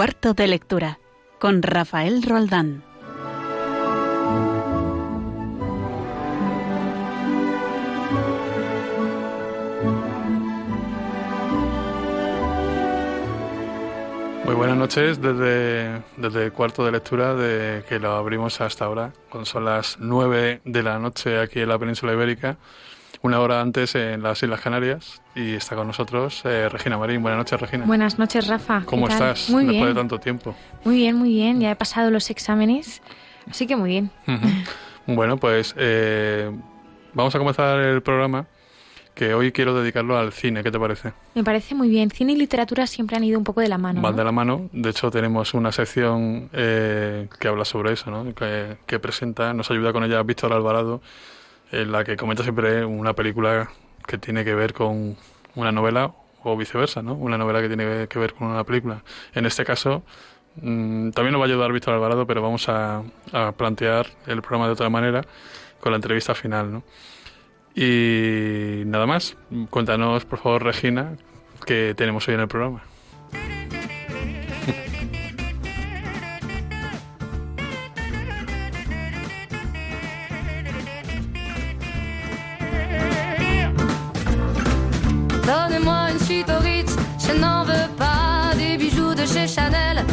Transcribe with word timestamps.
Cuarto 0.00 0.32
de 0.32 0.46
lectura 0.46 0.98
con 1.38 1.60
Rafael 1.60 2.22
Roldán. 2.22 2.82
Muy 14.46 14.54
buenas 14.54 14.78
noches 14.78 15.20
desde, 15.20 16.02
desde 16.16 16.46
el 16.46 16.52
cuarto 16.54 16.82
de 16.86 16.92
lectura 16.92 17.34
de 17.34 17.84
que 17.86 17.98
lo 17.98 18.12
abrimos 18.12 18.58
hasta 18.62 18.86
ahora, 18.86 19.12
cuando 19.28 19.44
son 19.44 19.66
las 19.66 19.98
nueve 20.00 20.62
de 20.64 20.82
la 20.82 20.98
noche 20.98 21.38
aquí 21.38 21.60
en 21.60 21.68
la 21.68 21.78
península 21.78 22.14
ibérica, 22.14 22.56
una 23.22 23.40
hora 23.40 23.60
antes 23.60 23.94
en 23.94 24.22
las 24.22 24.42
Islas 24.42 24.60
Canarias 24.60 25.20
y 25.34 25.54
está 25.54 25.76
con 25.76 25.86
nosotros 25.86 26.42
eh, 26.44 26.68
Regina 26.68 26.96
Marín. 26.96 27.22
Buenas 27.22 27.38
noches, 27.38 27.60
Regina. 27.60 27.84
Buenas 27.84 28.18
noches, 28.18 28.46
Rafa. 28.46 28.82
¿Cómo 28.86 29.08
estás 29.08 29.50
Muy 29.50 29.64
después 29.64 29.76
bien. 29.82 29.88
de 29.88 29.94
tanto 29.94 30.18
tiempo? 30.18 30.54
Muy 30.84 30.96
bien, 30.96 31.16
muy 31.16 31.30
bien. 31.30 31.60
Ya 31.60 31.70
he 31.70 31.76
pasado 31.76 32.10
los 32.10 32.30
exámenes, 32.30 33.02
así 33.50 33.66
que 33.66 33.76
muy 33.76 33.90
bien. 33.90 34.10
Ujú. 34.26 34.48
Bueno, 35.14 35.36
pues 35.36 35.74
eh, 35.76 36.50
vamos 37.12 37.34
a 37.34 37.38
comenzar 37.38 37.78
el 37.80 38.00
programa 38.02 38.46
que 39.14 39.34
hoy 39.34 39.52
quiero 39.52 39.74
dedicarlo 39.78 40.16
al 40.16 40.32
cine. 40.32 40.62
¿Qué 40.62 40.70
te 40.70 40.78
parece? 40.78 41.12
Me 41.34 41.44
parece 41.44 41.74
muy 41.74 41.88
bien. 41.88 42.10
Cine 42.10 42.32
y 42.32 42.36
literatura 42.36 42.86
siempre 42.86 43.16
han 43.16 43.24
ido 43.24 43.38
un 43.38 43.44
poco 43.44 43.60
de 43.60 43.68
la 43.68 43.76
mano. 43.76 44.00
Van 44.00 44.12
¿no? 44.12 44.18
de 44.18 44.24
la 44.24 44.32
mano. 44.32 44.70
De 44.72 44.88
hecho, 44.90 45.10
tenemos 45.10 45.52
una 45.52 45.72
sección 45.72 46.48
eh, 46.52 47.28
que 47.38 47.48
habla 47.48 47.64
sobre 47.66 47.92
eso, 47.92 48.10
¿no? 48.10 48.34
que, 48.34 48.78
que 48.86 48.98
presenta, 48.98 49.52
nos 49.52 49.70
ayuda 49.70 49.92
con 49.92 50.04
ella 50.04 50.22
Víctor 50.22 50.52
Alvarado, 50.52 51.02
en 51.72 51.92
la 51.92 52.04
que 52.04 52.16
comenta 52.16 52.42
siempre 52.42 52.84
una 52.84 53.14
película 53.14 53.70
que 54.06 54.18
tiene 54.18 54.44
que 54.44 54.54
ver 54.54 54.72
con 54.72 55.16
una 55.54 55.72
novela 55.72 56.12
o 56.42 56.56
viceversa, 56.56 57.02
¿no? 57.02 57.14
Una 57.14 57.38
novela 57.38 57.60
que 57.60 57.68
tiene 57.68 58.08
que 58.08 58.18
ver 58.18 58.34
con 58.34 58.48
una 58.48 58.64
película. 58.64 59.02
En 59.34 59.46
este 59.46 59.64
caso, 59.64 60.02
mm, 60.56 61.10
también 61.10 61.32
nos 61.32 61.40
va 61.40 61.44
a 61.44 61.48
ayudar 61.48 61.72
Víctor 61.72 61.94
Alvarado, 61.94 62.26
pero 62.26 62.42
vamos 62.42 62.68
a, 62.68 63.02
a 63.32 63.52
plantear 63.52 64.06
el 64.26 64.40
programa 64.42 64.66
de 64.66 64.72
otra 64.72 64.88
manera 64.88 65.22
con 65.80 65.92
la 65.92 65.96
entrevista 65.96 66.34
final, 66.34 66.72
¿no? 66.72 66.82
Y 67.74 68.82
nada 68.86 69.06
más, 69.06 69.36
cuéntanos, 69.70 70.24
por 70.24 70.40
favor, 70.40 70.64
Regina, 70.64 71.16
qué 71.66 71.94
tenemos 71.96 72.26
hoy 72.28 72.34
en 72.34 72.40
el 72.40 72.48
programa. 72.48 72.82
Je 87.32 87.40
n'en 87.40 87.64
veux 87.64 87.88
pas 87.96 88.54
des 88.56 88.76
bijoux 88.76 89.14
de 89.14 89.24
chez 89.26 89.46
Chanel, 89.46 90.04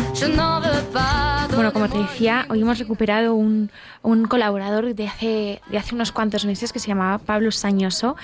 Bueno, 1.56 1.74
como 1.74 1.90
te 1.90 1.98
decía, 2.00 2.46
hoy 2.50 2.62
hemos 2.62 2.80
recuperado 2.80 3.36
un, 3.36 3.70
un 4.02 4.26
colaborador 4.26 4.96
de 4.96 5.08
hace, 5.08 5.62
de 5.70 5.78
hace 5.78 5.94
unos 5.94 6.12
cuantos 6.12 6.44
meses 6.46 6.74
que 6.74 6.80
se 6.80 6.88
llamaba 6.88 7.20
Pablo 7.20 7.52
Sañoso, 7.52 8.16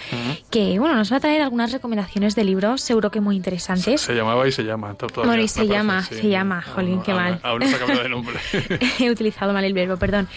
que 0.49 0.79
bueno, 0.79 0.95
nos 0.95 1.11
va 1.11 1.17
a 1.17 1.19
traer 1.19 1.41
algunas 1.43 1.71
recomendaciones 1.71 2.35
de 2.35 2.45
libros, 2.45 2.81
seguro 2.81 3.11
que 3.11 3.21
muy 3.21 3.35
interesantes. 3.35 4.01
Se 4.01 4.15
llamaba 4.15 4.47
y 4.47 4.51
se 4.51 4.63
llama. 4.63 4.95
to- 4.95 5.05
todavía, 5.07 5.29
Bueno, 5.31 5.43
y 5.43 5.47
se 5.47 5.59
parece, 5.59 5.73
llama, 5.73 6.03
sí. 6.03 6.15
se 6.15 6.29
llama, 6.29 6.61
jolín, 6.63 7.01
qué 7.03 7.11
Aún- 7.11 7.21
mal. 7.21 7.39
Aún 7.43 7.59
no 7.59 7.67
se 7.67 7.75
ha 7.75 7.79
cambiado 7.79 8.03
de 8.03 8.09
nombre. 8.09 8.35
He 8.99 9.11
utilizado 9.11 9.53
mal 9.53 9.63
el 9.63 9.73
verbo, 9.73 9.97
perdón. 9.97 10.27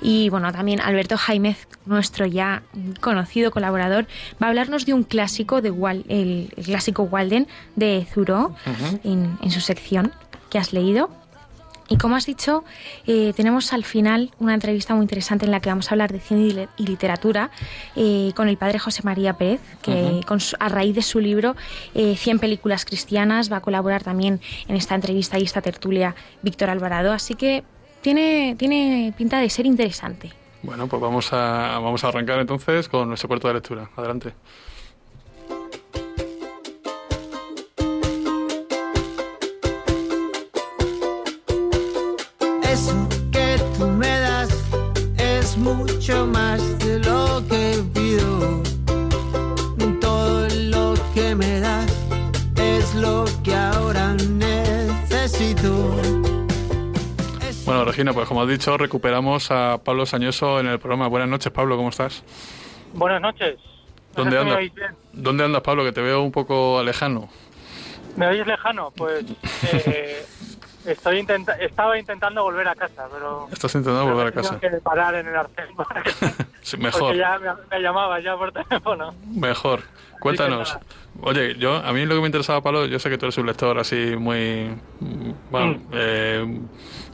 Y 0.00 0.30
bueno, 0.30 0.50
también 0.52 0.80
Alberto 0.80 1.16
Jaimez, 1.18 1.68
nuestro 1.84 2.24
ya 2.26 2.62
conocido 3.00 3.50
colaborador, 3.50 4.06
va 4.42 4.46
a 4.46 4.48
hablarnos 4.50 4.86
de 4.86 4.94
un 4.94 5.02
clásico 5.04 5.60
de 5.60 5.70
Wal- 5.72 6.04
el, 6.08 6.52
el 6.56 6.64
clásico 6.64 7.02
Walden 7.04 7.48
de 7.76 8.06
Zuró 8.12 8.54
en, 9.04 9.36
en 9.42 9.50
su 9.50 9.60
sección 9.60 10.12
que 10.52 10.58
has 10.58 10.74
leído. 10.74 11.08
Y 11.88 11.96
como 11.96 12.14
has 12.16 12.24
dicho, 12.26 12.62
eh, 13.06 13.32
tenemos 13.36 13.72
al 13.72 13.84
final 13.84 14.30
una 14.38 14.54
entrevista 14.54 14.94
muy 14.94 15.02
interesante 15.02 15.44
en 15.46 15.50
la 15.50 15.60
que 15.60 15.68
vamos 15.68 15.88
a 15.88 15.94
hablar 15.94 16.12
de 16.12 16.20
cine 16.20 16.40
y 16.46 16.52
li- 16.52 16.68
y 16.78 16.86
literatura 16.86 17.50
eh, 17.96 18.32
con 18.36 18.48
el 18.48 18.56
padre 18.56 18.78
José 18.78 19.02
María 19.02 19.32
Pérez, 19.34 19.60
que 19.82 20.20
con 20.26 20.40
su- 20.40 20.56
a 20.60 20.68
raíz 20.68 20.94
de 20.94 21.02
su 21.02 21.18
libro 21.20 21.54
eh, 21.94 22.16
100 22.16 22.38
películas 22.38 22.84
cristianas 22.84 23.50
va 23.52 23.56
a 23.58 23.60
colaborar 23.60 24.02
también 24.04 24.40
en 24.68 24.76
esta 24.76 24.94
entrevista 24.94 25.38
y 25.38 25.42
esta 25.42 25.60
tertulia 25.60 26.14
Víctor 26.42 26.70
Alvarado. 26.70 27.12
Así 27.12 27.34
que 27.34 27.62
tiene, 28.00 28.54
tiene 28.58 29.12
pinta 29.18 29.40
de 29.40 29.50
ser 29.50 29.66
interesante. 29.66 30.32
bueno, 30.62 30.86
pues 30.86 31.02
vamos 31.02 31.32
a, 31.32 31.78
vamos 31.82 32.04
a 32.04 32.08
arrancar 32.08 32.38
entonces 32.38 32.88
con 32.88 33.08
nuestro 33.08 33.28
cuarto 33.28 33.48
de 33.48 33.54
lectura. 33.54 33.90
Adelante. 33.96 34.32
Mucho 45.74 46.26
más 46.26 46.78
de 46.78 46.98
lo 47.00 47.42
que 47.48 47.82
pido. 47.94 48.62
Todo 50.00 50.48
lo 50.48 50.94
que 51.14 51.34
me 51.34 51.60
das 51.60 51.90
es 52.56 52.94
lo 52.94 53.24
que 53.44 53.54
ahora 53.54 54.14
necesito. 54.14 55.96
Bueno, 57.64 57.84
Regina, 57.84 58.12
pues 58.12 58.28
como 58.28 58.42
has 58.42 58.48
dicho, 58.48 58.76
recuperamos 58.76 59.50
a 59.50 59.78
Pablo 59.82 60.04
Sañoso 60.06 60.60
en 60.60 60.66
el 60.66 60.78
programa. 60.78 61.08
Buenas 61.08 61.28
noches, 61.28 61.52
Pablo, 61.52 61.76
¿cómo 61.76 61.90
estás? 61.90 62.22
Buenas 62.92 63.20
noches. 63.20 63.56
No 64.16 64.24
¿Dónde 64.24 64.38
andas? 64.38 64.58
¿Dónde 65.12 65.44
andas, 65.44 65.62
Pablo? 65.62 65.84
Que 65.84 65.92
te 65.92 66.02
veo 66.02 66.22
un 66.22 66.32
poco 66.32 66.82
lejano. 66.82 67.28
¿Me 68.16 68.26
oís 68.26 68.46
lejano? 68.46 68.90
Pues 68.94 69.24
eh, 69.72 70.26
estoy 70.86 71.18
intenta 71.18 71.52
estaba 71.54 71.98
intentando 71.98 72.42
volver 72.42 72.68
a 72.68 72.74
casa, 72.74 73.06
pero... 73.12 73.48
Estás 73.52 73.74
intentando 73.74 74.06
volver 74.12 74.28
a 74.28 74.32
casa. 74.32 74.58
Tengo 74.58 74.74
que 74.76 74.80
parar 74.82 75.14
en 75.16 75.28
el 75.28 75.36
arcén. 75.36 75.66
Sí, 76.62 76.76
mejor, 76.76 77.00
Porque 77.00 77.18
ya 77.18 77.38
me, 77.40 77.48
me 77.70 77.82
llamaba 77.82 78.20
ya 78.20 78.36
por 78.36 78.52
teléfono. 78.64 79.12
mejor. 79.34 79.80
Cuéntanos. 80.20 80.78
Oye, 81.20 81.56
yo 81.56 81.74
a 81.74 81.92
mí 81.92 82.06
lo 82.06 82.14
que 82.14 82.20
me 82.20 82.26
interesaba, 82.26 82.60
Pablo, 82.62 82.86
yo 82.86 83.00
sé 83.00 83.10
que 83.10 83.18
tú 83.18 83.26
eres 83.26 83.36
un 83.38 83.46
lector 83.46 83.76
así 83.80 84.14
muy... 84.16 84.70
Bueno, 85.50 85.72
Mm. 85.78 85.88
eh, 85.92 86.60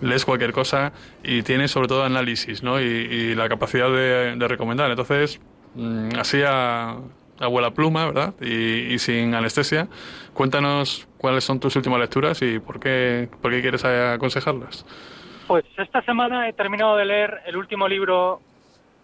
lees 0.02 0.24
cualquier 0.26 0.52
cosa 0.52 0.92
y 1.22 1.42
tienes 1.42 1.70
sobre 1.70 1.88
todo 1.88 2.04
análisis, 2.04 2.62
¿no? 2.62 2.78
Y, 2.78 2.84
y 2.84 3.34
la 3.34 3.48
capacidad 3.48 3.88
de, 3.90 4.36
de 4.36 4.48
recomendar. 4.48 4.90
Entonces, 4.90 5.40
mm, 5.74 6.10
así 6.18 6.42
a, 6.46 6.96
a 7.40 7.46
vuela 7.46 7.70
pluma, 7.70 8.06
¿verdad? 8.06 8.34
Y, 8.40 8.92
y 8.94 8.98
sin 8.98 9.34
anestesia, 9.34 9.88
cuéntanos 10.34 11.06
cuáles 11.18 11.44
son 11.44 11.60
tus 11.60 11.74
últimas 11.76 12.00
lecturas 12.00 12.40
y 12.42 12.58
por 12.58 12.80
qué, 12.80 13.28
por 13.40 13.50
qué 13.50 13.60
quieres 13.60 13.84
aconsejarlas. 13.84 14.84
Pues 15.46 15.64
esta 15.76 16.02
semana 16.02 16.48
he 16.48 16.52
terminado 16.52 16.96
de 16.96 17.04
leer 17.04 17.40
el 17.46 17.56
último 17.56 17.88
libro 17.88 18.40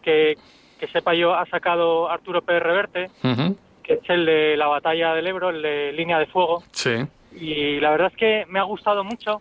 que, 0.03 0.37
que 0.78 0.87
sepa 0.89 1.15
yo 1.15 1.34
ha 1.34 1.47
sacado 1.47 2.11
Arturo 2.11 2.43
Pérez 2.43 2.62
Reverte, 2.62 3.11
Ujú, 3.23 3.56
que 3.83 3.94
es 3.94 4.11
el 4.11 4.27
de 4.27 4.56
la 4.56 4.67
batalla 4.67 5.15
del 5.15 5.27
Ebro, 5.27 5.50
el 5.50 5.62
de 5.62 5.93
Línea 5.93 6.19
de 6.19 6.27
Fuego. 6.27 6.62
Sí. 6.73 7.06
y 7.33 7.81
la 7.81 7.91
verdad 7.91 8.09
es 8.12 8.17
que 8.17 8.44
me 8.49 8.59
ha 8.59 8.65
gustado 8.65 9.03
mucho. 9.05 9.41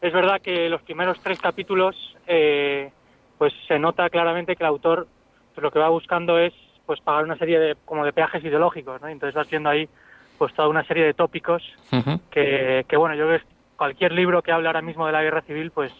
Es 0.00 0.12
verdad 0.12 0.40
que 0.40 0.68
los 0.68 0.82
primeros 0.82 1.18
tres 1.22 1.40
capítulos, 1.40 1.96
eh, 2.26 2.90
pues 3.38 3.52
se 3.66 3.78
nota 3.78 4.08
claramente 4.10 4.54
que 4.54 4.62
el 4.62 4.68
autor 4.68 5.06
pues, 5.54 5.62
lo 5.62 5.70
que 5.70 5.78
va 5.78 5.88
buscando 5.88 6.38
es 6.38 6.52
pues 6.86 7.00
pagar 7.00 7.24
una 7.24 7.36
serie 7.36 7.58
de 7.58 7.76
como 7.84 8.04
de 8.04 8.12
peajes 8.12 8.44
ideológicos, 8.44 9.00
¿no? 9.00 9.08
Entonces 9.08 9.36
va 9.36 9.42
haciendo 9.42 9.70
ahí 9.70 9.88
pues 10.38 10.52
toda 10.54 10.68
una 10.68 10.84
serie 10.84 11.04
de 11.04 11.14
tópicos 11.14 11.62
que, 12.30 12.84
que, 12.88 12.96
bueno, 12.96 13.14
yo 13.14 13.26
creo 13.26 13.38
que 13.38 13.46
cualquier 13.76 14.12
libro 14.12 14.42
que 14.42 14.52
hable 14.52 14.66
ahora 14.66 14.82
mismo 14.82 15.06
de 15.06 15.12
la 15.12 15.22
guerra 15.22 15.42
civil, 15.42 15.70
pues 15.70 15.92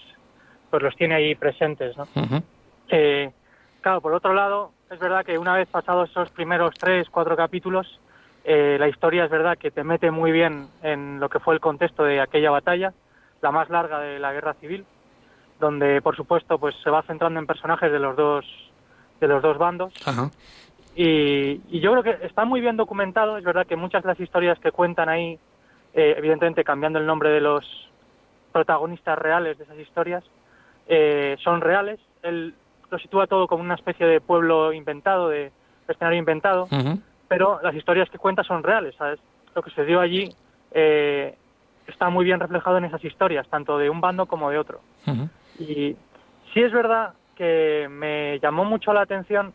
pues 0.70 0.82
los 0.82 0.96
tiene 0.96 1.14
ahí 1.14 1.36
presentes, 1.36 1.96
¿no? 1.96 2.08
Eh, 2.88 3.30
claro, 3.80 4.00
por 4.00 4.12
otro 4.12 4.34
lado, 4.34 4.72
es 4.90 4.98
verdad 4.98 5.24
que 5.24 5.38
una 5.38 5.54
vez 5.54 5.68
pasados 5.68 6.10
esos 6.10 6.30
primeros 6.30 6.74
tres, 6.74 7.08
cuatro 7.10 7.36
capítulos, 7.36 8.00
eh, 8.42 8.76
la 8.78 8.88
historia 8.88 9.24
es 9.24 9.30
verdad 9.30 9.56
que 9.56 9.70
te 9.70 9.84
mete 9.84 10.10
muy 10.10 10.32
bien 10.32 10.66
en 10.82 11.20
lo 11.20 11.28
que 11.28 11.38
fue 11.38 11.54
el 11.54 11.60
contexto 11.60 12.02
de 12.02 12.20
aquella 12.20 12.50
batalla, 12.50 12.92
la 13.40 13.52
más 13.52 13.70
larga 13.70 14.00
de 14.00 14.18
la 14.18 14.32
guerra 14.32 14.54
civil, 14.54 14.84
donde 15.60 16.02
por 16.02 16.16
supuesto 16.16 16.58
pues 16.58 16.74
se 16.82 16.90
va 16.90 17.02
centrando 17.02 17.38
en 17.38 17.46
personajes 17.46 17.92
de 17.92 17.98
los 18.00 18.16
dos 18.16 18.44
de 19.20 19.28
los 19.28 19.42
dos 19.42 19.56
bandos 19.56 19.94
Ajá. 20.04 20.30
Y, 20.96 21.60
y 21.68 21.80
yo 21.80 21.92
creo 21.92 22.02
que 22.02 22.26
está 22.26 22.44
muy 22.44 22.60
bien 22.60 22.76
documentado. 22.76 23.36
Es 23.36 23.44
verdad 23.44 23.66
que 23.66 23.76
muchas 23.76 24.02
de 24.02 24.08
las 24.08 24.20
historias 24.20 24.58
que 24.58 24.72
cuentan 24.72 25.08
ahí, 25.08 25.38
eh, 25.92 26.14
evidentemente 26.16 26.64
cambiando 26.64 26.98
el 26.98 27.06
nombre 27.06 27.30
de 27.30 27.40
los 27.40 27.90
protagonistas 28.52 29.18
reales 29.18 29.58
de 29.58 29.64
esas 29.64 29.78
historias, 29.78 30.24
eh, 30.86 31.36
son 31.42 31.60
reales. 31.60 31.98
Él 32.22 32.54
lo 32.90 32.98
sitúa 32.98 33.26
todo 33.26 33.48
como 33.48 33.62
una 33.62 33.74
especie 33.74 34.06
de 34.06 34.20
pueblo 34.20 34.72
inventado, 34.72 35.28
de 35.28 35.50
escenario 35.88 36.18
inventado, 36.18 36.68
pero 37.28 37.60
las 37.62 37.74
historias 37.74 38.08
que 38.10 38.18
cuenta 38.18 38.44
son 38.44 38.62
reales, 38.62 38.94
¿sabes? 38.96 39.18
Lo 39.54 39.62
que 39.62 39.70
se 39.70 39.84
dio 39.84 40.00
allí 40.00 40.28
eh, 40.70 41.34
está 41.86 42.08
muy 42.10 42.24
bien 42.24 42.38
reflejado 42.38 42.78
en 42.78 42.84
esas 42.84 43.04
historias, 43.04 43.48
tanto 43.48 43.78
de 43.78 43.90
un 43.90 44.00
bando 44.00 44.26
como 44.26 44.50
de 44.50 44.58
otro. 44.58 44.80
Y 45.58 45.96
sí 46.52 46.62
es 46.62 46.72
verdad 46.72 47.14
que 47.34 47.88
me 47.90 48.38
llamó 48.40 48.64
mucho 48.64 48.92
la 48.92 49.02
atención 49.02 49.52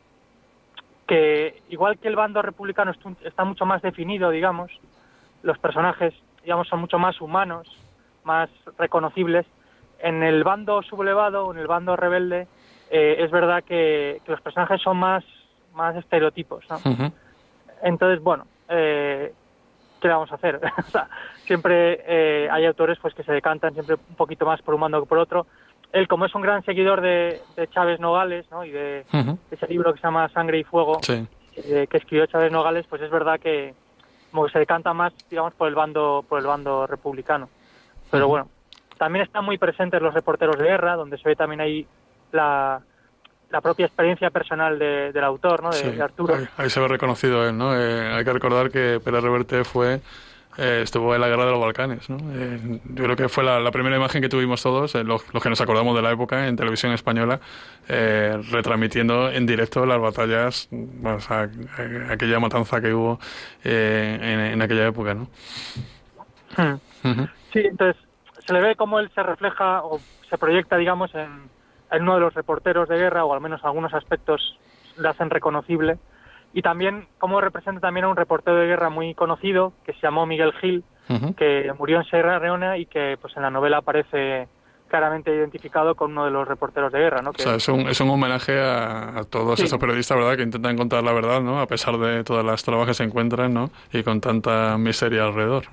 que 1.10 1.64
igual 1.70 1.98
que 1.98 2.08
el 2.08 2.16
bando 2.16 2.44
republicano 2.44 2.94
está 3.26 3.44
mucho 3.44 3.66
más 3.66 3.82
definido, 3.82 4.30
digamos, 4.30 4.72
los 5.42 5.58
personajes, 5.58 6.14
digamos, 6.44 6.68
son 6.68 6.82
mucho 6.82 7.00
más 7.00 7.20
humanos, 7.20 7.68
más 8.24 8.48
reconocibles. 8.78 9.48
En 9.98 10.22
el 10.22 10.44
bando 10.44 10.84
sublevado, 10.84 11.52
en 11.52 11.58
el 11.58 11.66
bando 11.66 11.96
rebelde, 11.96 12.48
eh, 12.92 13.16
es 13.20 13.32
verdad 13.32 13.64
que, 13.64 14.22
que 14.24 14.32
los 14.32 14.40
personajes 14.42 14.80
son 14.84 14.98
más, 14.98 15.24
más 15.74 15.96
estereotipos, 15.96 16.64
¿no? 16.70 17.12
Entonces, 17.82 18.24
bueno, 18.24 18.46
eh, 18.70 19.34
¿qué 20.00 20.08
le 20.08 20.14
vamos 20.14 20.32
a 20.32 20.36
hacer? 20.36 20.62
Siempre 21.46 22.04
eh, 22.06 22.48
hay 22.52 22.66
autores 22.66 23.00
pues 23.02 23.16
que 23.16 23.24
se 23.24 23.32
decantan 23.32 23.74
siempre 23.74 23.96
un 23.96 24.16
poquito 24.16 24.46
más 24.46 24.62
por 24.62 24.76
un 24.76 24.82
bando 24.82 25.02
que 25.02 25.10
por 25.10 25.18
otro. 25.18 25.48
Él, 25.92 26.08
como 26.08 26.26
es 26.26 26.36
un 26.36 26.42
gran 26.42 26.64
seguidor 26.64 27.02
de, 27.02 27.42
de 27.56 27.68
Chávez 27.70 28.00
Nogales, 28.00 28.46
¿no? 28.52 28.64
Y 28.64 28.72
de, 28.72 29.06
ese 29.52 29.68
libro 29.68 29.92
que 29.94 30.00
se 30.00 30.06
llama 30.08 30.30
Sangre 30.30 30.60
y 30.60 30.64
Fuego, 30.64 31.00
Sí. 31.02 31.26
eh, 31.56 31.88
que 31.90 31.98
escribió 31.98 32.26
Chávez 32.28 32.52
Nogales, 32.52 32.86
pues 32.88 33.02
es 33.02 33.10
verdad 33.10 33.40
que 33.40 33.74
como 34.32 34.46
que 34.46 34.52
se 34.52 34.60
decanta 34.60 34.94
más, 34.94 35.14
digamos, 35.30 35.54
por 35.56 35.68
el 35.68 35.74
bando, 35.76 36.24
por 36.30 36.40
el 36.40 36.46
bando 36.46 36.86
republicano. 36.86 37.50
Pero 38.12 38.28
bueno, 38.28 38.48
también 39.00 39.26
están 39.26 39.44
muy 39.46 39.58
presentes 39.58 40.00
los 40.02 40.14
reporteros 40.14 40.58
de 40.58 40.66
guerra, 40.66 40.96
donde 40.96 41.18
se 41.18 41.28
ve 41.28 41.36
también 41.36 41.62
ahí 41.62 41.88
la, 42.32 42.80
la 43.50 43.62
propia 43.62 43.88
experiencia 43.88 44.30
personal 44.30 44.78
de- 44.78 45.12
del 45.12 45.24
autor, 45.24 45.64
¿no? 45.64 45.72
De, 45.72 45.78
Sí, 45.78 45.90
de 45.90 46.04
Arturo. 46.04 46.36
Ahí, 46.36 46.46
ahí 46.58 46.70
se 46.70 46.80
ve 46.80 46.88
reconocido 46.88 47.48
él, 47.50 47.58
¿no? 47.58 47.76
Eh, 47.76 48.14
hay 48.14 48.24
que 48.24 48.34
recordar 48.34 48.70
que 48.70 49.00
Pérez 49.04 49.24
Reverte 49.24 49.64
fue 49.64 50.02
eh, 50.60 50.82
estuvo 50.84 51.16
en 51.16 51.22
la 51.22 51.28
guerra 51.28 51.46
de 51.46 51.52
los 51.52 51.60
Balcanes, 51.60 52.10
¿no? 52.10 52.18
Eh, 52.34 52.80
yo 52.84 53.04
creo 53.06 53.16
que 53.16 53.30
fue 53.30 53.44
la, 53.44 53.60
la 53.60 53.72
primera 53.72 53.96
imagen 53.96 54.22
que 54.22 54.30
tuvimos 54.30 54.62
todos, 54.62 54.94
eh, 54.96 55.04
los, 55.04 55.24
los 55.34 55.42
que 55.42 55.50
nos 55.50 55.62
acordamos 55.62 55.96
de 55.96 56.02
la 56.02 56.12
época 56.12 56.48
en 56.48 56.56
televisión 56.56 56.92
española, 56.92 57.40
eh, 57.88 58.40
retransmitiendo 58.52 59.32
en 59.32 59.46
directo 59.46 59.86
las 59.86 60.00
batallas, 60.00 60.68
bueno, 60.72 61.18
o 61.18 61.22
sea, 61.22 61.50
aquella 62.10 62.40
matanza 62.40 62.82
que 62.82 62.94
hubo 62.94 63.20
eh, 63.64 64.18
en, 64.22 64.40
en 64.54 64.62
aquella 64.62 64.88
época, 64.88 65.14
¿no? 65.14 65.28
Hmm. 66.58 67.24
Sí, 67.54 67.60
entonces 67.60 68.02
se 68.46 68.54
le 68.54 68.62
ve 68.62 68.76
cómo 68.76 69.00
él 69.00 69.10
se 69.16 69.24
refleja 69.24 69.84
o 69.84 70.00
se 70.30 70.38
proyecta, 70.38 70.78
digamos, 70.78 71.14
en, 71.16 71.50
en 71.92 72.02
uno 72.02 72.16
de 72.16 72.20
los 72.22 72.34
reporteros 72.34 72.90
de 72.90 72.98
guerra, 72.98 73.26
o 73.26 73.34
al 73.34 73.42
menos 73.42 73.64
algunos 73.64 73.94
aspectos 73.94 74.58
le 74.98 75.08
hacen 75.08 75.30
reconocible. 75.30 75.98
Y 76.54 76.62
también 76.62 77.08
cómo 77.20 77.42
representa 77.42 77.80
también 77.82 78.06
a 78.06 78.10
un 78.10 78.16
reportero 78.16 78.58
de 78.58 78.68
guerra 78.68 78.90
muy 78.90 79.14
conocido, 79.14 79.74
que 79.86 79.94
se 79.94 80.00
llamó 80.02 80.26
Miguel 80.26 80.54
Gil, 80.54 80.84
que 81.38 81.72
murió 81.78 81.98
en 81.98 82.04
Sierra 82.06 82.40
Leona 82.40 82.78
y 82.78 82.86
que 82.86 83.18
pues 83.22 83.36
en 83.36 83.42
la 83.44 83.50
novela 83.50 83.78
aparece 83.78 84.48
claramente 84.88 85.34
identificado 85.34 85.94
con 85.96 86.12
uno 86.12 86.26
de 86.26 86.32
los 86.32 86.48
reporteros 86.48 86.92
de 86.92 86.98
guerra, 87.00 87.22
¿no? 87.22 87.30
O 87.30 87.34
Que, 87.34 87.44
sea, 87.44 87.56
es 87.56 87.68
un, 87.70 87.82
es 87.82 88.02
un 88.02 88.10
homenaje 88.10 88.60
a, 88.60 89.20
a 89.20 89.24
todos 89.24 89.60
Sí. 89.60 89.66
esos 89.66 89.78
periodistas, 89.80 90.18
¿verdad?, 90.18 90.36
que 90.36 90.42
intentan 90.42 90.76
contar 90.76 91.04
la 91.04 91.14
verdad, 91.14 91.42
¿no?, 91.42 91.60
a 91.62 91.68
pesar 91.68 91.96
de 92.00 92.24
todas 92.24 92.44
las 92.44 92.64
trabas 92.64 92.88
que 92.88 92.96
se 92.96 93.04
encuentran, 93.04 93.54
¿no?, 93.54 93.70
y 93.94 94.02
con 94.02 94.20
tanta 94.20 94.78
miseria 94.80 95.26
alrededor. 95.26 95.66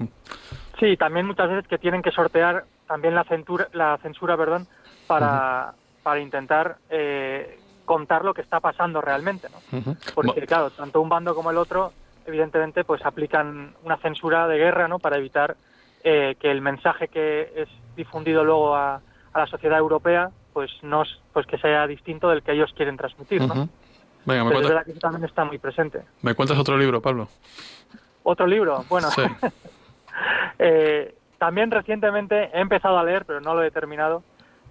Sí, 0.79 0.99
también 0.99 1.27
muchas 1.27 1.49
veces 1.49 1.67
que 1.67 1.79
tienen 1.79 2.03
que 2.03 2.11
sortear 2.11 2.65
también 2.87 3.15
la 3.15 3.25
censura, 3.25 3.69
la 3.73 3.97
censura 4.03 4.37
perdón, 4.37 4.67
para, 5.07 5.73
para 6.03 6.21
intentar 6.21 6.77
eh, 6.91 7.59
contar 7.87 8.23
lo 8.25 8.35
que 8.35 8.43
está 8.43 8.61
pasando 8.61 9.01
realmente, 9.01 9.49
¿no? 9.49 9.95
Porque, 10.15 10.43
claro, 10.47 10.71
tanto 10.71 11.01
un 11.01 11.09
bando 11.09 11.35
como 11.35 11.51
el 11.51 11.57
otro, 11.57 11.93
evidentemente, 12.27 12.85
pues 12.85 13.05
aplican 13.07 13.75
una 13.85 13.97
censura 13.97 14.47
de 14.47 14.59
guerra, 14.59 14.87
¿no? 14.89 14.99
Para 14.99 15.17
evitar 15.17 15.57
eh, 16.05 16.37
que 16.39 16.51
el 16.51 16.61
mensaje 16.61 17.09
que 17.09 17.51
es 17.57 17.69
difundido 17.97 18.45
luego 18.45 18.77
a, 18.77 18.97
a 19.33 19.39
la 19.39 19.47
sociedad 19.47 19.79
europea, 19.79 20.31
pues 20.53 20.71
no 20.83 21.03
es- 21.03 21.19
pues 21.33 21.47
que 21.47 21.59
sea 21.59 21.87
distinto 21.87 22.29
del 22.29 22.43
que 22.43 22.53
ellos 22.53 22.73
quieren 22.77 22.97
transmitir, 22.97 23.41
¿no? 23.41 23.55
Venga, 23.55 23.65
me, 23.65 23.71
Pero 24.27 24.43
es 24.45 24.45
cuentas- 24.51 24.69
verdad 24.69 24.85
que 24.85 24.91
eso 24.93 25.01
también 25.01 25.25
está 25.25 25.45
muy 25.45 25.59
presente. 25.59 26.03
¿me 26.23 26.35
cuentas 26.35 26.59
otro 26.59 26.77
libro, 26.77 27.01
Pablo? 27.01 27.29
Otro 28.25 28.47
libro, 28.47 28.85
bueno, 28.89 29.09
Sí. 29.11 29.23
eh, 30.59 31.15
también 31.39 31.71
recientemente 31.71 32.51
he 32.55 32.61
empezado 32.61 32.99
a 32.99 33.05
leer, 33.05 33.25
pero 33.25 33.41
no 33.41 33.55
lo 33.55 33.63
he 33.63 33.71
terminado, 33.71 34.23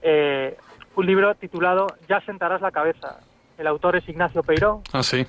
eh, 0.01 0.57
un 0.95 1.05
libro 1.05 1.35
titulado 1.35 1.87
Ya 2.07 2.21
sentarás 2.21 2.61
la 2.61 2.71
cabeza. 2.71 3.19
El 3.57 3.67
autor 3.67 3.95
es 3.95 4.07
Ignacio 4.09 4.43
Peiró, 4.43 4.81
Ah, 4.91 5.03
sí. 5.03 5.25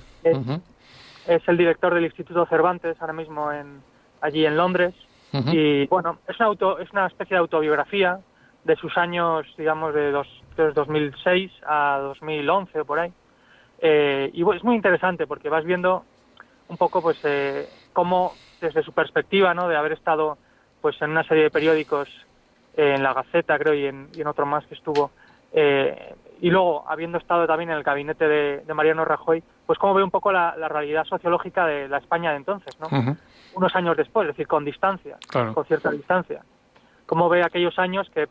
Es 1.27 1.47
el 1.47 1.57
director 1.57 1.93
del 1.93 2.05
Instituto 2.05 2.45
Cervantes, 2.45 2.97
ahora 3.01 3.13
mismo 3.13 3.51
en, 3.51 3.81
allí 4.21 4.45
en 4.45 4.57
Londres. 4.57 4.93
Y 5.33 5.85
bueno, 5.87 6.19
es 6.27 6.39
una, 6.39 6.47
auto, 6.47 6.79
es 6.79 6.91
una 6.91 7.05
especie 7.05 7.35
de 7.35 7.39
autobiografía 7.39 8.19
de 8.63 8.75
sus 8.75 8.97
años, 8.97 9.45
digamos, 9.57 9.93
de, 9.93 10.11
dos, 10.11 10.27
de 10.55 10.71
2006 10.71 11.51
a 11.67 11.99
2011 12.01 12.79
o 12.79 12.85
por 12.85 12.99
ahí. 12.99 13.13
Eh, 13.79 14.31
y 14.33 14.41
es 14.55 14.63
muy 14.63 14.75
interesante 14.75 15.27
porque 15.27 15.49
vas 15.49 15.63
viendo 15.63 16.03
un 16.69 16.77
poco, 16.77 17.01
pues, 17.01 17.19
eh, 17.23 17.67
cómo 17.93 18.33
desde 18.61 18.83
su 18.83 18.93
perspectiva, 18.93 19.53
¿no? 19.53 19.67
De 19.67 19.75
haber 19.75 19.91
estado, 19.91 20.37
pues, 20.81 20.99
en 21.01 21.11
una 21.11 21.23
serie 21.23 21.43
de 21.43 21.51
periódicos, 21.51 22.09
eh, 22.75 22.93
en 22.95 23.03
la 23.03 23.13
Gaceta, 23.13 23.57
creo, 23.57 23.73
y 23.73 23.85
en, 23.85 24.09
y 24.13 24.21
en 24.21 24.27
otro 24.27 24.45
más 24.45 24.65
que 24.65 24.75
estuvo, 24.75 25.11
eh, 25.53 26.15
y 26.39 26.49
luego 26.49 26.83
habiendo 26.87 27.17
estado 27.17 27.47
también 27.47 27.71
en 27.71 27.77
el 27.77 27.83
gabinete 27.83 28.27
de, 28.27 28.57
de 28.65 28.73
Mariano 28.73 29.05
Rajoy, 29.05 29.43
pues 29.65 29.79
cómo 29.79 29.93
ve 29.95 30.03
un 30.03 30.11
poco 30.11 30.31
la, 30.31 30.55
la 30.57 30.67
realidad 30.69 31.03
sociológica 31.05 31.65
de 31.65 31.87
la 31.87 31.97
España 31.97 32.31
de 32.31 32.37
entonces, 32.37 32.75
¿no? 32.79 32.89
Unos 33.53 33.75
años 33.75 33.97
después, 33.97 34.27
es 34.27 34.35
decir, 34.35 34.47
con 34.47 34.63
distancia 34.63 35.17
Claro. 35.29 35.53
con 35.53 35.65
cierta 35.65 35.89
distancia. 35.91 36.43
Cómo 37.07 37.27
ve 37.29 37.41
aquellos 37.43 37.79
años 37.79 38.07
que, 38.13 38.27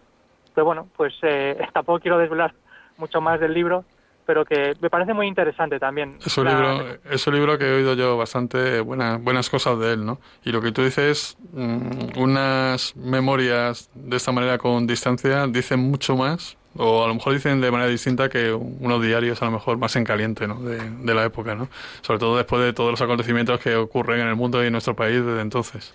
que 0.54 0.60
bueno, 0.62 0.88
pues 0.96 1.14
eh, 1.22 1.58
tampoco 1.72 1.98
quiero 2.00 2.18
desvelar 2.18 2.54
mucho 2.96 3.20
más 3.20 3.40
del 3.40 3.52
libro, 3.54 3.84
pero 4.24 4.44
que 4.44 4.74
me 4.80 4.88
parece 4.90 5.12
muy 5.14 5.26
interesante 5.26 5.78
también. 5.80 6.18
Es 6.24 6.36
un, 6.38 6.44
La- 6.44 6.52
libro, 6.54 6.98
es 7.10 7.26
un 7.26 7.34
libro 7.34 7.58
que 7.58 7.64
he 7.64 7.74
oído 7.76 7.94
yo 7.94 8.16
bastante 8.16 8.80
buenas, 8.80 9.20
buenas 9.22 9.50
cosas 9.50 9.78
de 9.80 9.94
él, 9.94 10.06
¿no? 10.06 10.18
Y 10.44 10.52
lo 10.52 10.60
que 10.60 10.70
tú 10.72 10.82
dices, 10.84 11.36
mm, 11.52 12.18
unas 12.18 12.94
memorias 12.96 13.90
de 13.94 14.16
esta 14.16 14.30
manera 14.32 14.58
con 14.58 14.86
distancia 14.86 15.46
dicen 15.48 15.80
mucho 15.80 16.16
más, 16.16 16.56
o 16.78 17.04
a 17.04 17.08
lo 17.08 17.14
mejor 17.14 17.32
dicen 17.32 17.60
de 17.60 17.70
manera 17.70 17.90
distinta 17.90 18.28
que 18.28 18.52
unos 18.52 19.02
diarios 19.02 19.40
a 19.42 19.46
lo 19.46 19.52
mejor 19.52 19.78
más 19.78 19.94
en 19.96 20.04
caliente, 20.04 20.46
¿no? 20.46 20.60
De, 20.60 20.78
de 20.78 21.14
la 21.14 21.24
época, 21.24 21.54
¿no? 21.54 21.68
Sobre 22.02 22.18
todo 22.18 22.36
después 22.36 22.62
de 22.62 22.72
todos 22.72 22.90
los 22.90 23.00
acontecimientos 23.00 23.60
que 23.60 23.76
ocurren 23.76 24.20
en 24.20 24.28
el 24.28 24.36
mundo 24.36 24.62
y 24.62 24.66
en 24.66 24.72
nuestro 24.72 24.94
país 24.94 25.24
desde 25.24 25.40
entonces. 25.40 25.94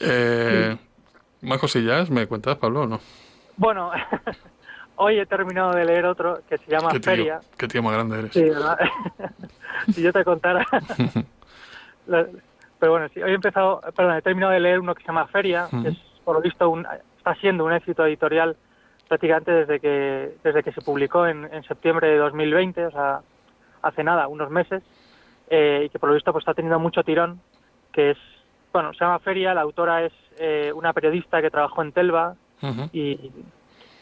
Eh, 0.00 0.76
¿Más 1.42 1.58
cosillas 1.58 2.10
me 2.10 2.26
cuentas, 2.26 2.56
Pablo, 2.56 2.82
o 2.82 2.86
no? 2.86 3.00
Bueno, 3.56 3.90
hoy 4.96 5.18
he 5.18 5.26
terminado 5.26 5.72
de 5.72 5.84
leer 5.84 6.06
otro 6.06 6.40
que 6.48 6.58
se 6.58 6.70
llama 6.70 6.90
¿Qué 6.90 7.00
tío, 7.00 7.10
Feria. 7.10 7.40
qué 7.56 7.68
tío 7.68 7.82
más 7.82 7.92
grande 7.94 8.18
eres. 8.18 8.32
Sí, 8.32 8.42
¿verdad? 8.42 8.78
si 9.94 10.02
yo 10.02 10.12
te 10.12 10.24
contara. 10.24 10.66
Pero 12.06 12.92
bueno, 12.92 13.08
sí, 13.12 13.22
hoy 13.22 13.32
he 13.32 13.34
empezado, 13.34 13.80
perdón, 13.94 14.16
he 14.16 14.22
terminado 14.22 14.52
de 14.52 14.60
leer 14.60 14.80
uno 14.80 14.94
que 14.94 15.02
se 15.02 15.08
llama 15.08 15.26
Feria, 15.26 15.68
que 15.82 15.88
es, 15.88 15.98
por 16.24 16.36
lo 16.36 16.40
visto, 16.40 16.68
un, 16.70 16.86
está 17.20 17.34
siendo 17.36 17.66
un 17.66 17.72
éxito 17.72 18.04
editorial 18.06 18.56
prácticamente 19.08 19.52
desde 19.52 19.78
que, 19.78 20.36
desde 20.42 20.62
que 20.62 20.72
se 20.72 20.80
publicó 20.80 21.26
en, 21.26 21.48
en 21.52 21.62
septiembre 21.64 22.08
de 22.08 22.16
2020, 22.16 22.86
o 22.86 22.90
sea, 22.90 23.20
hace 23.82 24.02
nada, 24.02 24.26
unos 24.28 24.50
meses, 24.50 24.82
eh, 25.50 25.82
y 25.84 25.88
que 25.90 25.98
por 25.98 26.08
lo 26.08 26.14
visto 26.14 26.32
pues 26.32 26.42
está 26.42 26.54
teniendo 26.54 26.78
mucho 26.78 27.02
tirón, 27.02 27.40
que 27.92 28.12
es, 28.12 28.18
bueno, 28.72 28.92
se 28.94 29.00
llama 29.00 29.18
Feria, 29.18 29.52
la 29.52 29.62
autora 29.62 30.04
es 30.04 30.12
eh, 30.38 30.72
una 30.74 30.92
periodista 30.92 31.42
que 31.42 31.50
trabajó 31.50 31.82
en 31.82 31.92
Telva, 31.92 32.34
y, 32.92 33.32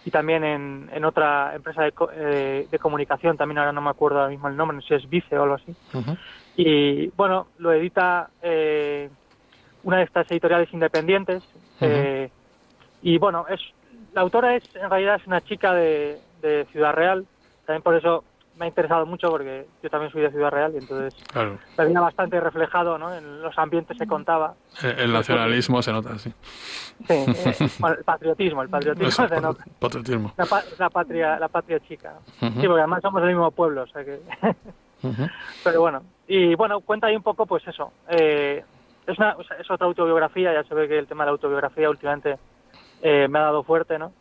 y 0.04 0.10
también 0.10 0.44
en, 0.44 0.90
en 0.92 1.04
otra 1.04 1.54
empresa 1.54 1.82
de, 1.82 1.92
eh, 2.14 2.66
de 2.70 2.78
comunicación, 2.78 3.37
también 3.37 3.58
ahora 3.58 3.72
no 3.72 3.80
me 3.80 3.90
acuerdo 3.90 4.18
ahora 4.18 4.30
mismo 4.30 4.48
el 4.48 4.56
nombre, 4.56 4.76
no 4.76 4.82
sé 4.82 4.88
si 4.88 4.94
es 4.94 5.08
Vice 5.08 5.38
o 5.38 5.42
algo 5.42 5.54
así. 5.54 5.75
Y 6.56 7.08
bueno, 7.16 7.46
lo 7.58 7.72
edita 7.72 8.28
eh, 8.42 9.08
una 9.84 9.98
de 9.98 10.04
estas 10.04 10.30
editoriales 10.30 10.72
independientes. 10.72 11.42
eh, 11.80 12.30
y 13.00 13.19
bueno, 13.19 13.47
es 13.49 13.61
la 14.12 14.23
autora 14.23 14.57
es 14.57 14.64
en 14.75 14.90
realidad 14.90 15.17
es 15.21 15.26
una 15.26 15.40
chica 15.43 15.73
de, 15.73 16.21
de 16.40 16.67
Ciudad 16.73 16.93
Real. 16.95 17.26
También 17.67 17.83
por 17.83 17.95
eso 17.95 18.25
me 18.57 18.64
ha 18.64 18.69
interesado 18.69 19.07
mucho 19.07 19.31
porque 19.31 19.67
yo 19.83 19.90
también 19.90 20.11
soy 20.11 20.23
de 20.23 20.31
Ciudad 20.31 20.50
Real 20.50 20.73
y 20.75 20.78
entonces 20.78 21.14
Claro. 21.33 21.59
me 21.76 22.00
bastante 22.00 22.40
reflejado 22.40 22.99
¿no? 22.99 23.14
en 23.14 23.43
los 23.43 23.57
ambientes 23.59 23.97
que 23.99 24.07
contaba. 24.07 24.55
El, 24.83 24.99
el 24.99 25.12
nacionalismo 25.12 25.83
se 25.83 25.93
nota, 25.93 26.19
sí. 26.19 26.33
Sí, 27.07 27.14
eh, 27.14 27.55
bueno, 27.78 27.97
el 27.97 28.05
patriotismo, 28.05 28.62
el 28.62 28.69
patriotismo 28.69 29.09
Eso, 29.09 29.28
se 29.28 29.40
nota. 29.40 29.64
patriotismo. 29.78 30.33
La, 30.37 30.47
pa- 30.47 30.64
la 30.78 30.90
patria, 30.90 31.38
la 31.38 31.49
patria 31.49 31.78
chica. 31.81 32.19
Sí, 32.40 32.49
porque 32.67 32.81
además 32.81 33.00
somos 33.02 33.21
del 33.23 33.31
mismo 33.31 33.50
pueblo, 33.52 33.83
o 33.83 33.87
sea 33.87 34.05
que. 34.05 34.21
Pero 35.62 35.81
bueno, 35.81 36.02
y 36.26 36.55
bueno, 36.55 36.81
cuenta 36.81 37.07
ahí 37.07 37.17
un 37.17 37.23
poco, 37.23 37.47
pues 37.47 37.67
eso. 37.69 37.93
eh, 38.09 38.64
es, 39.07 39.19
una, 39.19 39.37
es 39.59 39.71
otra 39.71 39.87
autobiografía, 39.87 40.52
ya 40.52 40.64
se 40.64 40.75
ve 40.75 40.88
que 40.88 40.99
el 40.99 41.07
tema 41.07 41.25
de 41.25 41.28
la 41.28 41.33
autobiografía 41.33 41.88
últimamente 41.88 42.37
eh, 43.02 43.28
me 43.28 43.38
ha 43.38 43.43
dado 43.43 43.62
fuerte, 43.62 43.99
¿no? 43.99 44.12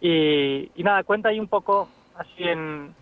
Y, 0.00 0.70
nada, 0.78 1.04
cuenta 1.04 1.28
ahí 1.28 1.38
un 1.40 1.48
poco, 1.48 1.88
así 2.16 2.42
en, 2.44 2.94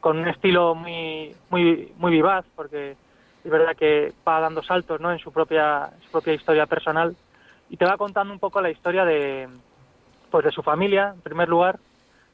con 0.00 0.18
un 0.18 0.28
estilo 0.28 0.74
muy, 0.74 1.34
muy, 1.50 1.92
muy 1.96 2.12
vivaz, 2.12 2.44
porque 2.56 2.96
es 3.44 3.50
verdad 3.50 3.76
que 3.76 4.12
va 4.26 4.40
dando 4.40 4.62
saltos, 4.62 5.00
¿no? 5.00 5.12
En 5.12 5.18
su 5.18 5.32
propia, 5.32 5.90
su 6.04 6.10
propia 6.10 6.34
historia 6.34 6.66
personal 6.66 7.16
y 7.70 7.76
te 7.76 7.84
va 7.84 7.96
contando 7.96 8.32
un 8.32 8.40
poco 8.40 8.60
la 8.60 8.70
historia 8.70 9.04
de, 9.04 9.48
pues 10.30 10.44
de 10.44 10.50
su 10.52 10.62
familia, 10.62 11.12
en 11.14 11.20
primer 11.22 11.48
lugar. 11.48 11.78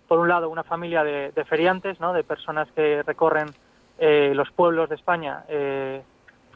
Por 0.08 0.18
un 0.20 0.28
lado, 0.28 0.48
una 0.48 0.64
familia 0.64 1.04
de, 1.04 1.32
de 1.32 1.44
feriantes, 1.44 2.00
¿no? 2.00 2.14
De 2.14 2.24
personas 2.24 2.66
que 2.72 3.02
recorren 3.02 3.54
eh, 3.98 4.32
los 4.34 4.50
pueblos 4.52 4.88
de 4.88 4.94
España 4.94 5.44
eh, 5.48 6.02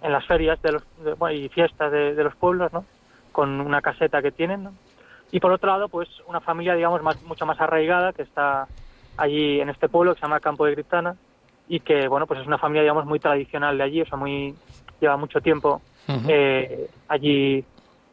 en 0.01 0.13
las 0.13 0.27
ferias 0.27 0.61
de 0.63 0.73
los, 0.73 0.83
de- 0.97 1.35
y 1.35 1.49
fiestas 1.51 1.93
de, 1.93 2.15
de 2.15 2.25
los 2.25 2.35
pueblos, 2.37 2.73
¿no? 2.73 2.87
con 3.33 3.61
una 3.61 3.81
caseta 3.81 4.21
que 4.23 4.31
tienen, 4.33 4.65
¿no? 4.65 4.75
Y 5.33 5.41
por 5.41 5.51
otro 5.51 5.71
lado, 5.71 5.89
pues 5.89 6.09
una 6.27 6.41
familia, 6.41 6.75
digamos, 6.75 7.03
más, 7.03 7.21
mucho 7.23 7.47
más 7.47 7.61
arraigada 7.61 8.13
que 8.13 8.23
está 8.23 8.69
allí 9.17 9.61
en 9.61 9.71
este 9.71 9.89
pueblo 9.89 10.15
que 10.15 10.21
se 10.21 10.27
llama 10.27 10.41
Campo 10.41 10.67
de 10.67 10.75
Criptana 10.75 11.17
y 11.69 11.81
que, 11.81 12.07
bueno, 12.07 12.27
pues 12.27 12.41
es 12.41 12.47
una 12.47 12.59
familia, 12.59 12.83
digamos, 12.83 13.07
muy 13.07 13.19
tradicional 13.19 13.79
de 13.79 13.85
allí, 13.85 14.03
o 14.03 14.07
sea, 14.07 14.19
muy, 14.19 14.55
lleva 15.01 15.17
mucho 15.17 15.41
tiempo 15.41 15.81
eh, 16.29 16.89
allí, 17.09 17.65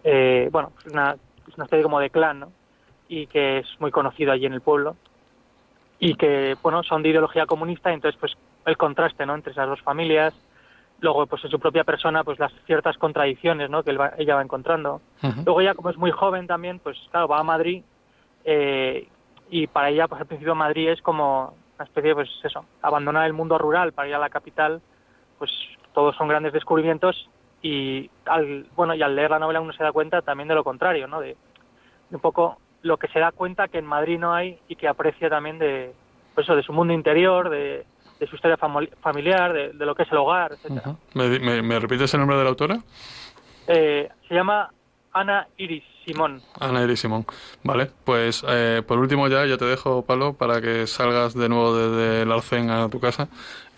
eh, 0.04 0.48
bueno, 0.52 0.72
es 0.86 0.94
una, 0.94 1.16
es 1.48 1.56
una 1.56 1.66
especie 1.66 1.84
como 1.84 2.00
de 2.00 2.10
clan, 2.10 2.40
¿no? 2.40 2.52
Y 3.10 3.28
que 3.28 3.60
es 3.60 3.68
muy 3.80 3.92
conocido 3.92 4.32
allí 4.32 4.46
en 4.46 4.54
el 4.54 4.62
pueblo 4.62 4.96
y 6.00 6.16
que, 6.16 6.56
bueno, 6.64 6.84
son 6.84 7.04
de 7.04 7.10
ideología 7.10 7.46
comunista, 7.46 7.92
y 7.92 7.96
entonces, 7.96 8.18
pues, 8.18 8.34
el 8.66 8.78
contraste, 8.78 9.26
¿no?, 9.26 9.36
entre 9.36 9.52
esas 9.52 9.68
dos 9.68 9.82
familias, 9.82 10.34
luego, 11.02 11.26
pues, 11.28 11.44
en 11.46 11.52
su 11.52 11.60
propia 11.60 11.84
persona, 11.84 12.24
pues, 12.24 12.40
las 12.40 12.52
ciertas 12.66 12.98
contradicciones, 12.98 13.70
¿no?, 13.70 13.84
que 13.84 13.92
él 13.92 14.00
va- 14.02 14.14
ella 14.18 14.36
va 14.36 14.42
encontrando. 14.42 15.02
Luego 15.46 15.62
ella, 15.62 15.74
como 15.74 15.90
es 15.90 15.98
muy 15.98 16.12
joven 16.12 16.48
también, 16.48 16.80
pues, 16.80 16.98
claro, 17.12 17.28
va 17.28 17.40
a 17.40 17.44
Madrid 17.44 17.84
eh, 18.46 19.08
y 19.50 19.68
para 19.68 19.90
ella, 19.90 20.08
pues, 20.08 20.22
al 20.22 20.28
principio 20.28 20.56
Madrid 20.56 20.90
es 20.90 21.02
como 21.02 21.54
una 21.76 21.86
especie, 21.86 22.14
pues, 22.14 22.30
eso, 22.44 22.66
abandonar 22.82 23.26
el 23.26 23.34
mundo 23.34 23.58
rural 23.58 23.94
para 23.94 24.08
ir 24.08 24.16
a 24.16 24.20
la 24.20 24.30
capital, 24.30 24.82
pues, 25.38 25.52
todos 25.94 26.16
son 26.16 26.28
grandes 26.28 26.54
descubrimientos 26.54 27.30
y 27.62 28.10
al, 28.26 28.66
bueno, 28.76 28.94
y 28.94 29.02
al 29.02 29.16
leer 29.16 29.32
la 29.32 29.40
novela 29.40 29.62
uno 29.62 29.74
se 29.74 29.84
da 29.84 29.92
cuenta 29.92 30.22
también 30.22 30.48
de 30.48 30.56
lo 30.56 30.64
contrario, 30.64 31.08
¿no?, 31.08 31.20
de, 31.22 31.36
de 32.10 32.16
un 32.16 32.22
poco 32.22 32.58
lo 32.82 32.98
que 32.98 33.08
se 33.10 33.20
da 33.20 33.32
cuenta 33.32 33.68
que 33.68 33.78
en 33.80 33.86
Madrid 33.86 34.20
no 34.20 34.34
hay 34.34 34.60
y 34.68 34.76
que 34.76 34.88
aprecia 34.88 35.30
también 35.30 35.60
de, 35.60 35.94
pues 36.34 36.46
eso, 36.46 36.56
de 36.56 36.64
su 36.64 36.72
mundo 36.72 36.94
interior, 36.94 37.50
de, 37.50 37.86
de 38.20 38.28
su 38.28 38.36
historia 38.36 38.58
familiar, 39.02 39.54
de, 39.54 39.70
de 39.74 39.86
lo 39.86 39.96
que 39.96 40.04
es 40.04 40.12
el 40.12 40.18
hogar, 40.18 40.52
etcétera. 40.54 40.82
Ujú. 40.90 40.98
¿Me, 41.14 41.40
me, 41.40 41.62
me 41.62 41.80
repites 41.80 42.14
el 42.14 42.20
nombre 42.20 42.38
de 42.38 42.44
la 42.44 42.50
autora? 42.50 42.80
Eh, 43.68 44.10
se 44.28 44.34
llama 44.36 44.70
Ana 45.14 45.48
Iris 45.58 45.84
Simón. 46.06 46.42
Ana 46.60 46.84
Iris 46.84 47.00
Simón. 47.02 47.26
Vale, 47.64 47.90
pues 48.04 48.44
eh, 48.48 48.82
por 48.88 48.98
último 49.00 49.28
ya, 49.28 49.46
ya 49.46 49.58
te 49.58 49.66
dejo, 49.66 50.04
Pablo, 50.06 50.34
para 50.34 50.60
que 50.60 50.88
salgas 50.88 51.34
de 51.36 51.50
nuevo 51.50 51.76
desde 51.78 52.24
el 52.24 52.32
Arcén 52.32 52.70
a 52.72 52.90
tu 52.90 53.00
casa. 53.00 53.28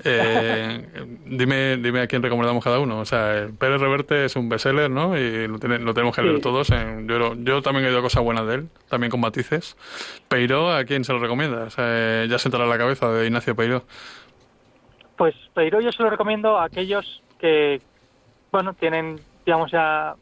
Eh, 0.04 0.88
dime, 1.26 1.78
dime 1.78 2.02
a 2.02 2.08
quién 2.08 2.24
recomendamos 2.24 2.64
cada 2.64 2.80
uno. 2.80 3.00
O 3.00 3.06
sea, 3.06 3.38
el 3.38 3.54
Pérez 3.54 3.80
Reverte 3.82 4.26
es 4.26 4.36
un 4.36 4.48
bestseller, 4.50 4.90
¿no? 4.90 5.18
Y 5.18 5.48
lo, 5.48 5.60
tiene- 5.60 5.80
lo 5.80 5.94
tenemos 5.94 6.16
que 6.16 6.22
leer 6.22 6.38
Sí. 6.38 6.42
todos. 6.42 6.70
eh, 6.72 7.04
yo, 7.06 7.36
yo 7.36 7.62
también 7.62 7.86
he 7.86 7.90
oído 7.90 8.02
cosas 8.02 8.24
buenas 8.24 8.48
de 8.48 8.56
él, 8.56 8.70
también 8.90 9.12
con 9.12 9.20
matices. 9.20 9.76
Peiró, 10.30 10.72
¿a 10.74 10.86
quién 10.86 11.04
se 11.04 11.12
lo 11.14 11.20
recomiendas? 11.20 11.76
Eh, 11.78 12.28
ya 12.30 12.40
sentará 12.40 12.66
la 12.66 12.78
cabeza 12.78 13.12
de 13.12 13.26
Ignacio 13.28 13.56
Peiró. 13.56 13.84
Pues 15.22 15.36
Peiro 15.54 15.80
yo 15.82 15.92
se 15.92 16.02
lo 16.02 16.10
recomiendo 16.10 16.58
a 16.58 16.64
aquellos 16.64 17.22
que, 17.40 17.80
bueno, 18.52 18.74
tienen, 18.74 19.20
digamos 19.46 19.72
ya, 19.72 20.16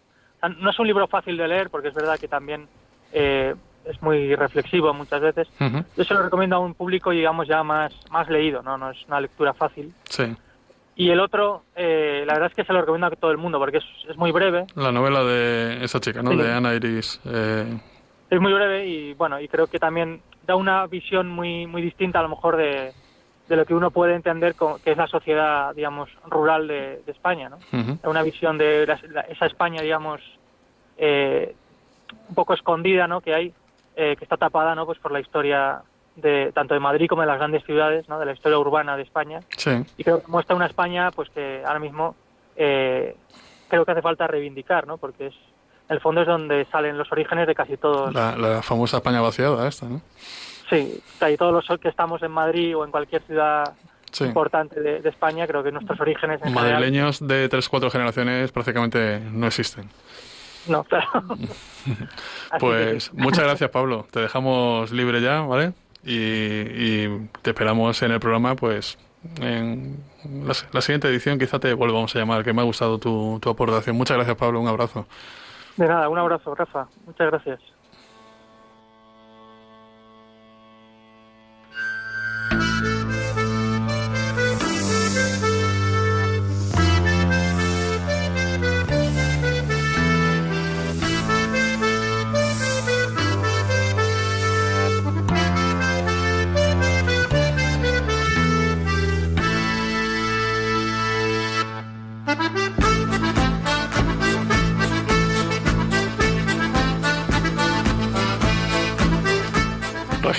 no 0.59 0.69
es 0.69 0.77
un 0.77 0.87
libro 0.87 1.07
fácil 1.07 1.37
de 1.37 1.47
leer 1.47 1.69
porque 1.69 1.87
es 1.87 1.93
verdad 1.93 2.19
que 2.19 2.27
también 2.27 2.67
eh, 3.13 3.55
es 3.85 4.01
muy 4.01 4.35
reflexivo 4.35 4.93
muchas 4.93 5.21
veces. 5.21 5.47
Yo 5.95 6.03
se 6.03 6.13
lo 6.13 6.23
recomiendo 6.23 6.57
a 6.57 6.59
un 6.59 6.73
público, 6.73 7.11
digamos, 7.11 7.47
ya 7.47 7.63
más, 7.63 7.95
más 8.11 8.27
leído, 8.27 8.61
¿no? 8.61 8.77
No 8.77 8.91
es 8.91 8.97
una 9.07 9.21
lectura 9.21 9.53
fácil. 9.53 9.93
Sí, 10.03 10.35
Y 10.97 11.09
el 11.11 11.21
otro, 11.21 11.63
eh, 11.77 12.25
la 12.27 12.33
verdad 12.33 12.49
es 12.49 12.55
que 12.55 12.65
se 12.65 12.73
lo 12.73 12.81
recomiendo 12.81 13.07
a 13.07 13.11
todo 13.11 13.31
el 13.31 13.37
mundo 13.37 13.57
porque 13.57 13.77
es, 13.77 13.85
es 14.09 14.17
muy 14.17 14.33
breve, 14.33 14.67
la 14.75 14.91
novela 14.91 15.23
de 15.23 15.81
esa 15.81 16.01
chica, 16.01 16.21
¿no? 16.21 16.31
Sí. 16.31 16.37
De 16.39 16.51
Ana 16.51 16.73
Iris. 16.73 17.21
eh, 17.23 17.79
es 18.29 18.41
muy 18.41 18.51
breve 18.51 18.85
y 18.85 19.13
bueno, 19.13 19.39
y 19.39 19.47
creo 19.47 19.67
que 19.67 19.79
también 19.79 20.21
da 20.45 20.57
una 20.57 20.85
visión 20.87 21.29
muy, 21.29 21.67
muy 21.67 21.81
distinta 21.81 22.19
a 22.19 22.23
lo 22.23 22.27
mejor 22.27 22.57
de, 22.57 22.91
de 23.49 23.55
lo 23.55 23.65
que 23.65 23.73
uno 23.73 23.89
puede 23.91 24.13
entender 24.13 24.55
que 24.83 24.91
es 24.91 24.97
la 24.97 25.07
sociedad, 25.07 25.73
digamos, 25.75 26.09
rural 26.27 26.67
de, 26.67 27.01
de 27.05 27.11
España, 27.11 27.49
¿no? 27.49 27.57
una 28.03 28.21
visión 28.23 28.57
de 28.57 28.85
la- 28.87 28.99
la- 29.09 29.21
esa 29.21 29.47
España, 29.47 29.81
digamos, 29.81 30.21
eh, 30.97 31.55
un 32.29 32.35
poco 32.35 32.53
escondida, 32.53 33.07
¿no? 33.07 33.21
Que 33.21 33.33
hay, 33.33 33.53
eh, 33.95 34.15
que 34.17 34.23
está 34.25 34.37
tapada, 34.37 34.75
¿no? 34.75 34.85
Pues 34.85 34.99
por 34.99 35.11
la 35.11 35.19
historia 35.19 35.81
de 36.15 36.51
tanto 36.53 36.73
de 36.73 36.79
Madrid 36.79 37.07
como 37.07 37.21
de 37.21 37.27
las 37.27 37.37
grandes 37.37 37.63
ciudades, 37.65 38.07
¿no? 38.07 38.19
De 38.19 38.25
la 38.25 38.33
historia 38.33 38.57
urbana 38.59 38.95
de 38.97 39.03
España. 39.03 39.39
Sí. 39.57 39.71
Y 39.97 40.03
creo 40.03 40.21
que 40.21 40.27
muestra 40.27 40.55
una 40.55 40.65
España, 40.67 41.11
pues 41.11 41.29
que 41.29 41.63
ahora 41.65 41.79
mismo 41.79 42.15
eh, 42.55 43.15
creo 43.67 43.85
que 43.85 43.91
hace 43.91 44.01
falta 44.01 44.27
reivindicar, 44.27 44.85
¿no? 44.85 44.97
Porque 44.97 45.27
es, 45.27 45.33
en 45.87 45.95
el 45.95 46.01
fondo 46.01 46.21
es 46.21 46.27
donde 46.27 46.65
salen 46.65 46.97
los 46.97 47.11
orígenes 47.11 47.47
de 47.47 47.55
casi 47.55 47.77
todos. 47.77 48.13
La, 48.13 48.35
la 48.35 48.61
famosa 48.61 48.97
España 48.97 49.21
vaciada 49.21 49.67
esta, 49.67 49.87
¿no? 49.87 50.01
Sí, 50.69 51.01
casi 51.19 51.37
todos 51.37 51.67
los 51.69 51.79
que 51.79 51.87
estamos 51.89 52.21
en 52.23 52.31
Madrid 52.31 52.75
o 52.77 52.85
en 52.85 52.91
cualquier 52.91 53.21
ciudad 53.23 53.73
Sí. 54.11 54.23
importante 54.23 54.79
de, 54.81 55.01
de 55.01 55.09
España, 55.09 55.45
creo 55.45 55.61
que 55.63 55.71
nuestros 55.71 55.99
orígenes 55.99 56.41
en 56.41 56.47
general- 56.49 56.73
Madrileños 56.73 57.25
de 57.27 57.47
tres 57.47 57.69
cuatro 57.69 57.91
generaciones 57.91 58.51
prácticamente 58.51 59.19
no 59.31 59.45
existen. 59.47 59.87
No, 60.67 60.83
claro. 60.89 61.07
Pues 62.59 63.09
que- 63.09 63.17
muchas 63.21 63.43
gracias, 63.45 63.69
Pablo. 63.69 64.07
Te 64.11 64.19
dejamos 64.21 64.91
libre 64.91 65.21
ya, 65.21 65.41
¿vale? 65.41 65.73
Y, 66.03 66.15
y 66.15 67.29
te 67.41 67.51
esperamos 67.51 68.01
en 68.01 68.11
el 68.11 68.19
programa, 68.19 68.55
pues 68.55 68.97
en 69.41 69.97
la, 70.45 70.53
la 70.71 70.81
siguiente 70.81 71.07
edición 71.09 71.37
quizá 71.37 71.59
te 71.59 71.73
volvamos 71.73 72.15
a 72.15 72.19
llamar, 72.19 72.43
que 72.43 72.53
me 72.53 72.61
ha 72.61 72.65
gustado 72.65 72.97
tu, 72.97 73.37
tu 73.41 73.49
aportación. 73.49 73.95
Muchas 73.95 74.17
gracias, 74.17 74.37
Pablo. 74.37 74.59
Un 74.59 74.67
abrazo. 74.67 75.05
De 75.77 75.87
nada, 75.87 76.09
un 76.09 76.17
abrazo, 76.17 76.55
Rafa. 76.55 76.87
Muchas 77.05 77.27
gracias. 77.27 77.59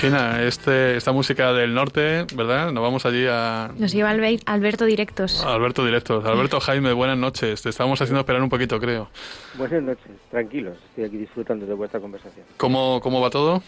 Regina, 0.01 0.41
este, 0.41 0.97
esta 0.97 1.11
música 1.11 1.53
del 1.53 1.75
norte, 1.75 2.25
¿verdad? 2.33 2.71
Nos 2.71 2.81
vamos 2.81 3.05
allí 3.05 3.27
a, 3.29 3.69
Nos 3.77 3.91
lleva 3.93 4.11
Albe- 4.11 4.41
Alberto 4.47 4.85
Directos. 4.85 5.45
Alberto 5.45 5.85
Directos. 5.85 6.25
Alberto 6.25 6.59
Jaime, 6.59 6.91
buenas 6.93 7.19
noches. 7.19 7.61
Te 7.61 7.69
estábamos 7.69 8.01
haciendo 8.01 8.21
esperar 8.21 8.41
un 8.41 8.49
poquito, 8.49 8.79
creo. 8.79 9.09
Buenas 9.53 9.83
noches, 9.83 10.07
tranquilos, 10.31 10.75
estoy 10.89 11.03
aquí 11.03 11.17
disfrutando 11.17 11.67
de 11.67 11.75
vuestra 11.75 11.99
conversación. 11.99 12.43
¿Cómo, 12.57 12.99
cómo 12.99 13.21
va 13.21 13.29
todo? 13.29 13.61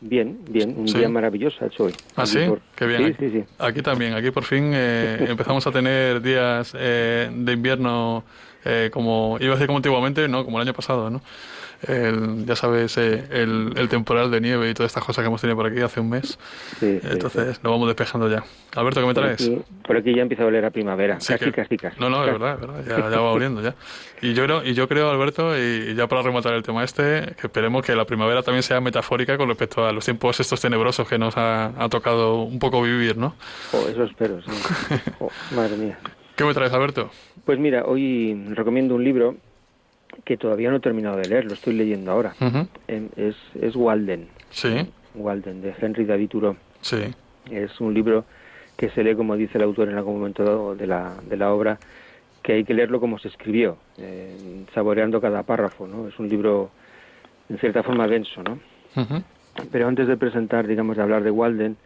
Bien, 0.00 0.38
bien, 0.48 0.74
un 0.78 0.88
Sí. 0.88 0.96
día 0.96 1.10
maravilloso 1.10 1.62
ha 1.62 1.66
hecho 1.66 1.84
hoy. 1.84 1.92
¿Ah, 2.16 2.22
Aquí 2.22 2.30
sí? 2.30 2.38
por- 2.48 2.62
Qué 2.74 2.86
bien. 2.86 3.14
Sí, 3.18 3.28
sí, 3.28 3.30
sí. 3.40 3.44
Aquí 3.58 3.82
también, 3.82 4.14
aquí 4.14 4.30
por 4.30 4.44
fin 4.44 4.70
eh, 4.72 5.18
empezamos 5.28 5.66
a 5.66 5.72
tener 5.72 6.22
días 6.22 6.72
eh, 6.78 7.28
de 7.30 7.52
invierno 7.52 8.24
eh, 8.64 8.88
como, 8.90 9.36
iba 9.40 9.50
a 9.52 9.56
decir 9.56 9.66
como 9.66 9.76
antiguamente, 9.76 10.26
no, 10.26 10.42
como 10.42 10.56
el 10.58 10.62
año 10.66 10.72
pasado, 10.74 11.10
¿no? 11.10 11.20
El- 11.88 12.44
ya 12.46 12.56
sabes, 12.56 12.96
eh, 12.98 13.24
el, 13.30 13.72
el 13.76 13.88
temporal 13.88 14.30
de 14.30 14.40
nieve 14.40 14.68
y 14.70 14.74
todas 14.74 14.90
estas 14.90 15.04
cosas 15.04 15.22
que 15.22 15.26
hemos 15.28 15.40
tenido 15.40 15.56
por 15.56 15.66
aquí 15.66 15.80
hace 15.80 16.00
un 16.00 16.10
mes. 16.10 16.38
sí, 16.80 17.00
Entonces 17.02 17.56
sí. 17.56 17.60
nos 17.62 17.72
vamos 17.72 17.86
despejando 17.88 18.28
ya. 18.28 18.44
Alberto, 18.74 19.00
¿qué 19.00 19.06
me 19.06 19.14
Por 19.14 19.22
traes? 19.24 19.40
aquí, 19.42 19.58
por 19.86 19.96
aquí 19.96 20.14
ya 20.14 20.22
empieza 20.22 20.42
a 20.42 20.46
oler 20.46 20.64
a 20.64 20.70
primavera, 20.70 21.14
casi, 21.14 21.36
que- 21.44 21.52
casi, 21.52 21.76
casi. 21.76 21.98
No, 22.00 22.10
no, 22.10 22.24
es 22.24 22.32
verdad, 22.32 22.58
ya, 22.86 23.10
ya 23.10 23.20
va 23.20 23.32
oliendo 23.32 23.62
ya. 23.62 23.74
Y 24.22 24.32
yo 24.34 24.44
creo, 24.44 24.64
y 24.64 24.74
yo 24.74 24.88
creo, 24.88 25.10
Alberto, 25.10 25.56
y 25.58 25.94
ya 25.94 26.06
para 26.06 26.22
rematar 26.22 26.54
el 26.54 26.62
tema 26.62 26.82
este, 26.84 27.34
que 27.40 27.46
esperemos 27.46 27.84
que 27.84 27.94
la 27.94 28.04
primavera 28.04 28.42
también 28.42 28.62
sea 28.62 28.80
metafórica 28.80 29.36
con 29.36 29.48
respecto 29.48 29.86
a 29.86 29.92
los 29.92 30.04
tiempos 30.04 30.40
estos 30.40 30.60
tenebrosos 30.60 31.06
que 31.08 31.18
nos 31.18 31.36
ha, 31.36 31.66
ha 31.82 31.88
tocado 31.88 32.42
un 32.42 32.58
poco 32.58 32.82
vivir, 32.82 33.16
¿no? 33.16 33.34
Oh, 33.72 33.86
eso 33.88 34.04
espero, 34.04 34.40
sí. 34.42 34.50
Oh, 35.20 35.30
madre 35.54 35.76
mía. 35.76 35.98
¿Qué 36.34 36.44
me 36.44 36.52
traes, 36.52 36.72
Alberto? 36.72 37.10
Pues 37.44 37.58
mira, 37.58 37.84
hoy 37.86 38.44
recomiendo 38.50 38.94
un 38.94 39.04
libro 39.04 39.36
que 40.24 40.36
todavía 40.36 40.70
no 40.70 40.76
he 40.76 40.80
terminado 40.80 41.16
de 41.16 41.28
leer, 41.28 41.44
lo 41.44 41.54
estoy 41.54 41.74
leyendo 41.74 42.10
ahora. 42.12 42.34
Es, 42.88 43.36
es 43.60 43.76
Walden, 43.76 44.28
Sí, 44.50 44.88
Walden, 45.14 45.62
de 45.62 45.74
Henry 45.80 46.04
David 46.04 46.28
Thoreau. 46.30 46.56
sí. 46.80 46.98
Es 47.50 47.80
un 47.80 47.94
libro 47.94 48.24
que 48.76 48.90
se 48.90 49.04
lee, 49.04 49.14
como 49.14 49.36
dice 49.36 49.56
el 49.58 49.62
autor 49.64 49.88
en 49.88 49.96
algún 49.96 50.18
momento 50.18 50.74
de 50.74 50.86
la, 50.86 51.14
de 51.28 51.36
la 51.36 51.52
obra, 51.52 51.78
que 52.42 52.54
hay 52.54 52.64
que 52.64 52.74
leerlo 52.74 52.98
como 53.00 53.18
se 53.20 53.28
escribió, 53.28 53.76
eh, 53.98 54.64
saboreando 54.74 55.20
cada 55.20 55.44
párrafo, 55.44 55.86
¿no? 55.86 56.08
Es 56.08 56.18
un 56.18 56.28
libro, 56.28 56.70
en 57.48 57.58
cierta 57.58 57.82
forma, 57.84 58.08
denso, 58.08 58.42
¿no? 58.42 58.58
Pero 59.70 59.86
antes 59.88 60.08
de 60.08 60.16
presentar, 60.16 60.66
digamos, 60.66 60.96
de 60.96 61.02
hablar 61.04 61.22
de 61.22 61.30
Walden, 61.30 61.76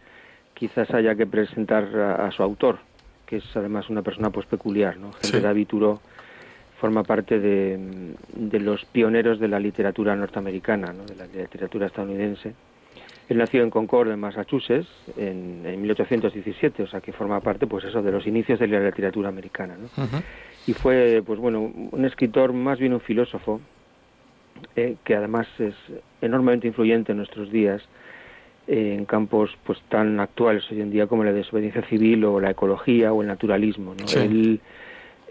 quizás 0.55 0.91
haya 0.95 1.15
que 1.15 1.27
presentar 1.27 1.85
a, 1.95 2.27
a 2.27 2.31
su 2.33 2.43
autor, 2.43 2.79
que 3.27 3.37
es 3.37 3.45
además 3.57 3.89
una 3.91 4.01
persona 4.03 4.31
pues 4.31 4.47
peculiar, 4.47 4.97
¿no? 4.97 5.09
Henry 5.23 5.39
Sí. 5.39 5.41
David 5.41 5.67
Thoreau 5.69 6.01
forma 6.81 7.05
parte 7.05 7.39
de, 7.39 7.79
de 8.35 8.61
los 8.61 8.85
pioneros 8.87 9.39
de 9.39 9.49
la 9.49 9.61
literatura 9.61 10.17
norteamericana, 10.17 10.93
¿no? 10.93 11.05
de 11.05 11.15
la 11.15 11.27
literatura 11.27 11.87
estadounidense. 11.87 12.55
Él 13.29 13.39
nació 13.39 13.63
en 13.63 13.71
Concord, 13.71 14.11
en 14.11 14.19
Massachusetts, 14.19 14.89
en, 15.17 15.65
en 15.65 15.81
1817, 15.83 16.83
o 16.83 16.87
sea 16.89 17.01
que 17.01 17.13
forma 17.13 17.41
parte, 17.41 17.69
pues 17.69 17.85
eso, 17.85 18.03
de 18.03 18.11
los 18.11 18.27
inicios 18.27 18.59
de 18.59 18.67
la 18.67 18.81
literatura 18.81 19.29
americana, 19.29 19.77
¿no? 19.77 19.89
Y 20.67 20.73
fue, 20.73 21.23
pues 21.25 21.39
bueno, 21.39 21.61
un 21.61 22.05
escritor, 22.05 22.53
más 22.53 22.81
bien 22.81 22.93
un 22.93 23.01
filósofo, 23.01 23.61
eh, 24.75 24.97
que 25.05 25.15
además 25.15 25.47
es 25.59 25.75
enormemente 26.21 26.67
influyente 26.67 27.13
en 27.13 27.19
nuestros 27.19 27.51
días 27.51 27.83
eh, 28.67 28.95
en 28.99 29.05
campos 29.05 29.57
pues 29.65 29.81
tan 29.89 30.21
actuales 30.21 30.65
hoy 30.71 30.81
en 30.81 30.91
día 30.91 31.07
como 31.07 31.25
la 31.25 31.33
desobediencia 31.33 31.83
civil 31.89 32.25
o 32.25 32.41
la 32.41 32.51
ecología 32.51 33.13
o 33.13 33.23
el 33.23 33.29
naturalismo. 33.29 33.95
¿no? 33.95 34.07
Sí. 34.07 34.19
Él, 34.19 34.61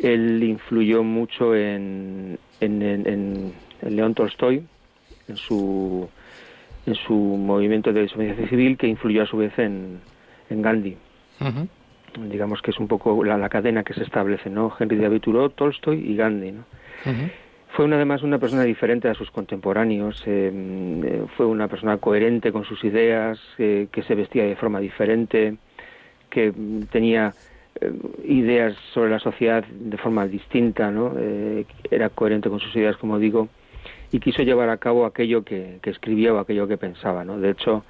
él 0.01 0.41
influyó 0.43 1.03
mucho 1.03 1.55
en, 1.55 2.39
en, 2.59 2.81
en, 2.81 3.07
en- 3.07 3.53
León 3.95 4.13
Tolstoy, 4.13 4.63
en 5.27 5.37
su, 5.37 6.09
en 6.85 6.95
su 6.95 7.13
movimiento 7.13 7.93
de 7.93 8.01
desobediencia 8.01 8.47
civil, 8.49 8.77
que 8.77 8.87
influyó 8.87 9.23
a 9.23 9.25
su 9.25 9.37
vez 9.37 9.57
en, 9.57 9.99
en 10.49 10.61
Gandhi. 10.61 10.97
Digamos 12.29 12.61
que 12.61 12.71
es 12.71 12.79
un 12.79 12.87
poco 12.87 13.23
la, 13.23 13.37
la 13.37 13.47
cadena 13.49 13.83
que 13.83 13.93
se 13.93 14.03
establece, 14.03 14.49
¿no? 14.49 14.73
Henry 14.77 14.97
David 14.97 15.21
Thoreau, 15.21 15.49
Tolstoy 15.49 15.99
y 15.99 16.15
Gandhi, 16.15 16.51
¿no? 16.51 16.65
Fue 17.69 17.85
una, 17.85 17.95
además 17.97 18.23
una 18.23 18.39
persona 18.39 18.63
diferente 18.63 19.07
a 19.07 19.13
sus 19.13 19.29
contemporáneos, 19.31 20.21
eh, 20.25 20.51
eh, 20.51 21.23
fue 21.37 21.45
una 21.45 21.67
persona 21.67 21.97
coherente 21.97 22.51
con 22.51 22.65
sus 22.65 22.83
ideas, 22.83 23.39
eh, 23.59 23.87
que 23.91 24.01
se 24.03 24.15
vestía 24.15 24.43
de 24.43 24.55
forma 24.55 24.79
diferente, 24.79 25.55
que 26.29 26.51
tenía 26.91 27.35
ideas 28.25 28.75
sobre 28.93 29.09
la 29.09 29.19
sociedad 29.19 29.63
de 29.65 29.97
forma 29.97 30.27
distinta, 30.27 30.91
¿no? 30.91 31.13
Eh, 31.17 31.65
era 31.89 32.09
coherente 32.09 32.49
con 32.49 32.59
sus 32.59 32.75
ideas, 32.75 32.97
como 32.97 33.19
digo, 33.19 33.47
y 34.11 34.19
quiso 34.19 34.43
llevar 34.43 34.69
a 34.69 34.77
cabo 34.77 35.05
aquello 35.05 35.43
que, 35.43 35.79
escribía 35.83 36.33
o 36.33 36.39
aquello 36.39 36.67
que 36.67 36.77
pensaba, 36.77 37.23
¿no? 37.23 37.39
De 37.39 37.51
hecho, 37.51 37.85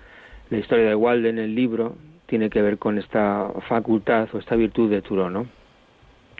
la 0.50 0.57
historia 0.57 0.86
de 0.89 0.95
Walden, 0.95 1.39
el 1.39 1.55
libro, 1.55 1.95
tiene 2.27 2.50
que 2.50 2.62
ver 2.62 2.77
con 2.77 2.98
esta 2.98 3.51
facultad 3.67 4.29
o 4.33 4.38
esta 4.38 4.55
virtud 4.55 4.89
de 4.89 5.01
Thoreau, 5.01 5.29
¿no? 5.29 5.48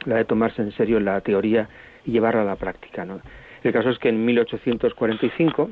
La 0.06 0.18
de 0.18 0.26
tomarse 0.26 0.62
en 0.62 0.72
serio 0.74 1.00
la 1.00 1.20
teoría 1.22 1.68
y 2.06 2.12
llevarla 2.12 2.44
a 2.44 2.46
la 2.46 2.56
práctica, 2.56 3.06
¿no? 3.06 3.22
El 3.64 3.74
caso 3.74 3.90
es 3.90 3.98
que 4.00 4.10
en 4.10 4.24
1845, 4.26 5.70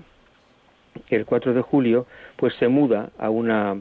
el 1.10 1.26
4 1.26 1.54
de 1.54 1.62
julio, 1.62 2.08
pues 2.36 2.54
se 2.56 2.68
muda 2.68 3.12
a 3.18 3.30
una 3.30 3.80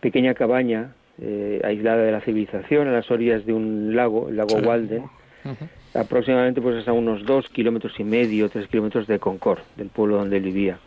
pequeña 0.00 0.34
cabaña 0.34 0.92
eh, 1.20 1.60
aislada 1.64 2.02
de 2.02 2.12
la 2.12 2.20
civilización 2.20 2.88
a 2.88 2.92
las 2.92 3.10
orillas 3.10 3.44
de 3.44 3.52
un 3.52 3.94
lago, 3.94 4.28
el 4.28 4.36
lago 4.36 4.58
Sí. 4.58 4.64
Walden, 4.64 5.04
aproximadamente 5.94 6.60
pues 6.60 6.86
a 6.86 6.92
unos 6.92 7.24
dos 7.24 7.48
kilómetros 7.48 7.98
y 7.98 8.04
medio, 8.04 8.48
tres 8.48 8.68
kilómetros 8.68 9.06
de 9.06 9.18
Concord, 9.18 9.60
del 9.76 9.88
pueblo 9.88 10.16
donde 10.16 10.40
vivía. 10.40 10.78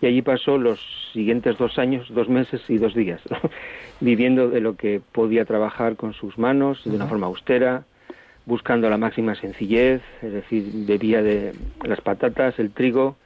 Y 0.00 0.06
allí 0.06 0.22
pasó 0.22 0.56
los 0.56 0.80
siguientes 1.12 1.58
dos 1.58 1.78
años, 1.78 2.06
dos 2.10 2.28
meses 2.28 2.62
y 2.68 2.78
dos 2.78 2.94
días, 2.94 3.20
¿no? 3.30 3.38
viviendo 4.00 4.48
de 4.48 4.60
lo 4.60 4.76
que 4.76 5.00
podía 5.12 5.44
trabajar 5.44 5.96
con 5.96 6.14
sus 6.14 6.38
manos, 6.38 6.82
de 6.84 6.96
una 6.96 7.06
forma 7.06 7.26
austera, 7.26 7.84
buscando 8.46 8.88
la 8.88 8.96
máxima 8.96 9.34
sencillez, 9.34 10.00
es 10.22 10.32
decir, 10.32 10.64
bebía 10.86 11.22
de 11.22 11.52
las 11.84 12.00
patatas, 12.00 12.58
el 12.58 12.70
trigo, 12.70 13.16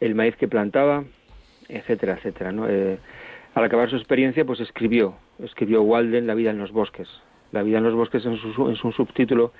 el 0.00 0.14
maíz 0.14 0.36
que 0.36 0.46
plantaba, 0.46 1.04
etcétera, 1.68 2.14
etcétera. 2.14 2.52
¿no? 2.52 2.68
Eh, 2.68 2.98
al 3.54 3.64
acabar 3.64 3.90
su 3.90 3.96
experiencia, 3.96 4.44
pues 4.44 4.60
escribió, 4.60 5.14
escribió 5.42 5.82
Walden 5.82 6.26
La 6.26 6.34
vida 6.34 6.50
en 6.50 6.58
los 6.58 6.72
bosques. 6.72 7.08
La 7.52 7.62
vida 7.62 7.78
en 7.78 7.84
los 7.84 7.94
bosques 7.94 8.24
es 8.24 8.44
un, 8.58 8.72
es 8.72 8.82
un 8.84 8.92
subtítulo 8.92 9.52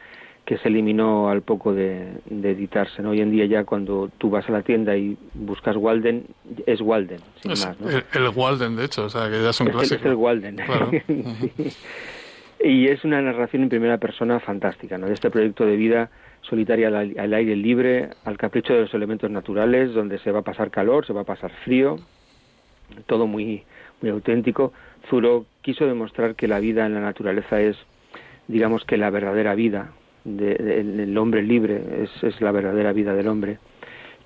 que 0.45 0.59
se 0.59 0.69
eliminó 0.69 1.29
al 1.29 1.43
poco 1.43 1.73
de, 1.73 2.15
de 2.27 2.51
editarse. 2.51 3.01
¿no? 3.03 3.11
Hoy 3.11 3.21
en 3.21 3.31
día 3.31 3.45
ya 3.47 3.65
cuando 3.65 4.11
tú 4.19 4.29
vas 4.31 4.49
a 4.49 4.53
la 4.53 4.63
tienda 4.63 4.97
y 4.97 5.17
buscas 5.35 5.77
Walden, 5.77 6.25
es 6.67 6.81
Walden, 6.81 7.21
sin 7.41 7.53
Es 7.53 7.65
más. 7.67 7.79
¿no? 7.81 7.89
el, 7.91 8.03
el 8.13 8.29
Walden, 8.35 8.75
de 8.77 8.85
hecho, 8.87 9.05
o 9.05 9.09
sea, 9.09 9.31
que 9.31 9.41
ya 9.43 9.51
es 9.51 9.61
un 9.61 9.69
Es 9.69 9.73
el- 9.75 9.79
clásico. 9.79 10.01
es 10.01 10.07
el 10.07 10.15
Walden. 10.15 10.57
Claro. 10.57 10.91
Sí. 11.07 11.69
Y 12.65 12.87
es 12.89 13.05
una 13.05 13.21
narración 13.21 13.65
en 13.65 13.69
primera 13.69 13.99
persona 13.99 14.39
fantástica, 14.39 14.97
¿no? 14.97 15.07
De 15.09 15.15
este 15.15 15.31
proyecto 15.31 15.67
de 15.67 15.75
vida 15.77 16.11
solitaria 16.43 16.89
al, 16.89 17.15
al 17.19 17.35
aire 17.35 17.57
libre, 17.57 18.11
al 18.25 18.37
capricho 18.39 18.73
de 18.73 18.83
los 18.83 18.95
elementos 18.95 19.29
naturales, 19.33 19.93
donde 19.95 20.19
se 20.21 20.31
va 20.31 20.41
a 20.41 20.43
pasar 20.43 20.71
calor, 20.71 21.05
se 21.05 21.13
va 21.13 21.23
a 21.23 21.25
pasar 21.25 21.51
frío, 21.65 21.97
todo 23.07 23.27
muy, 23.27 23.65
muy 24.03 24.11
auténtico. 24.11 24.73
Zuro 25.09 25.47
quiso 25.63 25.87
demostrar 25.87 26.35
que 26.35 26.47
la 26.49 26.59
vida 26.61 26.85
en 26.87 26.95
la 26.95 27.01
naturaleza 27.01 27.61
es, 27.61 27.77
digamos 28.49 28.85
que 28.85 28.97
la 28.97 29.11
verdadera 29.11 29.55
vida 29.55 29.93
de- 30.25 30.55
de- 30.55 30.85
del 30.85 31.17
hombre 31.19 31.43
libre, 31.43 31.83
es, 32.05 32.11
es 32.23 32.41
la 32.41 32.53
verdadera 32.53 32.93
vida 32.93 33.15
del 33.15 33.29
hombre 33.29 33.59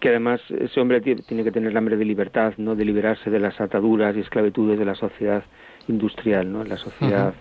que 0.00 0.10
además 0.10 0.42
ese 0.50 0.78
hombre 0.78 1.00
tie- 1.02 1.24
tiene 1.26 1.42
que 1.42 1.50
tener 1.50 1.70
el 1.70 1.76
hambre 1.78 1.96
de 1.96 2.04
libertad, 2.04 2.52
no 2.58 2.74
de 2.74 2.84
liberarse 2.84 3.30
de 3.30 3.40
las 3.40 3.58
ataduras 3.62 4.14
y 4.14 4.20
esclavitudes 4.20 4.78
de 4.78 4.84
la 4.84 4.94
sociedad 4.94 5.42
industrial, 5.88 6.52
¿no? 6.52 6.64
La 6.64 6.76
sociedad 6.76 7.32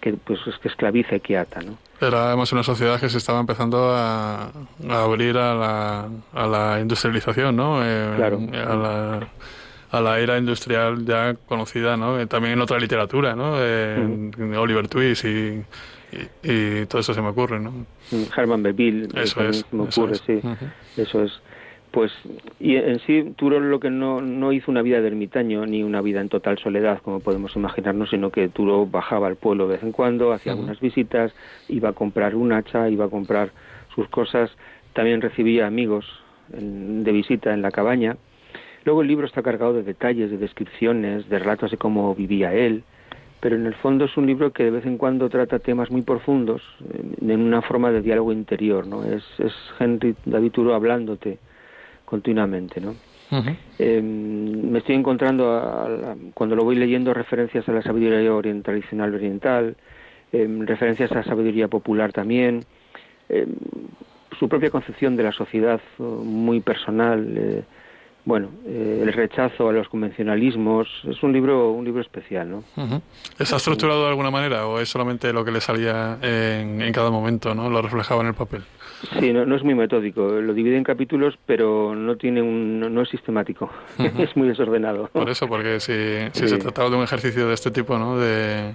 que 0.00 0.12
pues 0.14 0.40
es 0.48 0.58
que 0.58 0.66
esclaviza 0.68 1.14
y 1.14 1.20
que 1.20 1.38
ata, 1.38 1.60
¿no? 1.62 1.78
Era 2.00 2.26
además 2.28 2.52
una 2.52 2.64
sociedad 2.64 2.98
que 2.98 3.08
se 3.08 3.18
estaba 3.18 3.38
empezando 3.38 3.90
a, 3.94 4.46
a 4.88 5.02
abrir 5.04 5.36
a 5.38 5.54
la, 5.54 6.08
a 6.32 6.46
la 6.48 6.80
industrialización, 6.80 7.54
¿no? 7.54 7.80
Eh, 7.84 8.12
Claro. 8.16 8.40
A 8.52 8.74
la, 8.74 9.28
a 9.96 10.00
la 10.00 10.18
era 10.20 10.38
industrial 10.38 11.04
ya 11.04 11.34
conocida, 11.46 11.96
¿no? 11.96 12.18
Eh, 12.20 12.26
También 12.26 12.54
en 12.54 12.60
otra 12.60 12.78
literatura, 12.78 13.34
¿no? 13.34 13.54
Eh, 13.58 13.96
en 14.38 14.54
Oliver 14.56 14.88
Twist 14.88 15.24
y, 15.24 15.28
y, 16.12 16.50
y 16.82 16.86
todo 16.86 17.00
eso 17.00 17.14
se 17.14 17.22
me 17.22 17.28
ocurre, 17.28 17.60
¿no? 17.60 17.70
Mm, 17.70 18.24
Herman 18.36 18.62
Melville, 18.62 19.04
eh, 19.14 19.22
Eso 19.24 19.40
es, 19.42 19.64
me 19.72 19.84
eso 19.88 20.00
ocurre, 20.02 20.14
es. 20.14 20.22
sí. 20.26 20.40
Eso 20.96 21.22
es. 21.22 21.32
Pues, 21.90 22.10
y 22.58 22.74
en 22.74 22.98
sí, 23.06 23.34
Turo 23.36 23.60
lo 23.60 23.78
que 23.78 23.88
no, 23.88 24.20
no 24.20 24.52
hizo 24.52 24.68
una 24.72 24.82
vida 24.82 25.00
de 25.00 25.06
ermitaño 25.06 25.64
ni 25.64 25.84
una 25.84 26.00
vida 26.00 26.20
en 26.20 26.28
total 26.28 26.58
soledad, 26.58 27.00
como 27.02 27.20
podemos 27.20 27.54
imaginarnos, 27.54 28.10
sino 28.10 28.30
que 28.30 28.48
Turo 28.48 28.84
bajaba 28.86 29.28
al 29.28 29.36
pueblo 29.36 29.68
de 29.68 29.74
vez 29.74 29.82
en 29.84 29.92
cuando, 29.92 30.32
hacía 30.32 30.52
Ujú. 30.52 30.62
algunas 30.62 30.80
visitas, 30.80 31.32
iba 31.68 31.90
a 31.90 31.92
comprar 31.92 32.34
un 32.34 32.52
hacha, 32.52 32.88
iba 32.88 33.04
a 33.04 33.08
comprar 33.08 33.52
sus 33.94 34.08
cosas, 34.08 34.50
también 34.92 35.20
recibía 35.20 35.68
amigos 35.68 36.04
en- 36.52 37.04
de 37.04 37.12
visita 37.12 37.54
en 37.54 37.62
la 37.62 37.70
cabaña. 37.70 38.16
Luego 38.84 39.02
el 39.02 39.08
libro 39.08 39.26
está 39.26 39.42
cargado 39.42 39.72
de 39.72 39.82
detalles, 39.82 40.30
de 40.30 40.36
descripciones, 40.38 41.28
de 41.28 41.38
relatos 41.38 41.70
de 41.70 41.76
cómo 41.76 42.14
vivía 42.14 42.52
él, 42.54 42.82
pero 43.40 43.56
en 43.56 43.66
el 43.66 43.74
fondo 43.74 44.04
es 44.06 44.16
un 44.16 44.26
libro 44.26 44.52
que 44.52 44.64
de 44.64 44.70
vez 44.70 44.86
en 44.86 44.98
cuando 44.98 45.28
trata 45.28 45.58
temas 45.58 45.90
muy 45.90 46.02
profundos 46.02 46.62
eh, 46.92 47.02
en 47.32 47.40
una 47.40 47.62
forma 47.62 47.90
de 47.90 48.02
diálogo 48.02 48.32
interior, 48.32 48.86
¿no? 48.86 49.04
Es, 49.04 49.24
es 49.38 49.52
Henry 49.78 50.14
David 50.24 50.52
Thoreau 50.52 50.74
hablándote 50.74 51.38
continuamente, 52.04 52.80
¿no? 52.80 52.94
Eh, 53.78 54.02
me 54.02 54.78
estoy 54.78 54.94
encontrando 54.96 55.50
a- 55.52 55.84
a- 55.86 56.16
cuando 56.34 56.54
lo 56.54 56.62
voy 56.64 56.76
leyendo 56.76 57.12
referencias 57.14 57.66
a 57.68 57.72
la 57.72 57.82
sabiduría 57.82 58.32
oriental, 58.34 58.64
tradicional 58.74 59.14
oriental, 59.14 59.76
eh, 60.32 60.46
referencias 60.66 61.10
a 61.12 61.16
la 61.16 61.24
sabiduría 61.24 61.68
popular 61.68 62.12
también, 62.12 62.64
eh, 63.30 63.46
su 64.38 64.48
propia 64.48 64.70
concepción 64.70 65.16
de 65.16 65.22
la 65.22 65.32
sociedad 65.32 65.80
eh, 65.98 66.02
muy 66.02 66.60
personal, 66.60 67.34
eh, 67.36 67.62
bueno, 68.26 68.48
eh, 68.66 69.00
el 69.02 69.12
rechazo 69.12 69.68
a 69.68 69.72
los 69.72 69.88
convencionalismos, 69.88 70.88
es 71.08 71.22
un 71.22 71.32
libro 71.32 71.70
un 71.72 71.84
libro 71.84 72.00
especial, 72.00 72.50
¿no? 72.50 72.64
¿Está 73.38 73.56
estructurado 73.56 74.02
de 74.04 74.08
alguna 74.08 74.30
manera 74.30 74.66
o 74.66 74.80
es 74.80 74.88
solamente 74.88 75.32
lo 75.32 75.44
que 75.44 75.50
le 75.50 75.60
salía 75.60 76.18
en, 76.22 76.80
en 76.80 76.92
cada 76.92 77.10
momento, 77.10 77.54
¿no? 77.54 77.68
Lo 77.68 77.82
reflejaba 77.82 78.22
en 78.22 78.28
el 78.28 78.34
papel. 78.34 78.62
Sí, 79.20 79.32
no, 79.34 79.44
no 79.44 79.54
es 79.56 79.62
muy 79.62 79.74
metódico, 79.74 80.26
lo 80.40 80.54
divide 80.54 80.78
en 80.78 80.84
capítulos, 80.84 81.34
pero 81.44 81.94
no 81.94 82.16
tiene 82.16 82.40
un 82.40 82.80
no, 82.80 82.88
no 82.88 83.02
es 83.02 83.10
sistemático, 83.10 83.68
es 84.18 84.34
muy 84.36 84.48
desordenado. 84.48 85.08
Por 85.12 85.28
eso, 85.28 85.46
porque 85.46 85.78
si, 85.80 85.92
si 86.32 86.44
Sí. 86.44 86.48
se 86.48 86.58
trataba 86.58 86.88
de 86.88 86.96
un 86.96 87.02
ejercicio 87.04 87.46
de 87.46 87.52
este 87.54 87.70
tipo, 87.70 87.98
¿no? 87.98 88.18
De, 88.18 88.74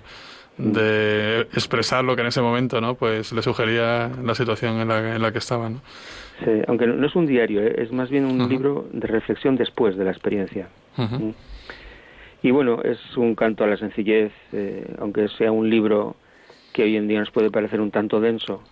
de 0.57 1.41
expresar 1.53 2.03
lo 2.03 2.15
que 2.15 2.21
en 2.21 2.27
ese 2.27 2.41
momento, 2.41 2.81
¿no? 2.81 2.95
Pues 2.95 3.31
le 3.31 3.41
sugería 3.41 4.11
la 4.23 4.35
situación 4.35 4.79
en 4.81 4.87
la, 4.89 5.15
en 5.15 5.21
la 5.21 5.31
que 5.31 5.37
estaba, 5.39 5.69
¿no? 5.69 5.81
Sí, 6.43 6.51
aunque 6.67 6.87
no, 6.87 7.05
es 7.05 7.15
un 7.15 7.25
diario, 7.25 7.61
¿eh? 7.61 7.75
es 7.79 7.91
más 7.91 8.09
bien 8.09 8.25
un 8.25 8.47
libro 8.47 8.87
de 8.93 9.07
reflexión 9.07 9.55
después 9.55 9.97
de 9.97 10.05
la 10.05 10.11
experiencia. 10.11 10.69
Mm. 10.95 11.31
Y 12.41 12.51
bueno, 12.51 12.81
es 12.83 12.99
un 13.17 13.35
canto 13.35 13.63
a 13.63 13.67
la 13.67 13.77
sencillez, 13.77 14.31
eh, 14.53 14.95
aunque 14.99 15.27
sea 15.29 15.51
un 15.51 15.69
libro 15.69 16.15
que 16.71 16.83
hoy 16.83 16.95
en 16.95 17.07
día 17.07 17.19
nos 17.19 17.31
puede 17.31 17.51
parecer 17.51 17.81
un 17.81 17.91
tanto 17.91 18.21
denso, 18.21 18.63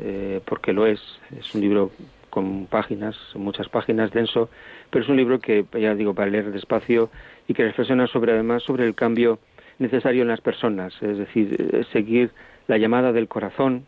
eh, 0.00 0.40
porque 0.44 0.72
lo 0.72 0.86
es, 0.86 1.00
es 1.38 1.54
un 1.54 1.60
libro 1.60 1.92
con 2.30 2.66
páginas, 2.66 3.16
muchas 3.34 3.68
páginas, 3.68 4.10
denso, 4.10 4.48
pero 4.90 5.04
es 5.04 5.08
un 5.10 5.16
libro 5.16 5.38
que, 5.38 5.64
ya 5.78 5.94
digo, 5.94 6.14
para 6.14 6.30
leer 6.30 6.50
despacio 6.50 7.10
y 7.46 7.54
que 7.54 7.62
reflexiona 7.62 8.06
sobre, 8.06 8.32
además, 8.32 8.62
sobre 8.64 8.86
el 8.86 8.94
cambio 8.94 9.38
necesario 9.78 10.22
en 10.22 10.28
las 10.28 10.40
personas, 10.40 10.94
es 11.02 11.18
decir, 11.18 11.56
eh, 11.58 11.84
seguir 11.92 12.30
la 12.66 12.78
llamada 12.78 13.12
del 13.12 13.28
corazón 13.28 13.84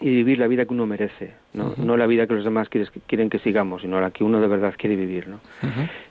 y 0.00 0.10
vivir 0.10 0.38
la 0.38 0.46
vida 0.46 0.64
que 0.66 0.74
uno 0.74 0.86
merece, 0.86 1.32
no, 1.54 1.74
no 1.78 1.96
la 1.96 2.06
vida 2.06 2.26
que 2.26 2.34
los 2.34 2.44
demás 2.44 2.68
quieres- 2.68 2.90
quieren 3.06 3.30
que 3.30 3.38
sigamos, 3.38 3.82
sino 3.82 4.00
la 4.00 4.10
que 4.10 4.24
uno 4.24 4.40
de 4.40 4.46
verdad 4.48 4.74
quiere 4.76 4.94
vivir, 4.96 5.26
¿no? 5.28 5.40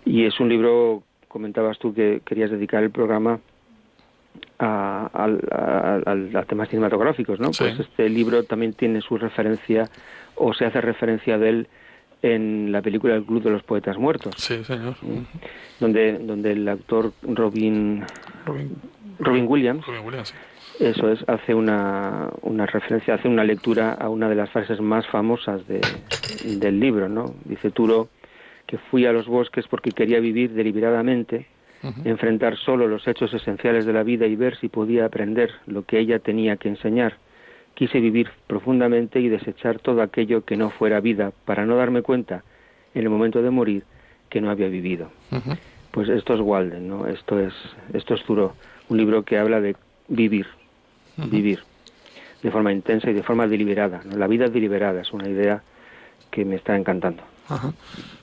Y 0.06 0.26
es 0.26 0.40
un 0.40 0.50
libro, 0.50 1.04
comentabas 1.28 1.78
tú 1.78 1.94
que 1.94 2.22
querías 2.26 2.50
dedicar 2.50 2.84
el 2.84 2.90
programa 2.92 3.40
a, 4.60 5.10
a- 5.14 6.02
a- 6.12 6.40
a 6.40 6.44
temas 6.44 6.70
cinematográficos, 6.70 7.40
¿no? 7.40 7.54
Sí. 7.54 7.64
Pues 7.64 7.80
este 7.82 8.10
libro 8.10 8.44
también 8.44 8.74
tiene 8.74 9.02
su 9.02 9.18
referencia, 9.18 9.90
o 10.36 10.54
se 10.54 10.66
hace 10.66 10.82
referencia 10.82 11.38
de 11.38 11.50
él 11.50 11.68
en 12.22 12.72
la 12.72 12.82
película 12.82 13.16
El 13.16 13.24
Club 13.26 13.44
de 13.44 13.52
los 13.52 13.64
Poetas 13.64 13.98
Muertos, 13.98 14.34
Sí, 14.38 14.64
señor. 14.64 14.96
Mm. 15.02 15.20
donde, 15.80 16.18
donde 16.20 16.54
el 16.54 16.68
actor 16.68 17.12
Robin, 17.22 18.04
Robin, 18.46 18.76
Robin 19.20 19.46
Williams, 19.48 19.86
Robin 19.86 20.02
Williams, 20.06 20.30
sí. 20.30 20.36
Eso 20.80 21.12
es, 21.12 21.24
hace 21.28 21.54
una, 21.54 22.30
una 22.42 22.66
referencia, 22.66 23.16
hace 23.16 23.28
una 23.28 23.44
lectura 23.44 23.94
a 23.94 24.10
una 24.10 24.30
de 24.30 24.36
las 24.36 24.50
frases 24.50 24.80
más 24.82 25.08
famosas 25.08 25.66
de, 25.68 25.82
del 26.44 26.80
libro, 26.80 27.10
¿no? 27.10 27.36
Dice 27.46 27.72
Turo 27.72 28.10
que 28.68 28.78
fui 28.78 29.06
a 29.06 29.12
los 29.12 29.28
bosques 29.28 29.68
porque 29.68 29.92
quería 29.92 30.20
vivir 30.20 30.52
deliberadamente, 30.54 31.48
enfrentar 32.04 32.58
solo 32.58 32.88
los 32.88 33.08
hechos 33.08 33.32
esenciales 33.32 33.86
de 33.86 33.94
la 33.94 34.02
vida 34.02 34.26
y 34.26 34.36
ver 34.36 34.58
si 34.58 34.70
podía 34.70 35.06
aprender 35.06 35.52
lo 35.68 35.84
que 35.84 36.00
ella 36.00 36.18
tenía 36.18 36.58
que 36.58 36.68
enseñar. 36.68 37.18
Quise 37.76 38.00
vivir 38.00 38.28
profundamente 38.48 39.20
y 39.20 39.30
desechar 39.30 39.78
todo 39.80 40.02
aquello 40.02 40.44
que 40.46 40.58
no 40.58 40.72
fuera 40.72 41.00
vida 41.00 41.32
para 41.46 41.64
no 41.66 41.76
darme 41.76 42.02
cuenta 42.02 42.44
en 42.96 43.04
el 43.04 43.10
momento 43.10 43.44
de 43.44 43.52
morir 43.52 43.84
que 44.30 44.42
no 44.42 44.50
había 44.50 44.68
vivido. 44.68 45.12
Pues 45.92 46.10
esto 46.10 46.34
es 46.34 46.40
Walden, 46.40 46.88
¿no? 46.88 47.08
Esto 47.08 47.40
es 47.40 47.54
esto 47.94 48.16
es 48.16 48.24
Zuro, 48.24 48.56
un 48.90 48.98
libro 48.98 49.24
que 49.24 49.38
habla 49.38 49.62
de 49.62 49.76
vivir, 50.08 50.48
vivir 51.18 51.64
de 52.44 52.52
forma 52.52 52.72
intensa 52.72 53.10
y 53.10 53.14
de 53.14 53.24
forma 53.24 53.48
deliberada. 53.48 54.02
La 54.16 54.28
vida 54.28 54.48
deliberada 54.48 55.02
es 55.02 55.12
una 55.12 55.28
idea 55.28 55.64
que 56.30 56.46
me 56.46 56.56
está 56.56 56.76
encantando. 56.76 57.24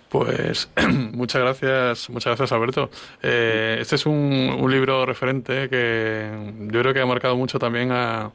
Pues 0.09 0.69
muchas 1.13 1.43
gracias, 1.43 2.11
muchas 2.11 2.37
gracias 2.37 2.53
Alberto. 2.53 2.91
Eh, 3.23 3.79
este 3.81 3.97
es 3.97 4.07
un, 4.07 4.57
un, 4.61 4.71
libro 4.71 5.07
referente 5.07 5.69
que 5.69 6.31
yo 6.71 6.81
creo 6.81 6.93
que 6.93 7.01
ha 7.01 7.07
marcado 7.07 7.37
mucho 7.37 7.59
también 7.59 7.91
a, 7.93 8.31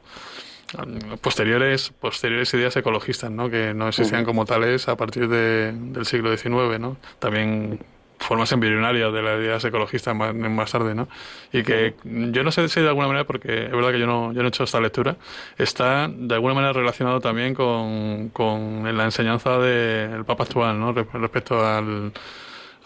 posteriores 1.20 1.90
posteriores 1.98 2.52
ideas 2.54 2.76
ecologistas, 2.76 3.30
¿no? 3.30 3.48
Que 3.48 3.72
no 3.74 3.88
existían 3.88 4.24
como 4.24 4.44
tales 4.44 4.88
a 4.88 4.96
partir 4.96 5.28
de, 5.28 5.72
del 5.72 6.04
siglo 6.04 6.36
XIX, 6.36 6.78
¿no? 6.78 6.96
También 7.18 7.78
formas 8.18 8.50
embrionarias 8.52 9.12
de 9.12 9.22
las 9.22 9.40
ideas 9.40 9.64
ecologistas 9.64 10.14
más, 10.14 10.34
más, 10.34 10.70
tarde, 10.70 10.94
¿no? 10.94 11.08
Y 11.52 11.62
que 11.62 11.94
yo 12.04 12.42
no 12.42 12.50
sé 12.50 12.68
si 12.68 12.80
de 12.80 12.88
alguna 12.88 13.08
manera, 13.08 13.24
porque 13.24 13.66
es 13.66 13.70
verdad 13.70 13.92
que 13.92 13.98
yo 13.98 14.06
no, 14.06 14.32
yo 14.32 14.40
no 14.40 14.46
he 14.46 14.48
hecho 14.48 14.64
esta 14.64 14.80
lectura, 14.80 15.16
está 15.56 16.08
de 16.08 16.34
alguna 16.34 16.54
manera 16.54 16.72
relacionado 16.72 17.20
también 17.20 17.54
con, 17.54 18.30
con 18.30 18.96
la 18.96 19.04
enseñanza 19.04 19.58
del 19.58 20.24
Papa 20.24 20.44
actual, 20.44 20.78
¿no? 20.78 20.92
Respecto 20.92 21.64
al, 21.64 22.12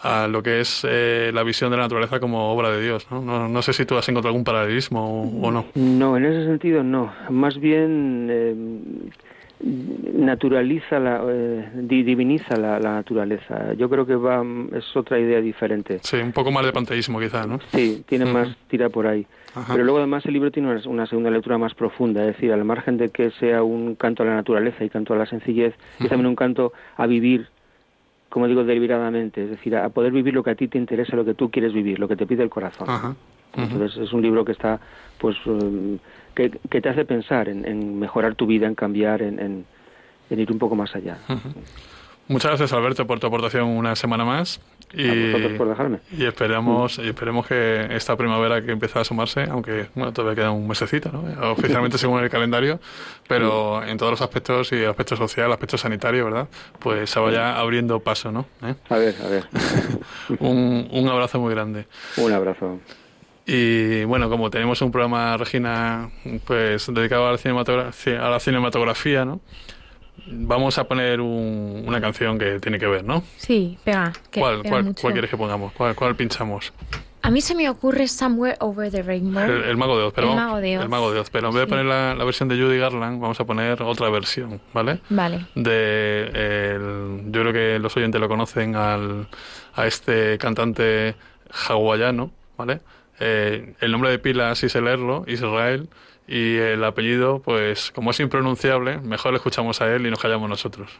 a 0.03 0.27
lo 0.27 0.43
que 0.43 0.59
es 0.59 0.85
eh, 0.87 1.31
la 1.33 1.43
visión 1.43 1.71
de 1.71 1.77
la 1.77 1.83
naturaleza 1.83 2.19
como 2.19 2.51
obra 2.51 2.69
de 2.69 2.81
Dios. 2.81 3.07
¿no? 3.09 3.21
No, 3.21 3.47
no 3.47 3.61
sé 3.61 3.73
si 3.73 3.85
tú 3.85 3.97
has 3.97 4.07
encontrado 4.09 4.33
algún 4.33 4.43
paralelismo 4.43 5.23
o, 5.41 5.51
no. 5.51 5.65
No, 5.75 6.17
en 6.17 6.25
ese 6.25 6.45
sentido 6.45 6.83
no. 6.83 7.13
Más 7.29 7.57
bien 7.57 8.27
eh, 8.29 8.55
naturaliza, 9.63 10.99
la, 10.99 11.23
eh, 11.25 11.69
diviniza 11.73 12.57
la, 12.57 12.79
naturaleza. 12.79 13.73
Yo 13.73 13.89
creo 13.89 14.05
que 14.05 14.15
va 14.15 14.43
es 14.75 14.95
otra 14.95 15.19
idea 15.19 15.39
diferente. 15.39 15.99
Sí, 16.03 16.17
un 16.17 16.33
poco 16.33 16.51
más 16.51 16.65
de 16.65 16.73
panteísmo 16.73 17.19
quizá, 17.19 17.47
¿no? 17.47 17.59
Sí, 17.73 18.03
tiene 18.07 18.25
más 18.25 18.55
tira 18.67 18.89
por 18.89 19.07
ahí. 19.07 19.25
Pero 19.67 19.83
luego 19.83 19.99
además 19.99 20.25
el 20.25 20.33
libro 20.33 20.51
tiene 20.51 20.81
una, 20.85 21.05
segunda 21.05 21.29
lectura 21.29 21.57
más 21.57 21.73
profunda, 21.75 22.21
es 22.21 22.35
decir, 22.35 22.51
al 22.51 22.65
margen 22.65 22.97
de 22.97 23.09
que 23.09 23.31
sea 23.31 23.63
un 23.63 23.95
canto 23.95 24.23
a 24.23 24.25
la 24.25 24.35
naturaleza 24.35 24.83
y 24.83 24.89
canto 24.89 25.13
a 25.13 25.17
la 25.17 25.27
sencillez, 25.27 25.75
es 25.99 26.09
también 26.09 26.25
un 26.25 26.35
canto 26.35 26.73
a 26.97 27.05
vivir 27.05 27.47
como 28.29 28.47
digo, 28.47 28.63
deliberadamente, 28.63 29.43
es 29.43 29.51
decir, 29.51 29.75
a 29.75 29.89
poder 29.89 30.11
vivir 30.11 30.33
lo 30.33 30.41
que 30.41 30.49
a 30.49 30.55
ti 30.55 30.67
te 30.67 30.79
interesa, 30.79 31.15
lo 31.15 31.23
que 31.23 31.35
tú 31.35 31.51
quieres 31.51 31.71
vivir, 31.71 31.99
lo 31.99 32.07
que 32.07 32.15
te 32.15 32.25
pide 32.25 32.41
el 32.41 32.49
corazón. 32.49 33.15
Entonces 33.55 33.95
es 33.97 34.11
un 34.11 34.23
libro 34.23 34.43
que 34.43 34.53
está, 34.53 34.79
pues, 35.19 35.37
um, 36.37 36.49
que, 36.69 36.81
te 36.81 36.89
hace 36.89 37.05
pensar 37.05 37.49
en, 37.49 37.99
mejorar 37.99 38.35
tu 38.35 38.45
vida, 38.45 38.67
en 38.67 38.75
cambiar, 38.75 39.21
en, 39.21 39.65
ir 40.29 40.51
un 40.51 40.59
poco 40.59 40.75
más 40.75 40.95
allá. 40.95 41.17
Muchas 42.27 42.51
gracias 42.51 42.71
Alberto 42.71 43.05
por 43.05 43.19
tu 43.19 43.27
aportación 43.27 43.67
una 43.67 43.95
semana 43.97 44.23
más 44.23 44.61
y, 44.93 45.57
por 45.57 45.67
dejarme. 45.67 45.99
Y 46.17 46.23
esperamos, 46.23 46.99
y 46.99 47.09
esperemos 47.09 47.47
que 47.47 47.87
esta 47.91 48.15
primavera 48.15 48.61
que 48.63 48.71
empieza 48.71 48.99
a 48.99 49.01
asomarse, 49.01 49.43
aunque 49.43 49.87
bueno, 49.93 50.13
todavía 50.13 50.35
queda 50.35 50.51
un 50.51 50.67
mesecito, 50.67 51.11
¿no? 51.11 51.51
oficialmente 51.51 51.97
según 51.97 52.23
el 52.23 52.29
calendario, 52.29 52.79
pero 53.27 53.83
en 53.83 53.97
todos 53.97 54.11
los 54.11 54.21
aspectos 54.21 54.71
y 54.71 54.85
aspecto 54.85 55.17
social, 55.17 55.51
aspecto 55.51 55.77
sanitario, 55.77 56.25
¿verdad? 56.25 56.47
Pues 56.79 57.09
se 57.09 57.19
vaya 57.19 57.57
abriendo 57.59 57.99
paso, 57.99 58.31
¿no? 58.31 58.45
¿Eh? 58.61 58.75
A 58.89 58.97
ver, 58.97 59.15
a 59.21 59.27
ver. 59.27 59.45
un, 60.39 60.87
un 60.91 61.07
abrazo 61.09 61.39
muy 61.39 61.53
grande. 61.53 61.87
Un 62.17 62.31
abrazo. 62.31 62.79
Y 63.45 64.05
bueno, 64.05 64.29
como 64.29 64.49
tenemos 64.49 64.81
un 64.81 64.91
programa, 64.91 65.35
Regina, 65.37 66.09
pues 66.45 66.91
dedicado 66.93 67.27
a 67.27 67.31
la 67.31 67.37
cinematografía, 67.37 68.25
a 68.25 68.29
la 68.29 68.39
cinematografía 68.39 69.25
¿no? 69.25 69.41
Vamos 70.27 70.77
a 70.77 70.85
poner 70.85 71.19
una 71.19 71.99
canción 71.99 72.37
que 72.37 72.59
tiene 72.59 72.79
que 72.79 72.85
ver, 72.87 73.03
¿no? 73.03 73.23
Sí, 73.37 73.77
pega. 73.83 74.13
¿Cuál, 74.33 74.63
cuál, 74.63 74.93
quieres 74.95 75.29
que 75.29 75.35
pongamos? 75.35 75.73
¿Cuál, 75.73 76.15
pinchamos? 76.15 76.71
A 77.23 77.31
mí 77.31 77.41
se 77.41 77.55
me 77.55 77.69
ocurre 77.69 78.07
Somewhere 78.07 78.55
Over 78.59 78.91
the 78.91 79.01
Rainbow. 79.01 79.43
El, 79.43 79.75
Mago 79.75 79.97
de 79.97 80.03
Oz, 80.03 80.13
pero, 80.13 80.29
el 80.29 80.35
Mago 80.35 80.59
de 80.59 80.77
Oz. 80.77 80.83
El 80.83 80.89
Mago 80.89 81.11
de 81.11 81.19
Oz, 81.19 81.29
pero 81.29 81.47
en 81.49 81.53
vez 81.55 81.61
de 81.63 81.67
poner 81.67 81.85
la, 81.85 82.23
versión 82.23 82.47
de 82.47 82.55
Judy 82.55 82.77
Garland, 82.77 83.19
vamos 83.19 83.39
a 83.39 83.45
poner 83.45 83.81
otra 83.81 84.09
versión, 84.09 84.61
¿vale? 84.73 84.99
Vale. 85.09 85.47
De 85.55 86.77
yo 87.25 87.41
creo 87.41 87.53
que 87.53 87.79
los 87.79 87.95
oyentes 87.97 88.21
lo 88.21 88.29
conocen 88.29 88.75
al, 88.75 89.27
a 89.73 89.87
este 89.87 90.37
cantante 90.37 91.15
hawaiano, 91.67 92.31
¿vale? 92.57 92.81
Eh, 93.25 93.73
el 93.79 93.91
nombre 93.91 94.09
de 94.09 94.19
pila, 94.19 94.53
si 94.55 94.67
sé 94.67 94.81
leerlo, 94.81 95.23
Israel, 95.27 95.87
y 96.27 96.57
el 96.57 96.83
apellido, 96.83 97.39
pues 97.39 97.89
como 97.91 98.11
es 98.11 98.19
impronunciable, 98.19 98.97
mejor 98.97 99.31
le 99.31 99.37
escuchamos 99.37 99.79
a 99.79 99.87
él 99.95 100.05
y 100.05 100.09
nos 100.09 100.19
callamos 100.19 100.49
nosotros. 100.49 100.91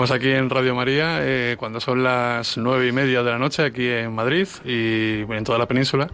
Seguimos 0.00 0.16
aquí 0.16 0.30
en 0.30 0.48
Radio 0.48 0.74
María 0.74 1.18
eh, 1.20 1.56
cuando 1.58 1.78
son 1.78 2.02
las 2.02 2.56
nueve 2.56 2.88
y 2.88 2.92
media 2.92 3.22
de 3.22 3.32
la 3.32 3.38
noche 3.38 3.62
aquí 3.62 3.86
en 3.86 4.14
Madrid 4.14 4.48
y 4.64 5.30
en 5.30 5.44
toda 5.44 5.58
la 5.58 5.68
península 5.68 6.08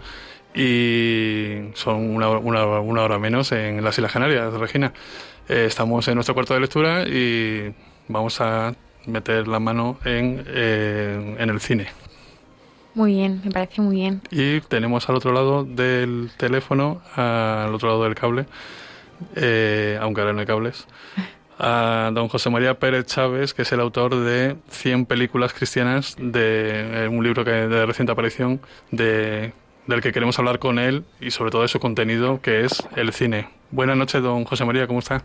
y 0.53 1.71
son 1.75 2.17
una, 2.17 2.31
una, 2.31 2.67
una 2.81 3.03
hora 3.05 3.21
menos 3.21 3.53
en 3.53 3.85
las 3.85 3.97
Islas 3.97 4.11
Canarias, 4.11 4.53
Regina. 4.55 4.93
Eh, 5.49 5.67
estamos 5.69 6.09
en 6.09 6.17
nuestro 6.17 6.35
cuarto 6.35 6.55
de 6.55 6.61
lectura 6.63 7.07
y 7.07 7.73
vamos 8.09 8.41
a 8.41 8.75
meter 9.07 9.47
la 9.47 9.61
mano 9.61 9.99
en, 10.05 10.43
eh, 10.49 11.37
en 11.39 11.49
el 11.49 11.61
cine. 11.61 11.87
Muy 12.95 13.13
bien, 13.13 13.41
me 13.45 13.53
parece 13.53 13.83
muy 13.83 13.95
bien. 13.95 14.21
Y 14.33 14.63
tenemos 14.63 15.09
al 15.09 15.15
otro 15.15 15.31
lado 15.31 15.63
del 15.63 16.33
teléfono, 16.37 17.03
al 17.15 17.73
otro 17.73 17.91
lado 17.91 18.03
del 18.03 18.17
cable, 18.17 18.47
eh, 19.37 19.97
aunque 20.01 20.23
ahora 20.23 20.33
no 20.33 20.41
hay 20.41 20.47
cables, 20.47 20.89
a 21.59 22.11
don 22.13 22.29
José 22.29 22.51
María 22.51 22.79
Pérez 22.79 23.07
Chávez, 23.07 23.55
que 23.55 23.63
es 23.63 23.73
el 23.73 23.81
autor 23.81 24.15
de 24.17 24.57
100 24.69 25.07
películas 25.07 25.53
cristianas, 25.53 26.17
de 26.19 27.05
eh, 27.05 27.09
un 27.09 27.25
libro 27.25 27.45
que 27.45 27.51
de 27.51 27.87
reciente 27.87 28.13
aparición, 28.13 28.61
de, 28.91 29.53
del 29.87 30.01
que 30.01 30.13
queremos 30.13 30.39
hablar 30.39 30.59
con 30.59 30.79
él 30.79 31.05
y 31.21 31.31
sobre 31.31 31.51
todo 31.51 31.63
de 31.63 31.69
su 31.69 31.81
contenido, 31.81 32.41
que 32.41 32.65
es 32.65 32.87
el 32.97 33.13
cine. 33.13 33.49
Buenas 33.71 33.97
noches, 33.97 34.23
don 34.23 34.45
José 34.45 34.65
María, 34.65 34.87
¿cómo 34.87 34.99
está? 34.99 35.23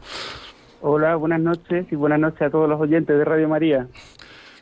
Hola, 0.82 1.16
buenas 1.16 1.42
noches 1.42 1.86
y 1.92 1.96
buenas 1.96 2.20
noches 2.20 2.42
a 2.42 2.50
todos 2.50 2.68
los 2.68 2.80
oyentes 2.80 3.18
de 3.18 3.26
Radio 3.26 3.48
María. 3.48 3.88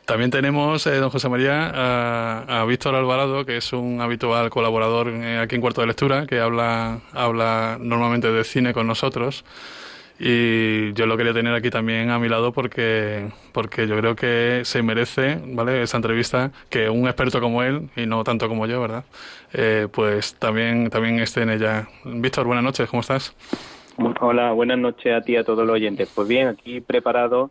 También 0.04 0.30
tenemos, 0.30 0.86
eh, 0.86 0.96
don 0.96 1.10
José 1.10 1.28
María, 1.28 1.70
a, 1.72 2.62
a, 2.62 2.64
Víctor 2.64 2.96
Alvarado, 2.96 3.46
que 3.46 3.58
es 3.58 3.72
un 3.72 4.00
habitual 4.00 4.50
colaborador 4.50 5.08
eh, 5.08 5.38
aquí 5.38 5.54
en 5.54 5.60
Cuarto 5.60 5.82
de 5.82 5.86
Lectura, 5.86 6.26
que 6.26 6.40
habla, 6.40 6.98
habla 7.12 7.78
normalmente 7.80 8.30
de 8.32 8.42
cine 8.42 8.74
con 8.74 8.88
nosotros. 8.88 9.44
Y 10.22 10.92
yo 10.92 11.06
lo 11.06 11.16
quería 11.16 11.32
tener 11.32 11.54
aquí 11.54 11.70
también 11.70 12.10
a 12.10 12.18
mi 12.18 12.28
lado 12.28 12.52
porque, 12.52 13.30
porque 13.52 13.88
yo 13.88 13.96
creo 13.96 14.14
que 14.14 14.60
se 14.64 14.82
merece, 14.82 15.40
¿vale? 15.46 15.80
Esa 15.80 15.96
entrevista, 15.96 16.50
que 16.68 16.90
un 16.90 17.06
experto 17.06 17.40
como 17.40 17.62
él, 17.62 17.88
y 17.96 18.04
no 18.04 18.22
tanto 18.22 18.46
como 18.46 18.66
yo, 18.66 18.82
¿verdad? 18.82 19.04
Eh, 19.54 19.88
pues 19.90 20.34
también, 20.34 20.90
también 20.90 21.18
esté 21.20 21.40
en 21.40 21.48
ella. 21.48 21.88
Víctor, 22.04 22.46
buenas 22.46 22.62
noches, 22.62 22.90
¿cómo 22.90 23.00
estás? 23.00 23.34
Hola, 24.20 24.52
buenas 24.52 24.76
noches 24.76 25.10
a 25.14 25.22
ti 25.22 25.32
y 25.32 25.36
a 25.36 25.44
todos 25.44 25.66
los 25.66 25.74
oyentes. 25.74 26.12
Pues 26.14 26.28
bien, 26.28 26.48
aquí 26.48 26.82
preparado 26.82 27.50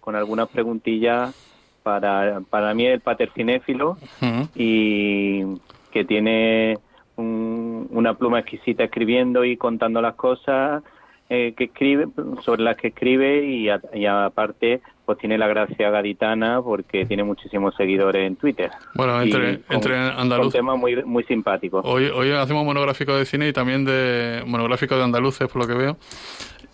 con 0.00 0.14
algunas 0.14 0.48
preguntillas 0.50 1.34
para, 1.82 2.42
para 2.50 2.74
mí 2.74 2.84
el 2.84 3.00
pater 3.00 3.30
cinéfilo 3.34 3.96
uh 4.20 4.24
-huh. 4.26 4.48
y 4.54 5.58
que 5.90 6.04
tiene 6.04 6.78
un, 7.16 7.88
una 7.90 8.12
pluma 8.12 8.40
exquisita 8.40 8.84
escribiendo 8.84 9.42
y 9.42 9.56
contando 9.56 10.02
las 10.02 10.16
cosas 10.16 10.82
eh, 11.32 11.54
que 11.56 11.64
escribe 11.64 12.08
sobre 12.44 12.62
las 12.62 12.76
que 12.76 12.88
escribe 12.88 13.46
y, 13.46 13.68
a, 13.68 13.80
y, 13.94 14.04
aparte 14.04 14.80
pues 15.06 15.16
tiene 15.18 15.38
la 15.38 15.46
gracia 15.46 15.88
gaditana 15.88 16.60
porque 16.60 17.06
tiene 17.06 17.22
muchísimos 17.22 17.74
seguidores 17.76 18.26
en 18.26 18.34
Twitter. 18.34 18.68
Bueno 18.94 19.22
entre, 19.22 19.60
con, 19.60 19.76
entre 19.76 19.96
andaluz 19.96 20.46
un 20.46 20.52
tema 20.52 20.74
muy 20.74 21.04
muy 21.04 21.22
simpático 21.22 21.82
hoy 21.84 22.06
hoy 22.06 22.32
hacemos 22.32 22.64
monográfico 22.64 23.16
de 23.16 23.24
cine 23.24 23.46
y 23.46 23.52
también 23.52 23.84
de 23.84 24.42
monográfico 24.44 24.96
de 24.96 25.04
andaluces 25.04 25.48
por 25.48 25.62
lo 25.62 25.68
que 25.68 25.74
veo. 25.74 25.96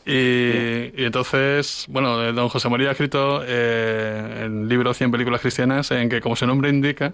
Y, 0.07 0.93
y, 0.97 1.05
entonces, 1.05 1.85
bueno, 1.89 2.33
don 2.33 2.49
José 2.49 2.69
María 2.69 2.91
ha 2.91 2.93
escrito 2.93 3.43
eh, 3.45 4.45
el 4.45 4.69
libro 4.69 4.95
100 4.95 5.11
películas 5.11 5.41
cristianas 5.41 5.91
en 5.91 6.09
que, 6.09 6.21
como 6.21 6.37
su 6.37 6.47
nombre 6.47 6.71
indica, 6.71 7.13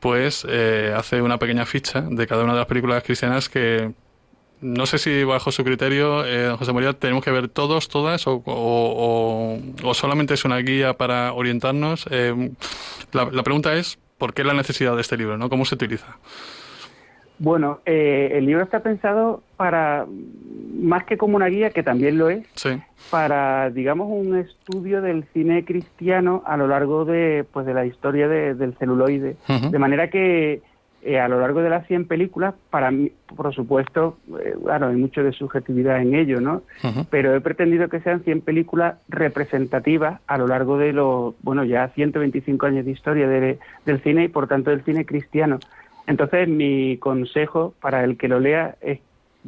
pues 0.00 0.44
eh, 0.48 0.92
hace 0.96 1.22
una 1.22 1.38
pequeña 1.38 1.64
ficha 1.66 2.00
de 2.00 2.26
cada 2.26 2.42
una 2.42 2.54
de 2.54 2.58
las 2.58 2.66
películas 2.66 3.04
cristianas 3.04 3.48
que 3.48 3.92
no 4.60 4.86
sé 4.86 4.98
si 4.98 5.24
bajo 5.24 5.52
su 5.52 5.64
criterio, 5.64 6.24
eh, 6.26 6.54
José 6.58 6.72
María, 6.72 6.92
tenemos 6.92 7.24
que 7.24 7.30
ver 7.30 7.48
todos, 7.48 7.88
todas, 7.88 8.26
o, 8.26 8.42
o, 8.46 9.58
o 9.82 9.94
solamente 9.94 10.34
es 10.34 10.44
una 10.44 10.58
guía 10.58 10.94
para 10.94 11.32
orientarnos. 11.32 12.06
Eh, 12.10 12.50
la, 13.12 13.26
la, 13.30 13.42
pregunta 13.42 13.74
es, 13.74 13.98
¿por 14.18 14.32
qué 14.34 14.44
la 14.44 14.54
necesidad 14.54 14.94
de 14.94 15.02
este 15.02 15.16
libro? 15.16 15.36
¿no? 15.36 15.48
¿Cómo 15.48 15.64
se 15.64 15.74
utiliza? 15.74 16.16
Bueno, 17.38 17.80
eh, 17.84 18.30
el 18.32 18.46
libro 18.46 18.62
está 18.62 18.80
pensado 18.80 19.42
para, 19.56 20.06
más 20.80 21.04
que 21.04 21.18
como 21.18 21.36
una 21.36 21.46
guía, 21.46 21.70
que 21.70 21.82
también 21.82 22.16
lo 22.16 22.30
es, 22.30 22.46
sí. 22.54 22.70
para, 23.10 23.68
digamos, 23.70 24.08
un 24.10 24.38
estudio 24.38 25.02
del 25.02 25.24
cine 25.34 25.64
cristiano 25.64 26.42
a 26.46 26.56
lo 26.56 26.66
largo 26.66 27.04
de, 27.04 27.44
pues, 27.52 27.66
de 27.66 27.74
la 27.74 27.84
historia 27.84 28.26
de, 28.26 28.54
del 28.54 28.74
celuloide. 28.78 29.36
Uh 29.48 29.52
-huh. 29.52 29.70
De 29.70 29.78
manera 29.78 30.08
que 30.08 30.62
eh, 31.06 31.20
a 31.20 31.28
lo 31.28 31.40
largo 31.40 31.62
de 31.62 31.70
las 31.70 31.86
100 31.86 32.08
películas, 32.08 32.54
para 32.68 32.90
mí, 32.90 33.12
por 33.36 33.54
supuesto, 33.54 34.18
eh, 34.42 34.56
claro, 34.60 34.88
hay 34.88 34.96
mucho 34.96 35.22
de 35.22 35.30
subjetividad 35.30 36.02
en 36.02 36.16
ello, 36.16 36.40
¿no? 36.40 36.62
Uh 36.82 36.88
-huh. 36.88 37.06
Pero 37.08 37.32
he 37.32 37.40
pretendido 37.40 37.88
que 37.88 38.00
sean 38.00 38.24
100 38.24 38.40
películas 38.40 38.96
representativas 39.08 40.20
a 40.26 40.36
lo 40.36 40.48
largo 40.48 40.78
de 40.78 40.92
los, 40.92 41.34
bueno, 41.42 41.62
ya 41.64 41.88
125 41.94 42.66
años 42.66 42.84
de 42.84 42.90
historia 42.90 43.28
de, 43.28 43.60
del 43.84 44.02
cine 44.02 44.24
y, 44.24 44.28
por 44.28 44.48
tanto, 44.48 44.70
del 44.70 44.82
cine 44.82 45.06
cristiano. 45.06 45.60
Entonces, 46.08 46.48
mi 46.48 46.96
consejo 46.98 47.74
para 47.80 48.02
el 48.02 48.16
que 48.16 48.26
lo 48.26 48.40
lea 48.40 48.74
es 48.80 48.98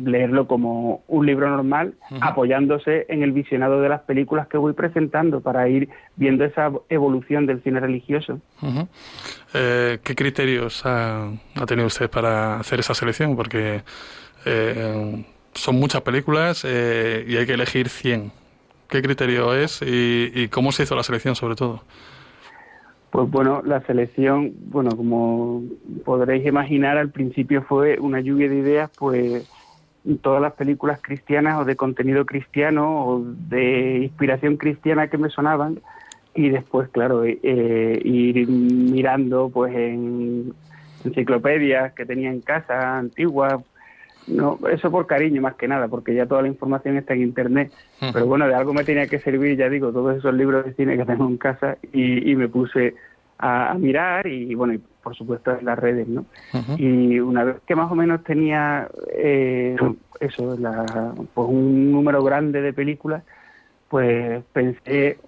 leerlo 0.03 0.47
como 0.47 1.03
un 1.09 1.27
libro 1.27 1.49
normal, 1.49 1.95
uh 2.11 2.15
-huh. 2.15 2.19
apoyándose 2.23 3.07
en 3.09 3.23
el 3.23 3.33
visionado 3.33 3.81
de 3.81 3.89
las 3.89 4.03
películas 4.03 4.47
que 4.49 4.57
voy 4.57 4.73
presentando 4.73 5.41
para 5.41 5.69
ir 5.69 5.89
viendo 6.17 6.45
esa 6.45 6.71
evolución 6.89 7.47
del 7.47 7.63
cine 7.63 7.81
religioso. 7.81 8.41
Uh 8.63 8.67
-huh. 8.67 8.89
eh, 9.55 9.99
¿Qué 10.03 10.15
criterios 10.15 10.85
ha, 10.87 11.31
ha, 11.55 11.67
tenido 11.67 11.87
usted 11.87 12.09
para 12.09 12.59
hacer 12.61 12.81
esa 12.81 12.95
selección? 12.95 13.37
Porque 13.37 13.83
eh, 14.45 15.25
son 15.53 15.77
muchas 15.77 16.03
películas 16.03 16.65
eh, 16.67 17.25
y 17.27 17.37
hay 17.37 17.47
que 17.47 17.55
elegir 17.55 17.89
100. 17.89 18.31
¿Qué 18.89 19.03
criterio 19.03 19.55
es 19.55 19.83
y, 19.83 20.31
y 20.35 20.49
cómo 20.49 20.73
se 20.73 20.85
hizo 20.85 20.97
la 20.97 21.03
selección 21.03 21.35
sobre 21.35 21.57
todo? 21.57 21.83
Pues 23.11 23.31
bueno, 23.31 23.63
la 23.65 23.81
selección, 23.83 24.53
bueno, 24.67 24.91
como 24.95 25.63
podréis 26.05 26.45
imaginar, 26.47 26.99
al 26.99 27.11
principio 27.11 27.63
fue 27.63 27.99
una 27.99 28.21
lluvia 28.21 28.49
de 28.51 28.57
ideas, 28.57 28.91
pues 28.99 29.49
todas 30.17 30.41
las 30.41 30.55
películas 30.55 31.01
cristianas 31.03 31.61
o 31.61 31.65
de 31.65 31.77
contenido 31.77 32.25
cristiano 32.27 33.07
o 33.07 33.25
de 33.25 33.99
inspiración 34.05 34.57
cristiana 34.57 35.09
que 35.09 35.19
me 35.19 35.31
sonaban. 35.31 35.81
Y 36.35 36.51
después, 36.51 36.89
claro, 36.91 37.25
eh, 37.25 38.01
ir 38.05 38.49
mirando 38.49 39.51
pues 39.51 39.75
en 39.75 40.53
enciclopedias 41.05 41.93
que 41.95 42.07
tenía 42.07 42.31
en 42.31 42.41
casa, 42.41 42.97
antiguas, 42.97 43.61
no, 44.29 44.59
eso 44.71 44.91
por 44.91 45.07
cariño 45.07 45.41
más 45.41 45.55
que 45.55 45.69
nada, 45.69 45.89
porque 45.89 46.15
ya 46.15 46.27
toda 46.27 46.43
la 46.43 46.49
información 46.49 46.97
está 46.97 47.15
en 47.15 47.23
internet. 47.23 47.73
Pero 48.13 48.27
bueno, 48.27 48.47
de 48.47 48.55
algo 48.55 48.75
me 48.75 48.85
tenía 48.85 49.07
que 49.07 49.19
servir, 49.19 49.57
ya 49.57 49.69
digo, 49.69 49.91
todos 49.91 50.17
esos 50.17 50.35
libros 50.35 50.65
de 50.65 50.75
cine 50.75 50.97
que 50.97 51.05
tengo 51.05 51.27
en 51.27 51.39
casa 51.39 51.79
y, 51.93 52.35
me 52.37 52.49
puse 52.49 52.95
a, 53.39 53.75
mirar 53.75 54.27
y 54.27 54.55
bueno, 54.55 54.75
y 54.75 54.79
por 55.03 55.17
supuesto 55.17 55.57
en 55.57 55.65
las 55.65 55.79
redes, 55.79 56.07
¿no? 56.09 56.27
Y 56.77 57.19
una 57.21 57.45
vez 57.45 57.57
que 57.67 57.75
más 57.75 57.91
o 57.91 57.95
menos 57.95 58.23
tenía 58.25 58.89
eh, 59.13 59.77
eso, 60.21 60.57
la, 60.59 61.15
pues 61.35 61.49
un 61.49 61.93
número 61.93 62.23
grande 62.23 62.61
de 62.61 62.73
películas, 62.73 63.23
pues 63.89 64.43
pensé 64.53 65.19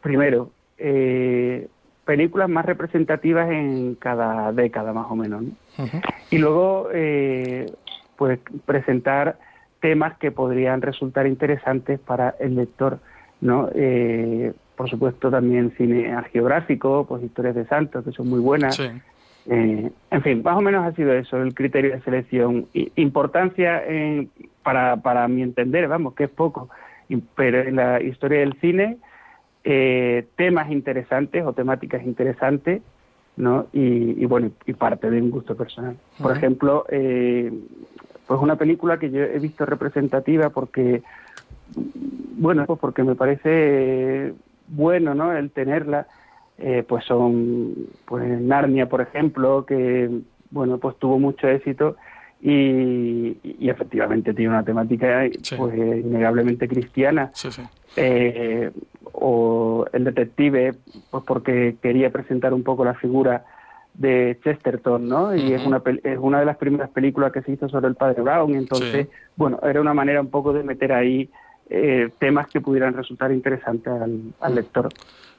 primero 0.00 0.50
eh, 0.78 1.68
películas 2.04 2.48
más 2.48 2.64
representativas 2.64 3.50
en 3.50 3.96
cada 3.96 4.52
década 4.52 4.92
más 4.92 5.06
o 5.10 5.16
menos, 5.16 5.42
¿no? 5.42 5.52
Y 6.30 6.38
luego 6.38 6.88
eh, 6.92 7.70
pues 8.16 8.40
presentar 8.64 9.38
temas 9.80 10.16
que 10.18 10.32
podrían 10.32 10.80
resultar 10.80 11.26
interesantes 11.26 12.00
para 12.00 12.34
el 12.40 12.56
lector, 12.56 12.98
¿no? 13.40 13.68
Eh, 14.78 14.82
por 14.82 14.90
supuesto 14.90 15.30
también 15.30 15.72
cine 15.76 16.14
geográfico, 16.32 17.04
pues 17.06 17.22
historias 17.24 17.56
de 17.56 17.66
santos 17.66 18.04
que 18.04 18.12
son 18.12 18.28
muy 18.28 18.40
buenas. 18.40 18.78
Eh, 18.80 19.90
en 20.10 20.22
fin, 20.22 20.42
más 20.42 20.56
o 20.56 20.60
menos 20.60 20.84
ha 20.84 20.92
sido 20.92 21.12
eso 21.12 21.40
el 21.42 21.54
criterio 21.54 21.92
de 21.92 22.00
selección. 22.02 22.66
importancia 22.96 23.84
en, 23.84 24.30
para, 24.62 24.96
para 24.96 25.26
mi 25.28 25.42
entender, 25.42 25.88
vamos, 25.88 26.14
que 26.14 26.24
es 26.24 26.30
poco, 26.30 26.68
pero 27.34 27.60
en 27.60 27.76
la 27.76 28.00
historia 28.02 28.40
del 28.40 28.54
cine, 28.60 28.98
eh, 29.64 30.26
temas 30.36 30.70
interesantes 30.70 31.44
o 31.44 31.52
temáticas 31.52 32.02
interesantes 32.04 32.82
¿no? 33.36 33.66
Y, 33.72 34.26
bueno, 34.26 34.50
y 34.66 34.72
parte 34.72 35.08
de 35.10 35.22
un 35.22 35.30
gusto 35.30 35.56
personal. 35.56 35.96
Por 36.20 36.36
ejemplo, 36.36 36.84
eh, 36.88 37.52
pues 38.26 38.40
una 38.40 38.56
película 38.56 38.98
que 38.98 39.12
yo 39.12 39.22
he 39.22 39.38
visto 39.38 39.64
representativa 39.64 40.50
porque, 40.50 41.02
bueno, 42.36 42.66
pues 42.66 42.80
porque 42.80 43.04
me 43.04 43.14
parece 43.14 44.34
bueno, 44.68 45.14
¿no? 45.14 45.32
El 45.32 45.50
tenerla, 45.50 46.06
eh, 46.58 46.84
pues 46.86 47.04
son, 47.04 47.74
pues 48.04 48.40
Narnia, 48.40 48.88
por 48.88 49.00
ejemplo, 49.00 49.64
que, 49.66 50.10
bueno, 50.50 50.78
pues 50.78 50.96
tuvo 50.98 51.18
mucho 51.18 51.48
éxito 51.48 51.96
y, 52.40 53.36
efectivamente 53.68 54.32
tiene 54.32 54.50
una 54.50 54.64
temática 54.64 55.24
pues 55.56 55.76
innegablemente 55.76 56.68
cristiana. 56.68 57.32
Eh, 57.96 58.70
o 59.12 59.86
el 59.92 60.04
detective, 60.04 60.74
pues 61.10 61.24
porque 61.26 61.76
quería 61.82 62.10
presentar 62.10 62.54
un 62.54 62.62
poco 62.62 62.84
la 62.84 62.94
figura 62.94 63.44
de 63.94 64.38
Chesterton, 64.44 65.08
¿no? 65.08 65.34
Y 65.34 65.52
es, 65.52 65.66
una, 65.66 65.82
es 66.04 66.18
una 66.20 66.38
de 66.38 66.46
las 66.46 66.56
primeras 66.56 66.88
películas 66.90 67.32
que 67.32 67.42
se 67.42 67.52
hizo 67.52 67.68
sobre 67.68 67.88
el 67.88 67.96
padre 67.96 68.22
Brown, 68.22 68.54
entonces, 68.54 69.08
bueno, 69.34 69.58
era 69.62 69.80
una 69.80 69.92
manera 69.92 70.20
un 70.20 70.30
poco 70.30 70.52
de 70.52 70.62
meter 70.62 70.92
ahí 70.92 71.28
eh, 71.70 72.10
temas 72.18 72.48
que 72.48 72.60
pudieran 72.60 72.94
resultar 72.94 73.32
interesantes 73.32 73.92
al 74.40 74.54
lector 74.54 74.88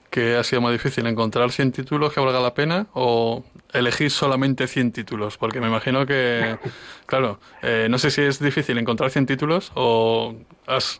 que 0.09 0.35
ha 0.35 0.43
sido 0.43 0.61
más 0.61 0.71
difícil 0.71 1.05
encontrar 1.07 1.51
100 1.51 1.71
títulos 1.71 2.13
que 2.13 2.19
valga 2.19 2.39
la 2.39 2.53
pena 2.53 2.87
o 2.93 3.43
elegir 3.73 4.09
solamente 4.09 4.67
100 4.67 4.91
títulos? 4.91 5.37
Porque 5.37 5.61
me 5.61 5.67
imagino 5.67 6.05
que, 6.05 6.57
claro, 7.05 7.39
eh, 7.61 7.87
no 7.89 7.97
sé 7.97 8.09
si 8.11 8.21
es 8.21 8.39
difícil 8.39 8.77
encontrar 8.77 9.11
100 9.11 9.25
títulos 9.25 9.71
o, 9.75 10.35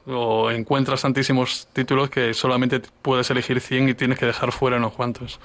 o 0.08 0.52
encuentras 0.52 1.02
tantísimos 1.02 1.68
títulos 1.74 2.10
que 2.10 2.34
solamente 2.34 2.82
puedes 3.02 3.30
elegir 3.32 3.60
100 3.60 3.90
y 3.90 3.94
tienes 3.94 4.20
que 4.20 4.26
dejar 4.26 4.52
fuera 4.52 4.78
unos 4.78 4.94
cuantos. 4.94 5.40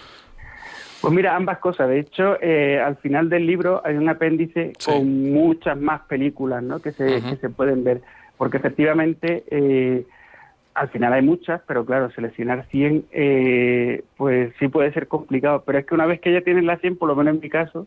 Pues 1.00 1.12
mira, 1.12 1.36
ambas 1.36 1.58
cosas. 1.58 1.88
De 1.88 2.00
hecho, 2.00 2.38
eh, 2.40 2.80
al 2.80 2.96
final 2.96 3.28
del 3.28 3.46
libro 3.46 3.82
hay 3.84 3.96
un 3.96 4.08
apéndice 4.08 4.72
con 4.84 5.32
muchas 5.32 5.78
más 5.78 6.00
películas 6.02 6.62
¿no? 6.62 6.80
que, 6.80 6.92
se, 6.92 7.22
que 7.22 7.36
se 7.36 7.50
pueden 7.50 7.84
ver. 7.84 8.00
Porque 8.36 8.58
efectivamente... 8.58 9.44
Eh, 9.50 10.06
al 10.74 10.88
final 10.88 11.12
hay 11.12 11.22
muchas, 11.22 11.62
pero 11.66 11.86
claro, 11.86 12.10
seleccionar 12.10 12.66
100 12.66 13.06
eh, 13.12 14.02
pues 14.16 14.52
sí 14.58 14.68
puede 14.68 14.92
ser 14.92 15.06
complicado, 15.06 15.62
pero 15.64 15.78
es 15.78 15.86
que 15.86 15.94
una 15.94 16.06
vez 16.06 16.20
que 16.20 16.32
ya 16.32 16.40
tienen 16.40 16.66
las 16.66 16.80
100, 16.80 16.96
por 16.96 17.08
lo 17.08 17.16
menos 17.16 17.34
en 17.34 17.40
mi 17.40 17.48
caso, 17.48 17.86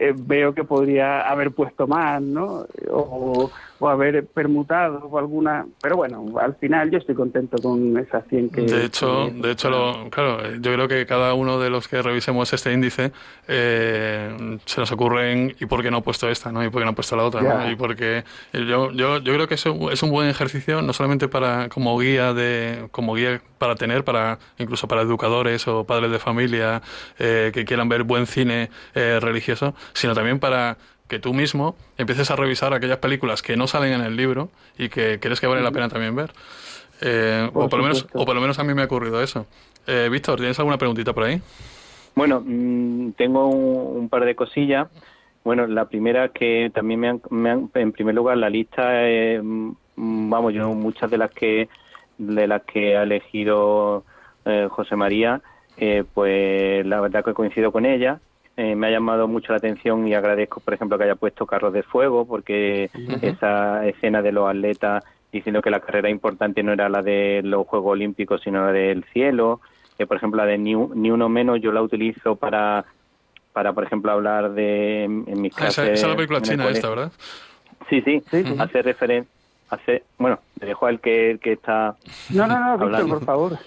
eh, 0.00 0.14
veo 0.16 0.54
que 0.54 0.64
podría 0.64 1.28
haber 1.28 1.50
puesto 1.50 1.86
más, 1.86 2.22
¿no? 2.22 2.64
O, 2.90 3.50
o, 3.78 3.88
haber 3.88 4.26
permutado 4.26 5.06
o 5.10 5.18
alguna... 5.18 5.66
Pero 5.82 5.96
bueno, 5.96 6.24
al 6.38 6.54
final 6.54 6.90
yo 6.90 6.96
estoy 6.96 7.14
contento 7.14 7.58
con 7.62 7.98
esas 7.98 8.26
100 8.28 8.48
que... 8.48 8.62
De 8.62 8.84
hecho, 8.86 9.28
de 9.30 9.50
hecho 9.50 9.68
lo, 9.68 10.08
claro, 10.08 10.54
yo 10.54 10.72
creo 10.72 10.88
que 10.88 11.04
cada 11.04 11.34
uno 11.34 11.58
de 11.58 11.68
los 11.68 11.86
que 11.86 12.00
revisemos 12.00 12.50
este 12.52 12.72
índice 12.72 13.12
eh, 13.46 14.58
se 14.64 14.80
nos 14.80 14.90
ocurren 14.92 15.54
¿y 15.58 15.66
por 15.66 15.82
qué 15.82 15.90
no 15.90 15.98
he 15.98 16.02
puesto 16.02 16.30
esta, 16.30 16.50
no? 16.50 16.64
¿Y 16.64 16.70
por 16.70 16.80
qué 16.80 16.86
no 16.86 16.92
he 16.92 16.94
puesto 16.94 17.16
la 17.16 17.24
otra, 17.24 17.42
¿no? 17.42 17.70
Y 17.70 17.76
porque 17.76 18.24
yo, 18.52 18.92
yo, 18.92 19.18
yo 19.18 19.34
creo 19.34 19.48
que 19.48 19.54
eso 19.54 19.90
es 19.90 20.02
un 20.02 20.10
buen 20.10 20.28
ejercicio, 20.28 20.80
no 20.80 20.94
solamente 20.94 21.28
para 21.28 21.68
como 21.68 21.98
guía 21.98 22.32
de 22.32 22.88
como 22.90 23.14
guía 23.14 23.42
para 23.58 23.74
tener, 23.74 24.04
para 24.04 24.38
incluso 24.58 24.88
para 24.88 25.02
educadores 25.02 25.66
o 25.68 25.84
padres 25.84 26.10
de 26.10 26.18
familia 26.18 26.80
eh, 27.18 27.50
que 27.52 27.64
quieran 27.66 27.88
ver 27.88 28.04
buen 28.04 28.26
cine 28.26 28.70
religioso, 28.94 29.74
sino 29.92 30.14
también 30.14 30.38
para 30.38 30.76
que 31.10 31.18
tú 31.18 31.34
mismo 31.34 31.74
empieces 31.98 32.30
a 32.30 32.36
revisar 32.36 32.72
aquellas 32.72 32.98
películas 32.98 33.42
que 33.42 33.56
no 33.56 33.66
salen 33.66 33.92
en 33.92 34.00
el 34.00 34.16
libro 34.16 34.48
y 34.78 34.88
que 34.88 35.18
crees 35.20 35.40
que 35.40 35.48
vale 35.48 35.60
la 35.60 35.72
pena 35.72 35.88
también 35.88 36.14
ver. 36.14 36.30
Eh, 37.02 37.50
o, 37.52 37.68
por 37.68 37.78
lo 37.78 37.82
menos, 37.82 38.06
o 38.12 38.24
por 38.24 38.34
lo 38.34 38.40
menos 38.40 38.58
a 38.58 38.64
mí 38.64 38.72
me 38.74 38.82
ha 38.82 38.84
ocurrido 38.84 39.20
eso. 39.20 39.44
Eh, 39.86 40.08
Víctor, 40.10 40.38
¿tienes 40.38 40.58
alguna 40.58 40.78
preguntita 40.78 41.12
por 41.12 41.24
ahí? 41.24 41.40
Bueno, 42.14 42.42
mm, 42.44 43.12
tengo 43.12 43.48
un, 43.48 44.08
par 44.08 44.24
de 44.24 44.36
cosillas. 44.36 44.88
Bueno, 45.42 45.66
la 45.66 45.86
primera 45.86 46.28
que 46.28 46.70
también 46.72 47.00
me 47.30 47.50
han, 47.50 47.70
en 47.74 47.92
primer 47.92 48.14
lugar, 48.14 48.36
la 48.36 48.50
lista, 48.50 48.92
mm, 49.42 49.72
vamos, 49.96 50.54
yo 50.54 50.72
muchas 50.74 51.10
de 51.10 51.18
las 51.18 51.30
que 51.32 51.68
de 52.18 52.46
las 52.46 52.62
que 52.64 52.96
ha 52.96 53.02
elegido 53.02 54.04
eh, 54.44 54.68
José 54.70 54.94
María, 54.94 55.40
pues 56.12 56.86
la 56.86 57.00
verdad 57.00 57.24
que 57.24 57.32
coincido 57.32 57.72
con 57.72 57.86
ella. 57.86 58.20
Eh, 58.62 58.76
me 58.76 58.88
ha 58.88 58.90
llamado 58.90 59.26
mucho 59.26 59.54
la 59.54 59.56
atención 59.56 60.06
y 60.06 60.12
agradezco, 60.12 60.60
por 60.60 60.74
ejemplo, 60.74 60.98
que 60.98 61.04
haya 61.04 61.14
puesto 61.14 61.46
Carros 61.46 61.72
de 61.72 61.82
Fuego, 61.82 62.26
porque 62.26 62.90
esa 63.22 63.86
escena 63.86 64.20
de 64.20 64.32
los 64.32 64.50
atletas 64.50 65.02
diciendo 65.32 65.62
que 65.62 65.70
la 65.70 65.80
carrera 65.80 66.10
importante 66.10 66.62
no 66.62 66.74
era 66.74 66.90
la 66.90 67.00
de 67.00 67.40
los 67.42 67.66
Juegos 67.66 67.92
Olímpicos, 67.92 68.42
sino 68.42 68.66
la 68.66 68.72
del 68.72 69.04
cielo. 69.14 69.62
que 69.96 70.06
por 70.06 70.18
ejemplo, 70.18 70.44
la 70.44 70.44
de 70.44 70.58
ni, 70.58 70.74
Uno 70.74 71.30
Menos 71.30 71.62
yo 71.62 71.72
la 71.72 71.80
utilizo 71.80 72.36
para, 72.36 72.84
para 73.54 73.72
por 73.72 73.84
ejemplo, 73.84 74.12
hablar 74.12 74.52
de 74.52 75.04
en 75.04 75.40
mis 75.40 75.54
clases. 75.54 75.78
esa, 75.78 75.92
es 75.92 76.02
la 76.08 76.16
película 76.16 76.42
china 76.42 76.68
esta, 76.68 76.90
¿verdad? 76.90 77.12
Sí, 77.88 78.02
sí, 78.02 78.22
hace 78.58 78.82
referencia. 78.82 79.32
Hace, 79.70 80.02
bueno, 80.18 80.38
le 80.60 80.66
dejo 80.66 80.84
al 80.84 81.00
que, 81.00 81.38
que 81.40 81.52
está. 81.52 81.96
No, 82.28 82.46
no, 82.46 82.60
no, 82.60 82.76
Víctor, 82.76 83.08
por 83.08 83.24
favor. 83.24 83.58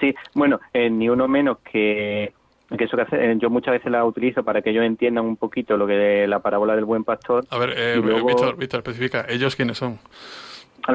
Sí, 0.00 0.14
bueno, 0.32 0.58
ni 0.74 1.10
uno 1.10 1.28
menos 1.28 1.58
que 1.58 2.32
que 2.76 2.84
eso 2.84 2.96
que 2.96 3.02
hace, 3.02 3.32
eh, 3.32 3.36
yo 3.38 3.48
muchas 3.48 3.72
veces 3.72 3.92
la 3.92 4.04
utilizo 4.04 4.42
para 4.42 4.60
que 4.60 4.70
ellos 4.70 4.84
entiendan 4.84 5.24
un 5.24 5.36
poquito 5.36 5.76
lo 5.76 5.86
que 5.86 6.26
la 6.26 6.40
parábola 6.40 6.74
del 6.74 6.84
buen 6.84 7.04
pastor. 7.04 7.44
A 7.50 7.58
ver, 7.58 7.74
eh, 7.76 8.00
Víctor, 8.00 8.56
Víctor, 8.56 8.80
especifica, 8.80 9.26
¿ellos 9.28 9.54
quiénes 9.54 9.78
son? 9.78 9.98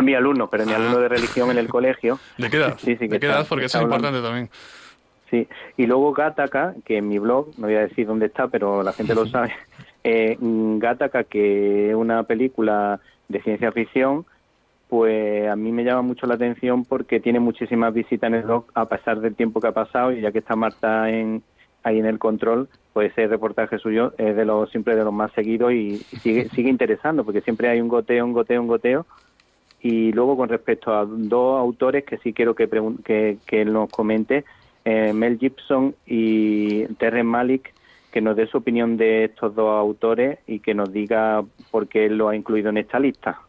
Mi 0.02 0.14
alumno, 0.14 0.50
pero 0.50 0.66
mi 0.66 0.74
alumno 0.74 1.00
de 1.00 1.10
religión 1.10 1.52
en 1.52 1.58
el 1.58 1.68
colegio. 1.68 2.20
¿De 2.38 2.50
qué 2.50 2.58
edad? 2.58 2.78
Sí, 2.78 2.96
sí, 2.98 3.08
¿De 3.08 3.20
qué 3.20 3.26
edad? 3.26 3.46
Porque 3.48 3.66
eso 3.66 3.78
es 3.78 3.84
importante 3.84 4.22
también. 4.22 4.50
Sí, 5.30 5.48
y 5.78 5.86
luego 5.86 6.12
Gataka, 6.12 6.76
que 6.86 6.98
en 6.98 7.08
mi 7.08 7.20
blog, 7.20 7.48
no 7.58 7.68
voy 7.68 7.76
a 7.76 7.88
decir 7.88 8.06
dónde 8.06 8.26
está, 8.26 8.48
pero 8.48 8.84
la 8.84 8.92
gente 8.92 9.16
lo 9.16 9.26
sabe, 9.28 9.54
eh, 10.04 10.38
Gataka, 10.40 11.24
que 11.24 11.90
es 11.90 11.96
una 11.96 12.24
película 12.24 13.00
de 13.30 13.42
ciencia 13.42 13.72
ficción, 13.72 14.26
pues 14.90 15.48
a 15.48 15.56
mí 15.56 15.72
me 15.72 15.86
llama 15.86 16.02
mucho 16.02 16.28
la 16.28 16.34
atención 16.34 16.84
porque 16.84 17.22
tiene 17.22 17.40
muchísimas 17.40 17.94
visitas 17.94 18.28
en 18.28 18.36
el 18.36 18.44
blog 18.44 18.66
a 18.74 18.90
pesar 18.90 19.22
del 19.22 19.36
tiempo 19.36 19.62
que 19.62 19.68
ha 19.68 19.72
pasado 19.72 20.12
y 20.12 20.20
ya 20.20 20.34
que 20.34 20.40
está 20.40 20.58
Marta 20.58 21.10
en, 21.10 21.42
ahí 21.84 22.00
en 22.00 22.06
el 22.06 22.20
control, 22.20 22.70
pues 22.94 23.12
ese 23.12 23.28
reportaje 23.28 23.78
suyo 23.78 24.14
es 24.18 24.36
de 24.36 24.46
los 24.46 24.70
siempre 24.70 24.96
de 24.96 25.04
los 25.04 25.14
más 25.14 25.32
seguidos 25.34 25.74
y, 25.74 25.98
sigue, 25.98 26.50
sigue 26.50 26.70
interesando 26.70 27.24
porque 27.24 27.42
siempre 27.42 27.70
hay 27.70 27.82
un 27.82 27.88
goteo, 27.88 28.26
un 28.26 28.34
goteo, 28.34 28.62
un 28.62 28.68
goteo. 28.68 29.06
Y 29.82 30.12
luego 30.12 30.38
con 30.38 30.50
respecto 30.50 30.94
a 30.94 31.06
dos 31.06 31.60
autores 31.60 32.04
que 32.04 32.18
sí 32.20 32.34
quiero 32.34 32.54
que, 32.54 32.70
que, 33.04 33.38
que 33.46 33.66
nos 33.66 33.90
comente, 33.90 34.46
eh, 34.86 35.12
Mel 35.14 35.40
Gibson 35.40 35.96
y 36.06 36.86
Terrence 36.96 37.24
Malik, 37.24 37.74
que 38.12 38.22
nos 38.22 38.36
dé 38.36 38.46
su 38.46 38.58
opinión 38.58 38.98
de 38.98 39.26
estos 39.26 39.56
dos 39.56 39.80
autores 39.80 40.40
y 40.46 40.60
que 40.60 40.74
nos 40.74 40.92
diga 40.92 41.44
por 41.72 41.88
qué 41.88 42.10
lo 42.10 42.30
ha 42.30 42.36
incluido 42.36 42.70
en 42.70 42.78
esta 42.78 43.00
lista. 43.00 43.40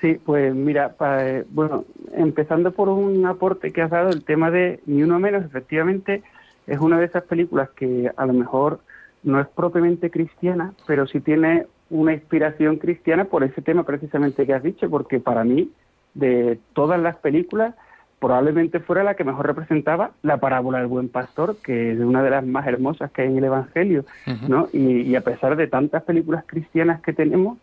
Sí, 0.00 0.14
pues 0.14 0.54
mira, 0.54 0.94
eh, 1.20 1.44
bueno, 1.50 1.84
empezando 2.12 2.72
por 2.72 2.88
un 2.88 3.24
aporte 3.26 3.70
que 3.70 3.82
has 3.82 3.90
dado, 3.90 4.10
el 4.10 4.24
tema 4.24 4.50
de 4.50 4.80
Ni 4.86 5.02
Uno 5.02 5.20
Menos, 5.20 5.44
efectivamente, 5.44 6.22
es 6.66 6.78
una 6.78 6.98
de 6.98 7.06
esas 7.06 7.24
películas 7.24 7.70
que 7.70 8.10
a 8.16 8.26
lo 8.26 8.32
mejor 8.32 8.80
no 9.22 9.40
es 9.40 9.46
propiamente 9.48 10.10
cristiana, 10.10 10.72
pero 10.86 11.06
sí 11.06 11.20
tiene 11.20 11.66
una 11.90 12.14
inspiración 12.14 12.76
cristiana 12.76 13.24
por 13.26 13.44
ese 13.44 13.62
tema 13.62 13.84
precisamente 13.84 14.46
que 14.46 14.54
has 14.54 14.62
dicho, 14.62 14.88
porque 14.88 15.20
para 15.20 15.44
mí, 15.44 15.70
de 16.14 16.58
todas 16.72 17.00
las 17.00 17.16
películas, 17.16 17.74
probablemente 18.18 18.80
fuera 18.80 19.02
la 19.02 19.14
que 19.14 19.24
mejor 19.24 19.46
representaba 19.46 20.12
la 20.22 20.38
parábola 20.38 20.78
del 20.78 20.86
buen 20.86 21.08
pastor, 21.08 21.56
que 21.62 21.92
es 21.92 21.98
una 21.98 22.22
de 22.22 22.30
las 22.30 22.46
más 22.46 22.66
hermosas 22.66 23.10
que 23.10 23.22
hay 23.22 23.28
en 23.28 23.38
el 23.38 23.44
Evangelio, 23.44 24.04
¿no? 24.48 24.68
Y, 24.72 25.14
a 25.16 25.22
pesar 25.22 25.56
de 25.56 25.66
tantas 25.66 26.04
películas 26.04 26.44
cristianas 26.46 27.00
que 27.02 27.12
tenemos, 27.12 27.58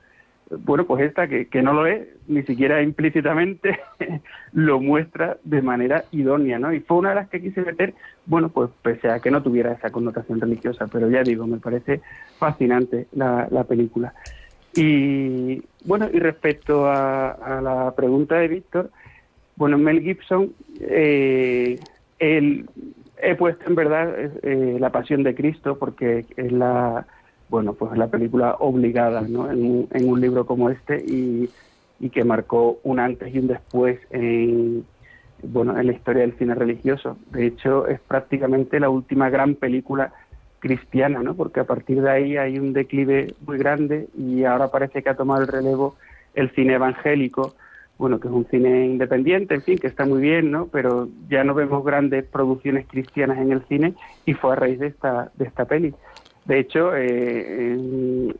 bueno, 0.49 0.85
pues 0.85 1.03
esta 1.03 1.27
que, 1.27 1.47
que 1.47 1.61
no 1.61 1.73
lo 1.73 1.85
es, 1.85 2.07
ni 2.27 2.43
siquiera 2.43 2.81
implícitamente 2.81 3.79
lo 4.53 4.79
muestra 4.79 5.37
de 5.43 5.61
manera 5.61 6.05
idónea, 6.11 6.57
¿no? 6.59 6.73
Y 6.73 6.79
fue 6.79 6.97
una 6.97 7.09
de 7.09 7.15
las 7.15 7.29
que 7.29 7.41
quise 7.41 7.61
meter, 7.61 7.93
bueno, 8.25 8.49
pues 8.49 8.69
pese 8.81 9.09
a 9.09 9.19
que 9.19 9.31
no 9.31 9.43
tuviera 9.43 9.73
esa 9.73 9.91
connotación 9.91 10.41
religiosa, 10.41 10.87
pero 10.87 11.09
ya 11.09 11.23
digo, 11.23 11.45
me 11.45 11.57
parece 11.57 12.01
fascinante 12.37 13.07
la, 13.13 13.47
la 13.51 13.63
película. 13.63 14.13
Y 14.75 15.63
bueno, 15.85 16.07
y 16.11 16.19
respecto 16.19 16.87
a, 16.87 17.59
la 17.61 17.93
pregunta 17.95 18.35
de 18.35 18.47
Víctor, 18.47 18.91
bueno, 19.55 19.77
Mel 19.77 20.01
Gibson, 20.01 20.53
eh, 20.79 21.79
he 22.19 23.35
puesto 23.35 23.67
en 23.67 23.75
verdad 23.75 24.13
eh, 24.43 24.77
la 24.79 24.91
pasión 24.91 25.23
de 25.23 25.35
Cristo 25.35 25.77
porque 25.77 26.25
es 26.37 26.51
la 26.51 27.05
bueno, 27.49 27.73
pues 27.73 27.97
la 27.97 28.07
película 28.07 28.55
obligada 28.59 29.21
¿no? 29.21 29.49
en, 29.51 29.87
un 29.91 30.21
libro 30.21 30.45
como 30.45 30.69
este 30.69 31.03
y, 31.05 31.49
que 32.11 32.23
marcó 32.23 32.79
un 32.83 32.99
antes 32.99 33.33
y 33.33 33.39
un 33.39 33.47
después 33.47 33.99
en, 34.09 34.85
bueno, 35.43 35.77
en 35.77 35.87
la 35.87 35.93
historia 35.93 36.21
del 36.21 36.37
cine 36.37 36.55
religioso. 36.55 37.17
De 37.31 37.47
hecho, 37.47 37.87
es 37.87 37.99
prácticamente 37.99 38.79
la 38.79 38.89
última 38.89 39.29
gran 39.29 39.55
película 39.55 40.13
cristiana, 40.59 41.21
¿no? 41.23 41.35
porque 41.35 41.59
a 41.59 41.65
partir 41.65 42.01
de 42.01 42.09
ahí 42.09 42.37
hay 42.37 42.59
un 42.59 42.73
declive 42.73 43.33
muy 43.45 43.57
grande 43.57 44.07
y 44.17 44.43
ahora 44.43 44.69
parece 44.69 45.01
que 45.01 45.09
ha 45.09 45.15
tomado 45.15 45.41
el 45.41 45.47
relevo 45.47 45.95
el 46.35 46.51
cine 46.51 46.75
evangélico, 46.75 47.55
bueno, 47.97 48.19
que 48.19 48.29
es 48.29 48.33
un 48.33 48.45
cine 48.45 48.85
independiente, 48.85 49.55
en 49.55 49.61
fin, 49.61 49.77
que 49.77 49.87
está 49.87 50.05
muy 50.05 50.21
bien, 50.21 50.51
¿no? 50.51 50.67
Pero 50.67 51.09
ya 51.29 51.43
no 51.43 51.53
vemos 51.53 51.83
grandes 51.83 52.25
producciones 52.25 52.87
cristianas 52.87 53.39
en 53.39 53.51
el 53.51 53.61
cine 53.63 53.93
y 54.25 54.33
fue 54.33 54.53
a 54.53 54.55
raíz 54.55 54.79
de 54.79 54.87
esta, 54.87 55.31
de 55.35 55.45
esta 55.45 55.65
peli. 55.65 55.93
De 56.49 56.59
hecho, 56.59 56.95
eh, 56.95 57.73
en, 57.73 58.35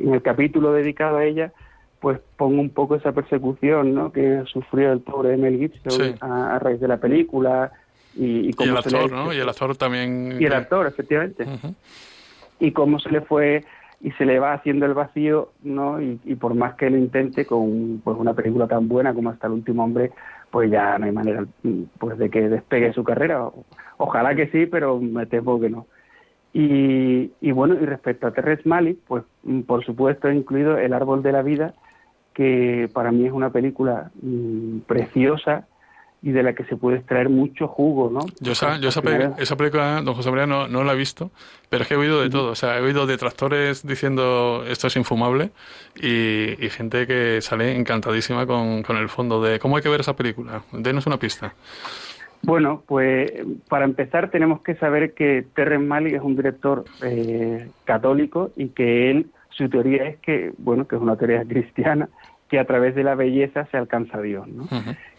el 0.00 0.22
capítulo 0.22 0.72
dedicado 0.72 1.18
a 1.18 1.26
ella, 1.26 1.52
pues 2.00 2.18
pongo 2.38 2.62
un 2.62 2.70
poco 2.70 2.96
esa 2.96 3.12
persecución 3.12 3.94
¿no? 3.94 4.10
que 4.10 4.42
sufrió 4.46 4.90
el 4.90 5.00
pobre 5.00 5.36
Mel 5.36 5.58
Gibson 5.58 6.14
a, 6.22 6.58
raíz 6.58 6.80
de 6.80 6.88
la 6.88 6.96
película. 6.96 7.70
Y, 8.16 8.48
y, 8.48 8.54
el 8.58 8.74
actor, 8.74 9.12
¿no? 9.12 9.34
Y 9.34 9.36
el 9.36 9.46
actor 9.46 9.76
también. 9.76 10.38
Y 10.40 10.46
el 10.46 10.54
actor, 10.54 10.86
efectivamente. 10.86 11.46
Y 12.58 12.72
cómo 12.72 12.98
se 12.98 13.10
le 13.10 13.20
fue 13.20 13.66
y 14.00 14.12
se 14.12 14.24
le 14.24 14.38
va 14.38 14.54
haciendo 14.54 14.86
el 14.86 14.94
vacío, 14.94 15.50
¿no? 15.62 16.00
Y, 16.00 16.16
por 16.36 16.54
más 16.54 16.74
que 16.76 16.88
lo 16.88 16.96
intente 16.96 17.44
con 17.44 18.00
pues, 18.02 18.16
una 18.18 18.32
película 18.32 18.66
tan 18.66 18.88
buena 18.88 19.12
como 19.12 19.28
Hasta 19.28 19.46
el 19.46 19.52
último 19.52 19.84
hombre, 19.84 20.10
pues 20.50 20.70
ya 20.70 20.98
no 20.98 21.04
hay 21.04 21.12
manera 21.12 21.44
pues 21.98 22.16
de 22.16 22.30
que 22.30 22.48
despegue 22.48 22.94
su 22.94 23.04
carrera. 23.04 23.46
Ojalá 23.98 24.34
que 24.34 24.46
sí, 24.46 24.64
pero 24.64 24.98
me 24.98 25.26
temo 25.26 25.60
que 25.60 25.68
no. 25.68 25.86
Y, 26.54 27.50
bueno, 27.52 27.74
y 27.80 27.86
respecto 27.86 28.26
a 28.26 28.32
Terrence 28.32 28.68
Malick, 28.68 28.98
pues 29.06 29.24
mm, 29.44 29.62
por 29.62 29.84
supuesto 29.84 30.28
he 30.28 30.34
incluido 30.34 30.76
El 30.76 30.92
Árbol 30.92 31.22
de 31.22 31.32
la 31.32 31.42
Vida, 31.42 31.74
que 32.34 32.90
para 32.92 33.10
mí 33.10 33.26
es 33.26 33.32
una 33.32 33.50
película 33.50 34.10
mm, 34.20 34.80
preciosa 34.80 35.66
y 36.24 36.30
de 36.30 36.42
la 36.42 36.54
que 36.54 36.64
se 36.64 36.76
puede 36.76 36.98
extraer 36.98 37.28
mucho 37.28 37.66
jugo, 37.66 38.08
¿no? 38.08 38.20
Yo, 38.38 38.52
esa, 38.52 38.78
yo 38.78 38.90
esa, 38.90 39.02
película, 39.56 40.02
don 40.02 40.14
José 40.14 40.30
María, 40.30 40.46
no, 40.46 40.68
no, 40.68 40.84
la 40.84 40.92
he 40.92 40.96
visto, 40.96 41.32
pero 41.68 41.82
es 41.82 41.88
que 41.88 41.94
he 41.94 41.96
oído 41.96 42.20
de 42.20 42.30
todo. 42.30 42.52
O 42.52 42.54
sea, 42.54 42.78
he 42.78 42.80
oído 42.80 43.06
detractores 43.06 43.84
diciendo 43.84 44.62
esto 44.68 44.86
es 44.86 44.94
infumable 44.94 45.50
y, 45.96 46.54
gente 46.70 47.08
que 47.08 47.40
sale 47.42 47.74
encantadísima 47.74 48.46
con, 48.46 48.84
con 48.84 48.98
el 48.98 49.08
fondo 49.08 49.42
de 49.42 49.58
cómo 49.58 49.76
hay 49.76 49.82
que 49.82 49.88
ver 49.88 50.00
esa 50.00 50.14
película. 50.14 50.62
Denos 50.70 51.06
una 51.06 51.18
pista. 51.18 51.54
Bueno, 52.42 52.82
pues 52.86 53.30
para 53.68 53.84
empezar 53.84 54.30
tenemos 54.30 54.62
que 54.62 54.74
saber 54.74 55.14
que 55.14 55.44
Terrence 55.54 55.86
Malick 55.86 56.14
es 56.14 56.22
un 56.22 56.36
director 56.36 56.84
eh, 57.02 57.68
católico 57.84 58.50
y 58.56 58.68
que 58.68 59.10
él, 59.10 59.26
su 59.50 59.68
teoría 59.68 60.08
es 60.08 60.18
que, 60.18 60.52
bueno, 60.58 60.88
que 60.88 60.96
es 60.96 61.02
una 61.02 61.16
teoría 61.16 61.44
cristiana, 61.48 62.08
que 62.48 62.58
a 62.58 62.66
través 62.66 62.94
de 62.94 63.04
la 63.04 63.14
belleza 63.14 63.66
se 63.70 63.76
alcanza 63.76 64.18
a 64.18 64.22
Dios, 64.22 64.46
¿no? 64.46 64.68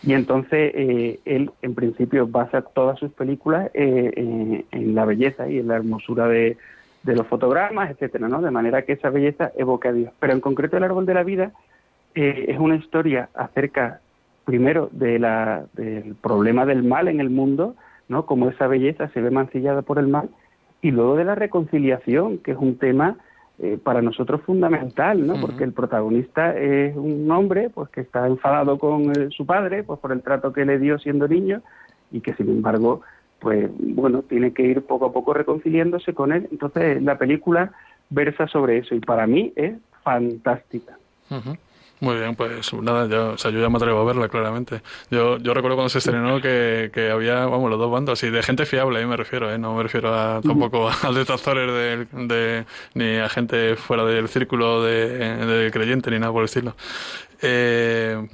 Y 0.04 0.14
entonces 0.14 0.72
eh, 0.76 1.20
él, 1.26 1.50
en 1.64 1.74
principio, 1.74 2.28
basa 2.28 2.62
todas 2.62 3.00
sus 3.00 3.12
películas 3.12 3.72
eh, 3.74 4.66
en, 4.70 4.94
la 4.94 5.06
belleza 5.06 5.50
y 5.50 5.58
en 5.58 5.70
la 5.70 5.78
hermosura 5.78 6.28
de, 6.28 6.58
de, 7.02 7.16
los 7.16 7.26
fotogramas, 7.26 7.90
etcétera, 7.90 8.28
¿no? 8.28 8.40
De 8.40 8.52
manera 8.52 8.84
que 8.84 8.94
esa 8.94 9.10
belleza 9.10 9.52
evoque 9.58 9.88
a 9.88 9.94
Dios. 9.94 10.14
Pero 10.20 10.34
en 10.34 10.42
concreto 10.42 10.78
el 10.78 10.84
árbol 10.84 11.08
de 11.08 11.14
la 11.16 11.24
vida 11.24 11.52
es 12.14 12.60
una 12.60 12.76
historia 12.76 13.30
acerca 13.34 14.02
primero 14.46 14.90
de 14.92 15.20
la, 15.20 15.66
del 15.74 16.16
problema 16.16 16.66
del 16.66 16.84
mal 16.84 17.08
en 17.08 17.20
el 17.20 17.30
mundo, 17.30 17.76
¿no? 18.08 18.26
Como 18.26 18.50
esa 18.50 18.68
belleza 18.68 19.10
se 19.10 19.22
ve 19.22 19.32
mancillada 19.32 19.82
por 19.82 20.00
el 20.00 20.08
mal, 20.08 20.30
y 20.82 20.92
luego 20.92 21.16
de 21.16 21.24
la 21.24 21.36
reconciliación, 21.36 22.40
que 22.40 22.52
es 22.52 22.58
un 22.58 22.78
tema 22.78 23.18
eh, 23.60 23.78
para 23.82 24.02
nosotros 24.02 24.42
fundamental, 24.42 25.26
¿no? 25.26 25.40
Porque 25.40 25.64
el 25.64 25.72
protagonista 25.72 26.58
es 26.58 26.96
un 26.96 27.30
hombre, 27.32 27.70
pues 27.70 27.90
que 27.90 28.02
está 28.02 28.28
enfadado 28.28 28.78
con 28.78 29.12
eh, 29.12 29.30
su 29.30 29.46
padre, 29.46 29.84
pues 29.84 30.00
por 30.00 30.12
el 30.12 30.22
trato 30.22 30.52
que 30.52 30.66
le 30.66 30.80
dio 30.80 31.00
siendo 31.00 31.28
niño, 31.28 31.62
y 32.12 32.20
que 32.20 32.34
sin 32.34 32.50
embargo, 32.50 33.02
pues 33.40 33.70
bueno, 33.78 34.24
tiene 34.24 34.54
que 34.54 34.64
ir 34.64 34.82
poco 34.82 35.06
a 35.06 35.14
poco 35.14 35.34
reconciliándose 35.34 36.14
con 36.14 36.34
él. 36.34 36.48
Entonces 36.52 37.02
la 37.02 37.18
película 37.18 37.72
versa 38.10 38.48
sobre 38.48 38.80
eso, 38.80 38.96
y 38.96 39.00
para 39.00 39.26
mí 39.26 39.54
es 39.56 39.74
fantástica. 40.04 40.98
Muy 42.04 42.18
bien, 42.18 42.36
pues 42.36 42.74
nada, 42.74 43.08
yo, 43.08 43.30
o 43.30 43.38
sea, 43.38 43.50
yo 43.50 43.62
ya 43.62 43.70
me 43.70 43.78
atrevo 43.78 44.02
a 44.02 44.04
verla, 44.04 44.28
claramente. 44.28 44.82
Yo, 45.10 45.38
yo 45.38 45.54
recuerdo 45.54 45.78
cuando 45.78 45.88
se 45.88 46.00
estrenó 46.00 46.42
que, 46.42 46.92
que 46.94 47.10
había, 47.10 47.46
vamos, 47.46 47.70
los 47.70 47.80
dos 47.80 47.90
bandos, 47.90 48.22
y 48.24 48.30
de 48.30 48.44
gente 48.44 48.66
fiable, 48.66 49.00
ahí 49.00 49.06
me 49.06 49.16
refiero, 49.16 49.50
¿eh? 49.50 49.58
no 49.58 49.74
me 49.74 49.84
refiero 49.84 50.14
a, 50.14 50.42
tampoco 50.42 50.90
a 50.90 51.12
detractores 51.14 51.66
de, 51.72 52.26
de, 52.26 52.66
ni 52.94 53.16
a 53.16 53.30
gente 53.30 53.78
fuera 53.78 54.04
del 54.04 54.28
círculo 54.28 54.84
de, 54.84 55.08
de 55.46 55.72
creyente 55.72 56.12
ni 56.12 56.20
nada 56.20 56.34
por 56.34 56.42
el 56.42 56.48
estilo. 56.48 56.76
Eh, 57.42 58.28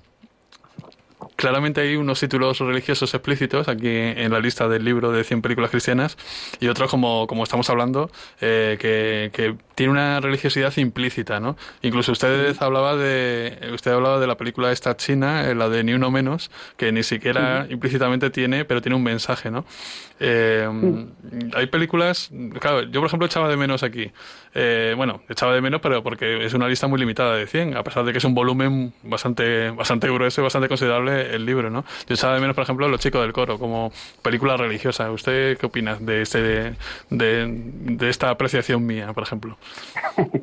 claramente 1.39 1.79
hay 1.79 1.95
unos 1.95 2.19
títulos 2.19 2.59
religiosos 2.59 3.13
explícitos 3.13 3.69
aquí 3.69 3.87
en 3.87 4.29
la 4.29 4.41
lista 4.41 4.67
del 4.67 4.83
libro 4.83 5.13
de 5.13 5.23
100 5.23 5.41
películas 5.41 5.71
cristianas 5.71 6.17
y 6.59 6.67
otros, 6.67 6.91
como, 6.91 7.27
como 7.27 7.43
estamos 7.43 7.69
hablando, 7.69 8.11
eh, 8.41 8.77
que, 8.79 9.31
que 9.31 9.55
tiene 9.75 9.93
una 9.93 10.19
religiosidad 10.19 10.75
implícita, 10.75 11.39
¿no? 11.39 11.55
Incluso 11.81 12.11
usted 12.11 12.53
hablaba 12.59 12.97
de 12.97 13.69
usted 13.73 13.91
hablaba 13.91 14.19
de 14.19 14.27
la 14.27 14.35
película 14.35 14.73
esta 14.73 14.97
china, 14.97 15.49
eh, 15.49 15.55
la 15.55 15.69
de 15.69 15.85
Ni 15.85 15.93
uno 15.93 16.11
menos, 16.11 16.51
que 16.75 16.91
ni 16.91 17.03
siquiera 17.03 17.65
implícitamente 17.69 18.29
tiene, 18.29 18.65
pero 18.65 18.81
tiene 18.81 18.97
un 18.97 19.03
mensaje, 19.03 19.49
¿no? 19.49 19.63
Eh, 20.19 20.67
hay 21.53 21.67
películas, 21.67 22.29
claro, 22.59 22.81
yo 22.83 22.99
por 22.99 23.07
ejemplo 23.07 23.25
echaba 23.25 23.47
de 23.47 23.55
menos 23.55 23.83
aquí, 23.83 24.11
eh, 24.53 24.93
bueno, 24.97 25.21
echaba 25.29 25.53
de 25.53 25.61
menos, 25.61 25.79
pero 25.79 26.03
porque 26.03 26.45
es 26.45 26.53
una 26.53 26.67
lista 26.67 26.87
muy 26.87 26.99
limitada 26.99 27.35
de 27.35 27.47
100, 27.47 27.77
a 27.77 27.83
pesar 27.83 28.03
de 28.03 28.11
que 28.11 28.17
es 28.17 28.25
un 28.25 28.35
volumen 28.35 28.93
bastante 29.03 29.69
bastante 29.69 30.09
grueso 30.09 30.41
y 30.41 30.43
bastante 30.43 30.67
considerable 30.67 31.28
el 31.29 31.45
libro, 31.45 31.69
¿no? 31.69 31.83
Yo 32.07 32.15
echaba 32.15 32.35
de 32.35 32.41
menos, 32.41 32.55
por 32.55 32.63
ejemplo, 32.63 32.87
Los 32.87 32.99
chicos 32.99 33.21
del 33.21 33.33
coro 33.33 33.57
como 33.57 33.91
película 34.21 34.57
religiosa. 34.57 35.11
¿Usted 35.11 35.57
qué 35.57 35.65
opina 35.65 35.95
de 35.99 36.21
este 36.21 36.41
de, 36.41 36.73
de 37.09 38.09
esta 38.09 38.29
apreciación 38.29 38.85
mía, 38.85 39.13
por 39.13 39.23
ejemplo? 39.23 39.57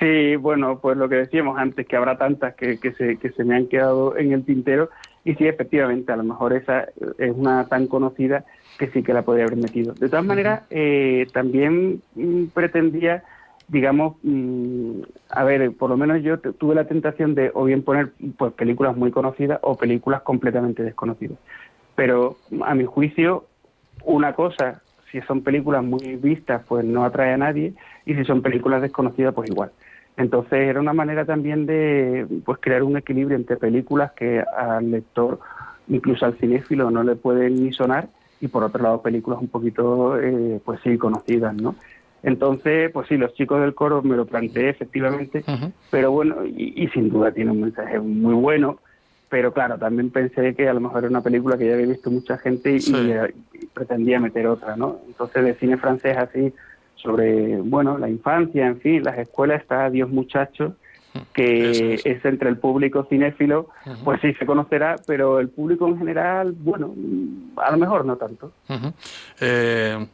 Sí, 0.00 0.36
bueno, 0.36 0.80
pues 0.80 0.96
lo 0.96 1.08
que 1.08 1.16
decíamos 1.16 1.58
antes, 1.58 1.86
que 1.86 1.96
habrá 1.96 2.18
tantas 2.18 2.54
que, 2.56 2.78
que, 2.78 2.92
se, 2.92 3.16
que 3.16 3.30
se 3.30 3.44
me 3.44 3.56
han 3.56 3.68
quedado 3.68 4.16
en 4.16 4.32
el 4.32 4.44
tintero. 4.44 4.90
Y 5.24 5.34
sí, 5.36 5.46
efectivamente, 5.46 6.12
a 6.12 6.16
lo 6.16 6.24
mejor 6.24 6.52
esa 6.52 6.88
es 7.18 7.32
una 7.34 7.66
tan 7.68 7.86
conocida 7.86 8.44
que 8.78 8.88
sí 8.88 9.02
que 9.02 9.14
la 9.14 9.22
podría 9.22 9.46
haber 9.46 9.56
metido. 9.56 9.94
De 9.94 10.08
todas 10.08 10.24
maneras, 10.24 10.64
eh, 10.70 11.26
también 11.32 12.02
mm, 12.14 12.46
pretendía, 12.46 13.22
digamos, 13.68 14.16
mm, 14.22 15.00
a 15.30 15.44
ver, 15.44 15.72
por 15.72 15.90
lo 15.90 15.96
menos 15.96 16.22
yo 16.22 16.38
tuve 16.38 16.74
la 16.74 16.86
tentación 16.86 17.34
de 17.34 17.50
o 17.54 17.64
bien 17.64 17.82
poner 17.82 18.12
pues 18.36 18.52
películas 18.52 18.96
muy 18.96 19.10
conocidas 19.10 19.58
o 19.62 19.76
películas 19.76 20.22
completamente 20.22 20.82
desconocidas. 20.82 21.38
Pero 21.94 22.36
a 22.62 22.74
mi 22.74 22.84
juicio, 22.84 23.44
una 24.04 24.34
cosa 24.34 24.82
si 25.14 25.20
son 25.20 25.42
películas 25.42 25.84
muy 25.84 26.16
vistas, 26.16 26.62
pues 26.66 26.84
no 26.84 27.04
atrae 27.04 27.34
a 27.34 27.36
nadie, 27.36 27.72
y 28.04 28.14
si 28.14 28.24
son 28.24 28.42
películas 28.42 28.82
desconocidas, 28.82 29.32
pues 29.32 29.48
igual. 29.48 29.70
Entonces 30.16 30.58
era 30.58 30.80
una 30.80 30.92
manera 30.92 31.24
también 31.24 31.66
de 31.66 32.26
pues 32.44 32.58
crear 32.60 32.82
un 32.82 32.96
equilibrio 32.96 33.36
entre 33.36 33.56
películas 33.56 34.10
que 34.12 34.40
al 34.40 34.90
lector, 34.90 35.38
incluso 35.86 36.26
al 36.26 36.34
cinéfilo, 36.34 36.90
no 36.90 37.04
le 37.04 37.14
pueden 37.14 37.62
ni 37.62 37.72
sonar, 37.72 38.08
y 38.40 38.48
por 38.48 38.64
otro 38.64 38.82
lado 38.82 39.02
películas 39.02 39.40
un 39.40 39.46
poquito, 39.46 40.20
eh, 40.20 40.60
pues 40.64 40.80
sí, 40.82 40.98
conocidas, 40.98 41.54
¿no? 41.54 41.76
Entonces, 42.24 42.90
pues 42.90 43.06
sí, 43.06 43.18
los 43.18 43.34
chicos 43.34 43.60
del 43.60 43.74
coro 43.74 44.02
me 44.02 44.16
lo 44.16 44.24
planteé 44.24 44.70
efectivamente, 44.70 45.44
pero 45.90 46.10
bueno, 46.10 46.44
y, 46.46 46.88
sin 46.88 47.10
duda 47.10 47.30
tiene 47.32 47.50
un 47.50 47.60
mensaje 47.60 48.00
muy 48.00 48.34
bueno, 48.34 48.78
pero 49.28 49.52
claro, 49.52 49.78
también 49.78 50.10
pensé 50.10 50.54
que 50.54 50.66
a 50.66 50.72
lo 50.72 50.80
mejor 50.80 51.00
era 51.00 51.08
una 51.08 51.20
película 51.20 51.58
que 51.58 51.66
ya 51.66 51.74
había 51.74 51.86
visto 51.86 52.10
mucha 52.10 52.38
gente 52.38 52.76
y, 52.76 52.92
pretendía 53.74 54.20
meter 54.20 54.46
otra, 54.46 54.74
¿no? 54.74 55.00
Entonces 55.06 55.44
de 55.44 55.54
cine 55.56 55.76
francés 55.76 56.16
así 56.16 56.52
sobre, 56.94 57.60
bueno, 57.60 57.98
la 57.98 58.08
infancia, 58.08 58.66
en 58.66 58.80
fin, 58.80 59.04
las 59.04 59.18
escuelas 59.18 59.60
está 59.60 59.90
Dios 59.90 60.08
muchacho, 60.08 60.76
que 61.34 61.94
es. 62.02 62.24
entre 62.24 62.48
el 62.48 62.56
público 62.56 63.06
cinéfilo, 63.10 63.68
pues 64.02 64.20
sí 64.22 64.32
se 64.34 64.46
conocerá, 64.46 64.96
pero 65.06 65.40
el 65.40 65.50
público 65.50 65.86
en 65.86 65.98
general, 65.98 66.52
bueno, 66.52 66.94
a 67.56 67.70
lo 67.70 67.76
mejor 67.76 68.06
no 68.06 68.16
tanto. 68.16 68.52
eh, 69.40 70.06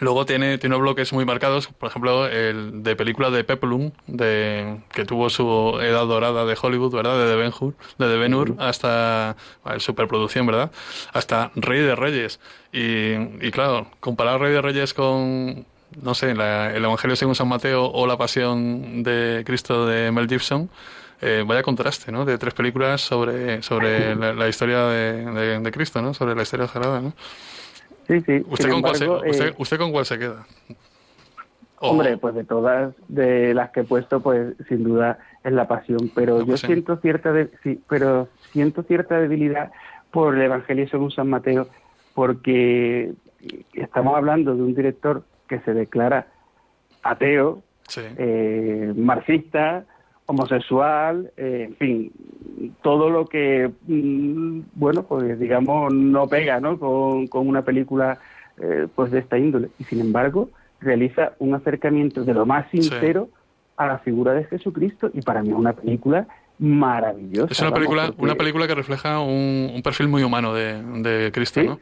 Luego 0.00 0.24
tiene, 0.26 0.58
tiene 0.58 0.76
bloques 0.76 1.12
muy 1.12 1.24
marcados, 1.24 1.68
por 1.68 1.90
ejemplo, 1.90 2.26
el 2.26 2.82
de 2.82 2.96
películas 2.96 3.32
de 3.32 3.44
Peplum, 3.44 3.92
de, 4.06 4.80
que 4.92 5.04
tuvo 5.04 5.28
su 5.30 5.78
edad 5.80 6.06
dorada 6.06 6.46
de 6.46 6.56
Hollywood, 6.60 6.94
¿verdad? 6.94 7.28
De 7.28 7.36
Ben 7.36 7.52
Hur, 7.58 7.74
de 7.98 8.16
Ben 8.16 8.34
Hur 8.34 8.56
hasta 8.58 9.36
superproducción, 9.78 10.46
¿verdad? 10.46 10.70
Hasta 11.12 11.52
Rey 11.54 11.80
de 11.80 11.94
Reyes. 11.94 12.40
Y, 12.72 13.12
y 13.46 13.50
claro, 13.50 13.88
comparar 14.00 14.40
Rey 14.40 14.52
de 14.52 14.62
Reyes 14.62 14.94
con, 14.94 15.66
no 16.00 16.14
sé, 16.14 16.30
el 16.30 16.84
Evangelio 16.84 17.14
según 17.16 17.34
San 17.34 17.48
Mateo 17.48 17.84
o 17.84 18.06
la 18.06 18.16
Pasión 18.16 19.02
de 19.02 19.42
Cristo 19.44 19.86
de 19.86 20.10
Mel 20.12 20.28
Gibson, 20.28 20.70
eh, 21.20 21.44
vaya 21.46 21.62
contraste, 21.62 22.10
¿no? 22.10 22.24
De 22.24 22.38
tres 22.38 22.54
películas 22.54 23.02
sobre, 23.02 23.62
sobre 23.62 24.16
la, 24.16 24.48
historia 24.48 24.84
de, 24.86 25.60
de, 25.60 25.72
Cristo, 25.72 26.00
¿no? 26.00 26.14
Sobre 26.14 26.34
la 26.34 26.42
historia 26.42 26.66
sagrada, 26.66 27.00
¿no? 27.00 27.12
Sí, 28.10 28.20
sí. 28.22 28.44
¿Usted, 28.50 28.70
con, 28.70 28.82
cuál 28.82 28.96
se, 28.96 29.04
eh, 29.04 29.54
usted, 29.56 29.78
con 29.78 29.92
cuál 29.92 30.04
se 30.04 30.18
queda? 30.18 30.44
Hombre, 31.78 32.16
pues 32.16 32.34
de 32.34 32.42
todas 32.42 32.92
de 33.06 33.54
las 33.54 33.70
que 33.70 33.80
he 33.80 33.84
puesto, 33.84 34.20
pues 34.20 34.54
sin 34.68 34.82
duda 34.82 35.18
es 35.44 35.52
la 35.52 35.68
pasión. 35.68 36.10
Pero 36.12 36.44
yo 36.44 36.56
siento 36.56 36.96
cierta 36.96 37.32
de, 37.32 37.50
sí, 37.62 37.80
pero 37.88 38.28
siento 38.52 38.82
cierta 38.82 39.20
debilidad 39.20 39.70
por 40.10 40.34
el 40.34 40.42
Evangelio 40.42 40.88
según 40.88 41.12
San 41.12 41.30
Mateo, 41.30 41.68
porque 42.14 43.12
estamos 43.74 44.16
hablando 44.16 44.56
de 44.56 44.62
un 44.62 44.74
director 44.74 45.22
que 45.48 45.60
se 45.60 45.72
declara 45.72 46.26
ateo, 47.04 47.62
eh, 47.96 48.92
marxista, 48.96 49.84
homosexual, 50.30 51.32
eh, 51.36 51.66
en 51.68 51.74
fin, 51.76 52.12
todo 52.82 53.10
lo 53.10 53.26
que, 53.26 53.70
mm, 53.86 54.60
bueno, 54.74 55.02
pues 55.02 55.38
digamos, 55.38 55.92
no 55.92 56.28
pega 56.28 56.60
¿no? 56.60 56.78
Con, 56.78 57.26
con 57.26 57.48
una 57.48 57.62
película 57.62 58.18
eh, 58.58 58.86
pues 58.94 59.10
de 59.10 59.18
esta 59.18 59.38
índole. 59.38 59.70
Y 59.78 59.84
sin 59.84 60.00
embargo, 60.00 60.50
realiza 60.80 61.32
un 61.38 61.54
acercamiento 61.54 62.24
de 62.24 62.34
lo 62.34 62.46
más 62.46 62.70
sincero 62.70 63.28
a 63.76 63.86
la 63.86 63.98
figura 63.98 64.32
de 64.32 64.44
Jesucristo 64.44 65.10
y 65.12 65.22
para 65.22 65.42
mí 65.42 65.50
es 65.50 65.56
una 65.56 65.72
película 65.72 66.28
maravillosa. 66.60 67.50
Es 67.50 67.60
una 67.60 67.72
película, 67.72 68.12
una 68.18 68.34
película 68.34 68.68
que 68.68 68.74
refleja 68.74 69.20
un, 69.20 69.80
perfil 69.82 70.08
muy 70.08 70.22
humano 70.22 70.54
de, 70.54 70.82
de 71.02 71.32
Cristo, 71.32 71.62
¿no? 71.62 71.80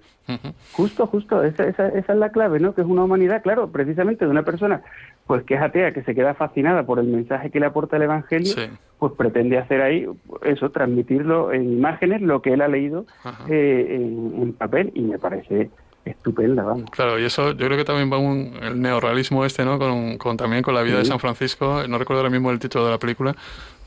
Justo, 0.72 1.06
justo, 1.06 1.42
esa, 1.42 1.66
esa, 1.66 1.88
esa, 1.88 2.12
es 2.12 2.18
la 2.18 2.30
clave, 2.30 2.60
¿no? 2.60 2.74
Que 2.74 2.82
es 2.82 2.86
una 2.86 3.02
humanidad, 3.02 3.42
claro, 3.42 3.70
precisamente 3.70 4.26
de 4.26 4.30
una 4.30 4.42
persona 4.42 4.82
pues 5.26 5.44
que 5.44 5.54
es 5.54 5.60
atea, 5.60 5.92
que 5.92 6.02
se 6.04 6.14
queda 6.14 6.34
fascinada 6.34 6.84
por 6.84 6.98
el 6.98 7.06
mensaje 7.06 7.50
que 7.50 7.60
le 7.60 7.66
aporta 7.66 7.96
el 7.96 8.02
Evangelio, 8.02 8.54
pues 8.98 9.12
pretende 9.12 9.58
hacer 9.58 9.82
ahí 9.82 10.06
eso, 10.42 10.70
transmitirlo 10.70 11.52
en 11.52 11.70
imágenes, 11.70 12.22
lo 12.22 12.40
que 12.40 12.54
él 12.54 12.62
ha 12.62 12.68
leído 12.68 13.04
eh, 13.48 13.86
en 14.00 14.54
papel, 14.54 14.90
y 14.94 15.02
me 15.02 15.18
parece 15.18 15.70
estupenda, 16.06 16.62
vamos. 16.62 16.90
Claro, 16.90 17.18
y 17.18 17.24
eso 17.24 17.52
yo 17.52 17.66
creo 17.66 17.76
que 17.76 17.84
también 17.84 18.10
va 18.10 18.18
un, 18.18 18.54
el 18.62 18.80
neorrealismo 18.80 19.44
este, 19.44 19.66
¿no? 19.66 19.78
Con, 19.78 20.36
también 20.36 20.62
con 20.62 20.74
la 20.74 20.82
vida 20.82 20.98
de 20.98 21.04
San 21.04 21.20
Francisco, 21.20 21.82
no 21.86 21.98
recuerdo 21.98 22.20
ahora 22.20 22.30
mismo 22.30 22.50
el 22.50 22.58
título 22.58 22.86
de 22.86 22.92
la 22.92 22.98
película, 22.98 23.36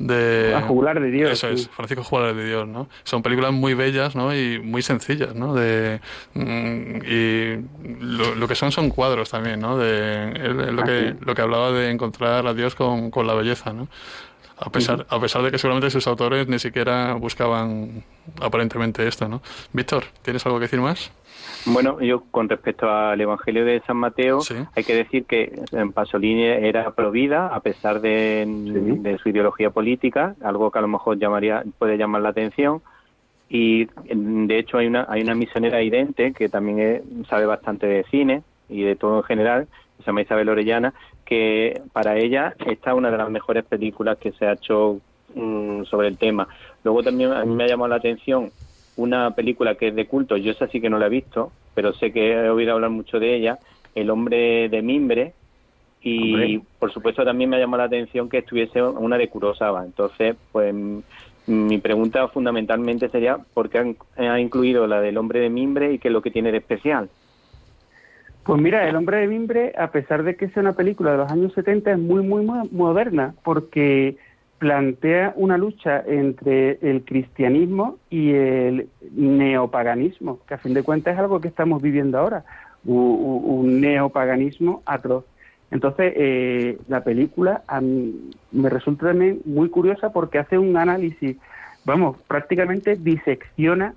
de... 0.08 0.54
A 0.56 0.62
jugular 0.62 1.00
de 1.00 1.12
Dios. 1.12 1.32
Eso 1.32 1.50
es, 1.50 1.70
Francisco 1.70 2.04
Jugular 2.04 2.34
de 2.36 2.46
Dios, 2.46 2.68
¿no? 2.68 2.88
Son 3.04 3.22
películas 3.22 3.52
muy 3.52 3.74
bellas, 3.74 4.16
¿no? 4.16 4.36
Y 4.36 4.60
muy 4.60 4.82
sencillas, 4.82 5.36
¿no? 5.36 5.54
De, 5.54 6.00
mm, 6.34 6.98
y 7.06 7.66
lo, 8.02 8.48
que 8.48 8.56
son 8.56 8.72
son 8.72 8.90
cuadros 8.90 9.30
también, 9.30 9.60
¿no? 9.60 9.78
De, 9.78 10.72
lo, 10.72 10.84
que, 10.84 11.16
lo 11.20 11.36
que 11.36 11.42
hablaba 11.42 11.72
de 11.72 11.90
encontrar 11.92 12.48
a 12.48 12.54
Dios 12.54 12.76
con, 12.76 13.12
con 13.12 13.28
la 13.28 13.34
belleza, 13.34 13.74
¿no? 13.74 13.88
A 14.64 14.70
pesar, 14.70 15.08
a 15.10 15.20
pesar 15.20 15.42
de 15.42 15.50
que 15.50 15.58
seguramente 15.58 15.90
sus 15.90 16.06
autores 16.06 16.48
ni 16.48 16.60
siquiera 16.60 17.14
buscaban 17.16 18.04
aparentemente 18.40 19.08
esto, 19.08 19.28
¿no? 19.28 19.42
Víctor, 19.74 20.06
¿tienes 20.22 20.46
algo 20.46 20.60
que 20.60 20.66
decir 20.66 20.80
más? 20.80 21.12
Bueno, 21.66 22.02
yo 22.02 22.24
con 22.32 22.50
respecto 22.50 22.90
al 22.90 23.20
Evangelio 23.22 23.66
de 23.66 23.82
San 23.86 23.98
Mateo, 23.98 24.40
hay 24.76 24.84
que 24.84 24.96
decir 24.96 25.26
que 25.26 25.62
en 25.72 25.92
Pasolini 25.92 26.44
era 26.44 26.92
provida 26.92 27.48
a 27.48 27.60
pesar 27.60 28.02
de, 28.02 29.18
su 29.22 29.30
ideología 29.30 29.70
política, 29.70 30.36
algo 30.42 30.72
que 30.72 30.80
a 30.80 30.82
lo 30.82 30.88
mejor 30.88 31.20
llamaría 31.20 31.64
puede 31.78 31.98
llamar 31.98 32.22
la 32.22 32.30
atención. 32.30 32.82
Y 33.50 33.88
de 34.06 34.58
hecho 34.58 34.78
hay 34.78 34.88
una 34.88 35.06
hay 35.10 35.22
una 35.22 35.36
misionera 35.36 35.82
idente 35.82 36.32
que 36.34 36.48
también 36.48 37.26
sabe 37.30 37.46
bastante 37.46 37.86
de 37.86 38.06
cine 38.06 38.44
y 38.70 38.84
de 38.84 38.96
todo 38.96 39.18
en 39.18 39.24
general, 39.24 39.68
se 40.00 40.06
llama 40.06 40.22
Isabel 40.22 40.50
Orellana, 40.50 40.94
que 41.26 41.82
para 41.92 42.18
ella 42.18 42.56
esta 42.66 42.92
es 42.92 42.98
una 42.98 43.12
de 43.12 43.18
las 43.18 43.30
mejores 43.30 43.66
películas 43.66 44.18
que 44.18 44.32
se 44.32 44.46
ha 44.46 44.54
hecho 44.54 45.00
mm, 45.36 45.84
sobre 45.84 46.08
el 46.08 46.18
tema. 46.18 46.48
Luego 46.84 47.04
también 47.04 47.34
a 47.34 47.44
mí 47.46 47.54
me 47.54 47.66
ha 47.66 47.68
llamado 47.68 47.90
la 47.90 47.98
atención 47.98 48.52
una 49.02 49.32
película 49.36 49.76
que 49.76 49.90
es 49.90 49.96
de 49.96 50.08
culto, 50.08 50.38
yo 50.38 50.52
esa 50.52 50.68
sí 50.68 50.80
que 50.80 50.90
no 50.90 51.00
la 51.00 51.08
he 51.08 51.10
visto, 51.10 51.52
pero 51.74 51.94
sé 51.94 52.12
que 52.12 52.32
he 52.32 52.50
oído 52.50 52.74
hablar 52.74 52.90
mucho 52.90 53.20
de 53.20 53.36
ella, 53.36 53.60
El 53.96 54.10
hombre 54.10 54.70
de 54.70 54.82
mimbre, 54.82 55.34
y 56.04 56.58
por 56.80 56.92
supuesto 56.92 57.24
también 57.24 57.50
me 57.50 57.58
ha 57.58 57.60
llamado 57.60 57.84
la 57.84 57.88
atención 57.88 58.28
que 58.28 58.40
estuviese 58.40 58.82
una 58.82 59.18
de 59.18 59.28
Kurosawa. 59.28 59.86
Entonces, 59.86 60.36
pues 60.52 60.74
mi 61.48 61.78
pregunta 61.78 62.28
fundamentalmente 62.30 63.10
sería, 63.10 63.38
¿por 63.54 63.70
qué 63.70 63.96
ha 64.18 64.40
incluido 64.40 64.88
la 64.88 65.02
del 65.02 65.18
hombre 65.18 65.40
de 65.40 65.50
mimbre 65.50 65.94
y 65.94 66.00
qué 66.00 66.08
es 66.08 66.14
lo 66.14 66.22
que 66.22 66.32
tiene 66.32 66.52
de 66.52 66.60
especial? 66.60 67.10
Pues 68.44 68.60
mira, 68.60 68.88
El 68.90 68.96
hombre 68.96 69.18
de 69.18 69.28
mimbre, 69.28 69.74
a 69.78 69.92
pesar 69.92 70.24
de 70.24 70.36
que 70.36 70.50
sea 70.50 70.62
una 70.64 70.74
película 70.74 71.12
de 71.12 71.18
los 71.18 71.32
años 71.32 71.54
70, 71.54 71.92
es 71.92 72.00
muy, 72.00 72.24
muy, 72.24 72.44
moderna, 72.72 73.36
porque 73.44 74.18
plantea 74.62 75.34
una 75.38 75.58
lucha 75.58 76.04
entre 76.06 76.78
el 76.84 77.04
cristianismo 77.04 77.98
y 78.12 78.34
el 78.34 78.90
neopaganismo, 79.12 80.38
que 80.48 80.54
a 80.54 80.60
fin 80.60 80.76
de 80.76 80.84
cuentas 80.84 81.16
es 81.16 81.20
algo 81.20 81.42
que 81.42 81.48
estamos 81.48 81.82
viviendo 81.82 82.20
ahora, 82.20 82.46
un, 82.86 83.82
neopaganismo 83.82 84.84
atroz. 84.86 85.26
Entonces, 85.72 86.14
eh, 86.16 86.78
la 86.88 87.04
película 87.04 87.64
me 88.52 88.70
resulta 88.70 89.08
también 89.08 89.42
muy 89.46 89.68
curiosa 89.70 90.12
porque 90.12 90.38
hace 90.38 90.60
un 90.60 90.78
análisis, 90.78 91.38
vamos, 91.84 92.18
prácticamente 92.28 92.98
disecciona 92.98 93.96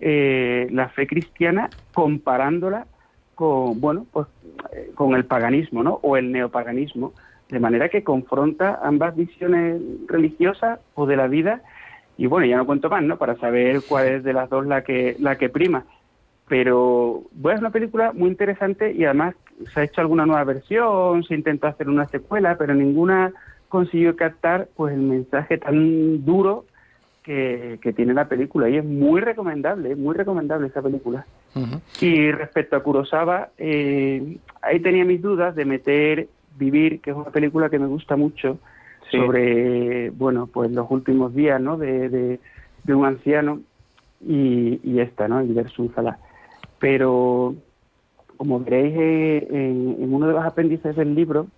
eh, 0.00 0.66
la 0.70 0.88
fe 0.88 1.06
cristiana 1.06 1.68
comparándola 1.92 2.86
con, 3.34 3.78
bueno, 3.82 4.06
pues 4.10 4.28
eh, 4.72 4.92
con 4.94 5.14
el 5.14 5.26
paganismo, 5.26 5.82
¿no? 5.82 6.00
O 6.00 6.16
el 6.16 6.32
neopaganismo, 6.32 7.12
de 7.48 7.60
manera 7.60 7.88
que 7.88 8.02
confronta 8.02 8.80
ambas 8.82 9.14
visiones 9.14 9.80
religiosas 10.06 10.80
o 10.94 11.06
de 11.06 11.16
la 11.16 11.28
vida 11.28 11.62
y 12.18 12.26
bueno, 12.26 12.46
ya 12.46 12.56
no 12.56 12.66
cuento 12.66 12.88
más, 12.88 13.02
¿no? 13.02 13.18
Para 13.18 13.36
saber 13.36 13.82
cuál 13.86 14.06
es 14.08 14.24
de 14.24 14.32
las 14.32 14.48
dos 14.48 14.66
la 14.66 14.82
que 14.82 15.16
la 15.18 15.36
que 15.36 15.48
prima. 15.48 15.84
Pero 16.48 17.24
bueno, 17.32 17.56
es 17.56 17.60
una 17.60 17.70
película 17.70 18.12
muy 18.12 18.30
interesante 18.30 18.92
y 18.92 19.04
además 19.04 19.34
se 19.72 19.80
ha 19.80 19.84
hecho 19.84 20.00
alguna 20.00 20.26
nueva 20.26 20.44
versión, 20.44 21.24
se 21.24 21.34
intentó 21.34 21.66
hacer 21.66 21.88
una 21.88 22.06
secuela, 22.06 22.56
pero 22.56 22.74
ninguna 22.74 23.32
consiguió 23.68 24.16
captar 24.16 24.68
pues 24.76 24.94
el 24.94 25.00
mensaje 25.00 25.58
tan 25.58 26.24
duro 26.24 26.64
que, 27.22 27.78
que 27.82 27.92
tiene 27.92 28.14
la 28.14 28.28
película 28.28 28.68
y 28.68 28.76
es 28.76 28.84
muy 28.84 29.20
recomendable, 29.20 29.96
muy 29.96 30.14
recomendable 30.14 30.68
esa 30.68 30.82
película. 30.82 31.26
Y 32.00 32.30
respecto 32.32 32.76
a 32.76 32.82
Kurosawa, 32.82 33.48
eh, 33.56 34.36
ahí 34.60 34.80
tenía 34.80 35.04
mis 35.06 35.22
dudas 35.22 35.54
de 35.56 35.64
meter 35.64 36.28
Vivir, 36.56 37.00
que 37.00 37.10
es 37.10 37.16
una 37.16 37.30
película 37.30 37.68
que 37.68 37.78
me 37.78 37.86
gusta 37.86 38.16
mucho, 38.16 38.58
sobre, 39.10 40.10
bueno, 40.10 40.46
pues 40.46 40.70
los 40.70 40.90
últimos 40.90 41.34
días, 41.34 41.60
¿no? 41.60 41.76
De, 41.76 42.08
de, 42.08 42.94
un 42.94 43.04
anciano 43.04 43.60
y, 44.20 44.80
y, 44.82 45.00
esta, 45.00 45.28
¿no? 45.28 45.40
El 45.40 45.52
versus 45.54 45.90
Pero, 46.78 47.54
como 48.36 48.60
veréis 48.60 48.94
eh, 48.96 49.46
en, 49.50 49.96
en, 50.02 50.14
uno 50.14 50.26
de 50.26 50.32
los 50.34 50.44
apéndices 50.44 50.96
del 50.96 51.14
libro, 51.14 51.48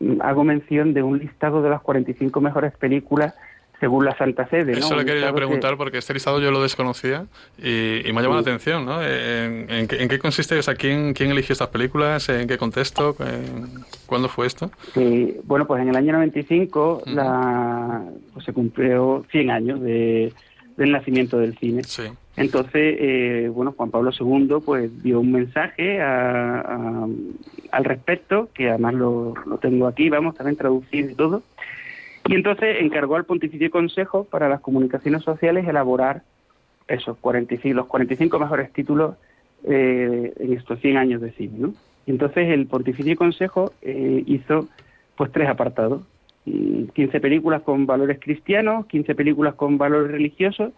mm, 0.00 0.20
hago 0.22 0.44
mención 0.44 0.94
de 0.94 1.02
un 1.02 1.18
listado 1.18 1.62
de 1.62 1.70
las 1.70 1.82
45 1.82 2.40
mejores 2.40 2.76
películas 2.76 3.34
según 3.80 4.04
la 4.04 4.16
Santa 4.16 4.46
Sede. 4.48 4.72
Eso 4.72 4.94
le 4.94 5.04
quería 5.04 5.32
preguntar 5.32 5.76
porque 5.76 5.98
este 5.98 6.12
listado 6.12 6.38
yo 6.40 6.50
lo 6.50 6.62
desconocía 6.62 7.24
y, 7.58 8.02
me 8.04 8.20
ha 8.20 8.22
llamado 8.22 8.34
la 8.34 8.40
atención. 8.40 8.84
¿no? 8.84 9.02
¿En, 9.02 9.88
qué, 9.88 10.18
consiste? 10.18 10.58
O 10.58 10.62
sea, 10.62 10.74
¿quién, 10.74 11.14
¿Quién 11.14 11.30
eligió 11.30 11.54
estas 11.54 11.68
películas? 11.68 12.28
¿En 12.28 12.46
qué 12.46 12.58
contexto? 12.58 13.16
¿Cuándo 14.06 14.28
fue 14.28 14.46
esto? 14.46 14.70
bueno, 15.44 15.66
pues 15.66 15.82
en 15.82 15.88
el 15.88 15.96
año 15.96 16.12
95 16.12 17.02
la, 17.06 18.02
pues 18.34 18.44
se 18.44 18.52
cumplió 18.52 19.24
100 19.30 19.50
años 19.50 19.80
de, 19.80 20.32
del 20.76 20.92
nacimiento 20.92 21.38
del 21.38 21.56
cine. 21.56 21.82
Sí. 21.84 22.02
Entonces, 22.36 22.96
eh, 22.98 23.50
bueno, 23.52 23.72
Juan 23.76 23.90
Pablo 23.90 24.12
II 24.18 24.56
pues 24.64 25.02
dio 25.02 25.20
un 25.20 25.32
mensaje 25.32 26.00
al 26.00 27.84
respecto, 27.84 28.48
que 28.54 28.68
además 28.68 28.94
lo, 28.94 29.34
lo 29.46 29.58
tengo 29.58 29.86
aquí, 29.86 30.08
vamos, 30.08 30.36
también 30.36 30.56
traducir 30.56 31.10
y 31.10 31.14
todo, 31.14 31.42
y 32.26 32.34
entonces 32.34 32.76
encargó 32.80 33.16
al 33.16 33.24
Pontificio 33.24 33.70
Consejo 33.70 34.24
para 34.24 34.48
las 34.48 34.60
Comunicaciones 34.60 35.22
Sociales 35.22 35.66
elaborar 35.66 36.22
esos 36.86 37.16
45, 37.18 37.74
los 37.74 37.86
45 37.86 38.38
mejores 38.38 38.72
títulos 38.72 39.16
eh, 39.64 40.32
en 40.38 40.52
estos 40.52 40.80
100 40.80 40.96
años 40.96 41.20
de 41.20 41.32
cine. 41.32 41.54
¿no? 41.58 41.74
Y 42.06 42.10
entonces 42.10 42.48
el 42.48 42.66
Pontificio 42.66 43.16
Consejo 43.16 43.72
eh, 43.82 44.22
hizo 44.26 44.68
pues 45.16 45.30
tres 45.32 45.48
apartados. 45.48 46.02
15 46.44 47.18
mm, 47.18 47.20
películas 47.20 47.62
con 47.62 47.86
valores 47.86 48.18
cristianos, 48.20 48.86
15 48.86 49.14
películas 49.14 49.54
con 49.54 49.78
valores 49.78 50.10
religiosos 50.10 50.72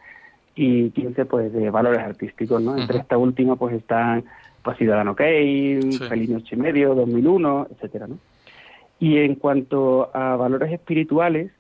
y 0.55 0.91
15 0.91 1.25
pues 1.25 1.53
de 1.53 1.71
valores 1.71 2.01
artísticos, 2.01 2.61
¿no? 2.61 2.77
Entre 2.77 2.99
esta 2.99 3.17
última 3.17 3.57
pues 3.57 3.75
están 3.75 4.25
pues 4.63 4.77
Ciudadano 4.79 5.15
Kane, 5.15 5.81
Feliz 6.09 6.29
Noche 6.29 6.57
y 6.57 6.59
Medio, 6.59 6.95
2001, 6.95 7.69
etcétera, 7.73 8.07
¿no? 8.07 8.19
Y 9.03 9.19
en 9.19 9.35
cuanto 9.35 10.11
a 10.15 10.37
valores 10.37 10.73
espirituales, 10.73 11.51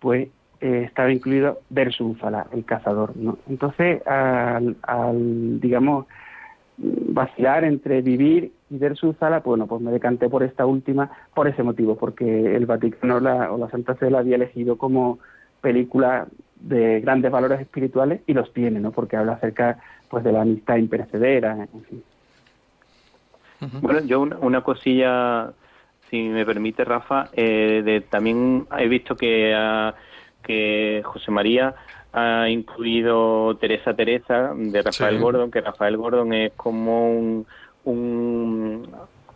pues 0.00 0.28
eh, 0.60 0.84
estaba 0.86 1.12
incluido 1.12 1.60
Versus 1.68 2.16
el 2.52 2.64
cazador, 2.64 3.14
¿no? 3.16 3.36
Entonces, 3.48 4.00
al, 4.06 4.76
al, 4.80 5.60
digamos, 5.60 6.06
vacilar 6.78 7.64
entre 7.64 8.00
vivir 8.00 8.52
y 8.70 8.78
Versus 8.78 9.16
pues 9.16 9.44
bueno, 9.44 9.66
pues 9.66 9.82
me 9.82 9.90
decanté 9.90 10.28
por 10.28 10.42
esta 10.42 10.64
última 10.64 11.10
por 11.34 11.48
ese 11.48 11.62
motivo, 11.62 11.96
porque 11.96 12.56
el 12.56 12.64
Vaticano 12.64 13.16
o 13.16 13.58
la 13.58 13.70
Santa 13.70 13.94
Sede 13.96 14.10
la 14.10 14.20
había 14.20 14.36
elegido 14.36 14.76
como 14.76 15.18
película 15.60 16.26
de 16.60 17.00
grandes 17.00 17.30
valores 17.30 17.60
espirituales 17.60 18.22
y 18.26 18.32
los 18.32 18.52
tiene, 18.52 18.80
¿no? 18.80 18.90
Porque 18.90 19.16
habla 19.16 19.32
acerca 19.34 19.78
pues 20.08 20.24
de 20.24 20.32
la 20.32 20.42
amistad 20.42 20.76
imperecedera, 20.76 21.68
en 21.72 21.84
fin. 21.84 22.02
Bueno, 23.80 24.00
yo 24.00 24.20
una, 24.20 24.60
cosilla, 24.62 25.52
si 26.10 26.22
me 26.22 26.44
permite, 26.44 26.84
Rafa, 26.84 27.30
eh, 27.32 27.82
de, 27.84 28.00
también 28.00 28.66
he 28.78 28.88
visto 28.88 29.16
que, 29.16 29.54
que 30.42 31.02
José 31.04 31.30
María 31.30 31.74
ha 32.12 32.48
incluido 32.48 33.56
Teresa 33.56 33.94
Teresa 33.94 34.52
de 34.54 34.82
Rafael 34.82 35.18
Gordon, 35.18 35.50
que 35.50 35.60
Rafael 35.60 35.96
Gordon 35.96 36.32
es 36.32 36.52
como 36.54 37.10
un, 37.10 37.46
un 37.84 38.90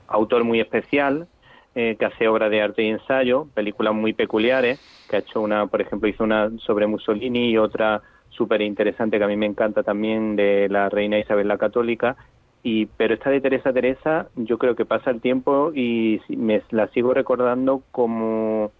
autor 0.08 0.44
muy 0.44 0.60
especial, 0.60 1.26
eh, 1.74 1.96
que 1.98 2.04
hace 2.04 2.26
obras 2.26 2.50
de 2.50 2.62
arte 2.62 2.82
y 2.82 2.88
ensayo, 2.88 3.46
películas 3.54 3.94
muy 3.94 4.12
peculiares, 4.12 4.80
que 5.08 5.16
ha 5.16 5.18
hecho 5.20 5.40
una, 5.40 5.66
por 5.66 5.80
ejemplo, 5.80 6.08
hizo 6.08 6.24
una 6.24 6.50
sobre 6.58 6.86
Mussolini 6.86 7.50
y 7.50 7.58
otra 7.58 8.02
súper 8.30 8.62
interesante 8.62 9.18
que 9.18 9.24
a 9.24 9.28
mí 9.28 9.36
me 9.36 9.46
encanta 9.46 9.82
también 9.82 10.34
de 10.34 10.68
la 10.68 10.88
reina 10.88 11.18
Isabel 11.18 11.48
la 11.48 11.58
Católica. 11.58 12.16
Y, 12.62 12.86
pero 12.86 13.14
esta 13.14 13.30
de 13.30 13.40
Teresa 13.40 13.72
Teresa, 13.72 14.28
yo 14.36 14.58
creo 14.58 14.76
que 14.76 14.84
pasa 14.84 15.10
el 15.10 15.20
tiempo 15.20 15.72
y 15.74 16.20
me 16.28 16.62
la 16.70 16.88
sigo 16.88 17.14
recordando 17.14 17.82
como 17.90 18.70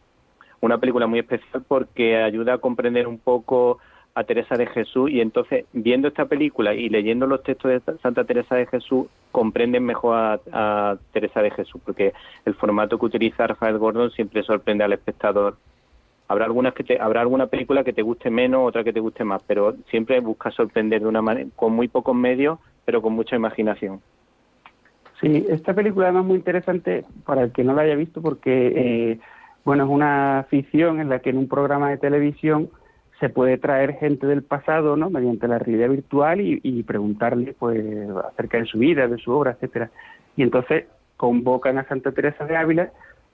una 0.60 0.78
película 0.78 1.06
muy 1.06 1.20
especial 1.20 1.64
porque 1.66 2.18
ayuda 2.22 2.54
a 2.54 2.58
comprender 2.58 3.06
un 3.08 3.18
poco 3.18 3.78
a 4.14 4.24
Teresa 4.24 4.56
de 4.56 4.66
Jesús 4.66 5.10
y 5.10 5.20
entonces 5.20 5.64
viendo 5.72 6.08
esta 6.08 6.26
película 6.26 6.74
y 6.74 6.88
leyendo 6.88 7.26
los 7.26 7.42
textos 7.42 7.70
de 7.70 7.98
Santa 7.98 8.24
Teresa 8.24 8.56
de 8.56 8.66
Jesús 8.66 9.06
comprenden 9.30 9.84
mejor 9.84 10.40
a, 10.52 10.96
Teresa 11.12 11.42
de 11.42 11.50
Jesús 11.50 11.80
porque 11.84 12.12
el 12.44 12.54
formato 12.54 12.98
que 12.98 13.06
utiliza 13.06 13.46
Rafael 13.46 13.78
Gordon 13.78 14.10
siempre 14.10 14.42
sorprende 14.42 14.84
al 14.84 14.92
espectador. 14.92 15.56
Habrá 16.28 16.44
algunas 16.44 16.74
que 16.74 16.84
te, 16.84 17.00
habrá 17.00 17.22
alguna 17.22 17.46
película 17.46 17.82
que 17.82 17.92
te 17.92 18.02
guste 18.02 18.30
menos, 18.30 18.68
otra 18.68 18.84
que 18.84 18.92
te 18.92 19.00
guste 19.00 19.24
más, 19.24 19.42
pero 19.46 19.74
siempre 19.90 20.20
busca 20.20 20.50
sorprender 20.50 21.00
de 21.00 21.08
una 21.08 21.22
manera 21.22 21.48
con 21.56 21.72
muy 21.72 21.88
pocos 21.88 22.14
medios, 22.14 22.58
pero 22.84 23.02
con 23.02 23.12
mucha 23.12 23.36
imaginación. 23.36 24.00
Sí, 25.20 25.46
esta 25.48 25.74
película 25.74 26.06
además 26.06 26.24
muy 26.24 26.36
interesante 26.36 27.04
para 27.24 27.42
el 27.42 27.52
que 27.52 27.62
no 27.62 27.74
la 27.74 27.82
haya 27.82 27.94
visto 27.94 28.22
porque 28.22 28.72
eh, 28.74 29.18
bueno 29.64 29.84
es 29.84 29.90
una 29.90 30.46
ficción 30.48 31.00
en 31.00 31.10
la 31.10 31.18
que 31.18 31.30
en 31.30 31.36
un 31.36 31.48
programa 31.48 31.90
de 31.90 31.98
televisión 31.98 32.70
se 33.20 33.28
puede 33.28 33.58
traer 33.58 33.98
gente 33.98 34.26
del 34.26 34.42
pasado, 34.42 34.96
¿no? 34.96 35.10
Mediante 35.10 35.46
la 35.46 35.58
realidad 35.58 35.90
virtual 35.90 36.40
y, 36.40 36.82
preguntarle, 36.84 37.54
pues, 37.56 37.84
acerca 38.32 38.56
de 38.56 38.64
su 38.64 38.78
vida, 38.78 39.06
de 39.06 39.18
su 39.18 39.30
obra, 39.30 39.52
etcétera. 39.52 39.90
Y 40.36 40.42
entonces 40.42 40.86
convocan 41.18 41.76
a 41.76 41.86
Santa 41.86 42.12
Teresa 42.12 42.46
de 42.46 42.56
Ávila 42.56 42.90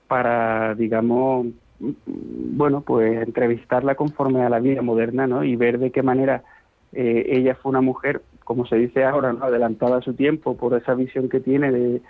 para, 0.09 0.75
digamos, 0.75 1.47
bueno, 1.79 2.81
pues 2.81 3.25
entrevistarla 3.25 3.95
conforme 3.95 4.43
a 4.43 4.49
la 4.49 4.59
vida 4.59 4.81
moderna, 4.81 5.25
¿no? 5.25 5.45
Y 5.45 5.55
ver 5.55 5.79
de 5.79 5.91
qué 5.91 6.03
manera 6.03 6.43
eh, 6.91 7.25
ella 7.29 7.55
fue 7.55 7.69
una 7.69 7.81
mujer, 7.81 8.21
como 8.47 8.65
se 8.65 8.77
dice 8.77 9.03
ahora, 9.03 9.33
¿no? 9.33 9.43
Adelantada 9.43 9.97
a 9.97 10.01
su 10.01 10.13
tiempo 10.13 10.55
por 10.55 10.73
esa 10.73 10.93
visión 10.93 11.27
que 11.27 11.41
tiene 11.41 11.69
de, 11.69 12.01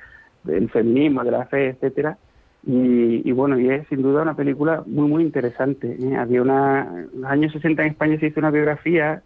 del 0.44 0.70
feminismo, 0.70 1.24
de 1.24 1.32
la 1.32 1.48
fe, 1.48 1.70
etcétera, 1.70 2.20
y, 2.64 3.32
bueno, 3.32 3.60
y 3.60 3.72
es 3.72 3.88
sin 3.88 4.04
duda 4.04 4.22
una 4.22 4.36
película 4.36 4.84
muy, 4.86 5.08
muy 5.08 5.24
interesante. 5.24 5.98
¿eh? 6.00 6.16
Había 6.16 6.44
una, 6.44 7.08
en 7.14 7.22
los 7.22 7.32
años 7.32 7.54
60 7.54 7.82
en 7.82 7.90
España 7.90 8.20
se 8.20 8.28
hizo 8.28 8.40
una 8.40 8.52
biografía, 8.52 9.24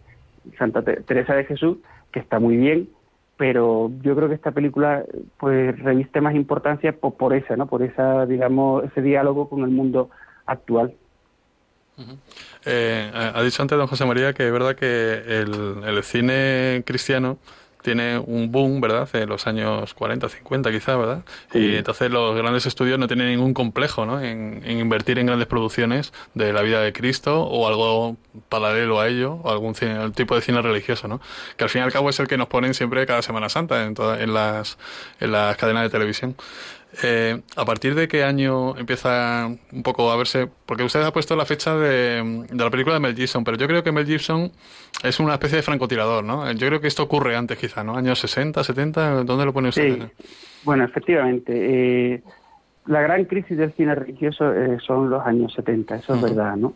Santa 0.58 0.82
Teresa 0.82 1.34
de 1.34 1.44
Jesús, 1.44 1.76
que 2.12 2.20
está 2.20 2.38
muy 2.38 2.56
bien, 2.56 2.88
pero 3.36 3.90
yo 4.00 4.16
creo 4.16 4.30
que 4.30 4.36
esta 4.36 4.52
película 4.52 5.04
pues 5.38 5.78
reviste 5.80 6.22
más 6.22 6.34
importancia 6.34 6.92
por, 6.92 7.14
por 7.16 7.34
esa, 7.34 7.56
¿no? 7.56 7.66
Por 7.66 7.82
esa, 7.82 8.24
digamos, 8.24 8.84
ese 8.84 9.02
diálogo 9.02 9.50
con 9.50 9.64
el 9.64 9.70
mundo 9.70 10.08
actual. 10.46 10.94
Eh, 12.64 13.10
ha 13.12 13.42
dicho 13.42 13.62
antes 13.62 13.76
don 13.76 13.86
José 13.86 14.04
María 14.06 14.32
que 14.32 14.46
es 14.46 14.52
verdad 14.52 14.74
que 14.74 15.12
el, 15.26 15.82
el 15.84 16.02
cine 16.02 16.82
cristiano 16.86 17.38
tiene 17.82 18.18
un 18.18 18.50
boom, 18.50 18.80
¿verdad? 18.80 19.08
En 19.14 19.28
los 19.28 19.46
años 19.46 19.92
40, 19.94 20.28
50 20.28 20.70
quizás, 20.70 20.96
¿verdad? 20.96 21.24
Y 21.52 21.74
entonces 21.74 22.10
los 22.10 22.34
grandes 22.36 22.64
estudios 22.64 22.98
no 22.98 23.08
tienen 23.08 23.28
ningún 23.28 23.52
complejo, 23.52 24.06
¿no? 24.06 24.20
En, 24.22 24.62
invertir 24.64 25.18
en 25.18 25.26
grandes 25.26 25.48
producciones 25.48 26.12
de 26.34 26.52
la 26.52 26.62
vida 26.62 26.80
de 26.80 26.92
Cristo 26.92 27.42
o 27.42 27.68
algo 27.68 28.16
paralelo 28.48 29.00
a 29.00 29.08
ello, 29.08 29.34
o 29.42 29.50
algún 29.50 29.74
tipo 30.14 30.34
de 30.34 30.40
cine 30.40 30.62
religioso, 30.62 31.08
¿no? 31.08 31.20
Que 31.56 31.64
al 31.64 31.70
fin 31.70 31.80
y 31.82 31.84
al 31.84 31.92
cabo 31.92 32.08
es 32.08 32.18
el 32.20 32.28
que 32.28 32.36
nos 32.36 32.48
ponen 32.48 32.72
siempre 32.74 33.04
cada 33.06 33.20
Semana 33.22 33.48
Santa 33.48 33.84
en, 33.84 33.94
todas 33.94 34.20
en, 34.20 34.32
las, 34.32 34.78
en 35.20 35.32
las 35.32 35.56
cadenas 35.56 35.82
de 35.82 35.90
televisión. 35.90 36.36
Eh, 37.02 37.40
¿A 37.56 37.64
partir 37.64 37.94
de 37.94 38.06
qué 38.06 38.22
año 38.22 38.76
empieza 38.76 39.48
un 39.72 39.82
poco 39.82 40.10
a 40.10 40.16
verse? 40.16 40.48
Porque 40.66 40.84
usted 40.84 41.02
ha 41.02 41.12
puesto 41.12 41.34
la 41.36 41.46
fecha 41.46 41.74
de, 41.76 42.46
la 42.52 42.70
película 42.70 42.94
de 42.94 43.00
Mel 43.00 43.16
Gibson, 43.16 43.44
pero 43.44 43.56
yo 43.56 43.66
creo 43.66 43.82
que 43.82 43.92
Mel 43.92 44.06
Gibson 44.06 44.52
es 45.02 45.18
una 45.18 45.34
especie 45.34 45.56
de 45.56 45.62
francotirador, 45.62 46.22
¿no? 46.22 46.50
Yo 46.52 46.66
creo 46.66 46.80
que 46.80 46.88
esto 46.88 47.02
ocurre 47.02 47.34
antes 47.34 47.56
quizá, 47.56 47.82
¿no? 47.82 47.96
Años 47.96 48.18
60, 48.20 48.62
70, 48.62 49.24
¿dónde 49.24 49.44
lo 49.44 49.52
pone 49.52 49.70
usted? 49.70 49.94
Sí. 49.94 50.26
Bueno, 50.64 50.84
efectivamente. 50.84 51.52
Eh, 52.14 52.22
la 52.86 53.00
gran 53.00 53.24
crisis 53.24 53.56
del 53.56 53.72
cine 53.72 53.94
religioso 53.94 54.52
eh, 54.52 54.78
son 54.84 55.08
los 55.08 55.24
años 55.24 55.54
70, 55.54 55.96
eso 55.96 56.14
es 56.14 56.22
verdad, 56.22 56.56
¿no? 56.56 56.74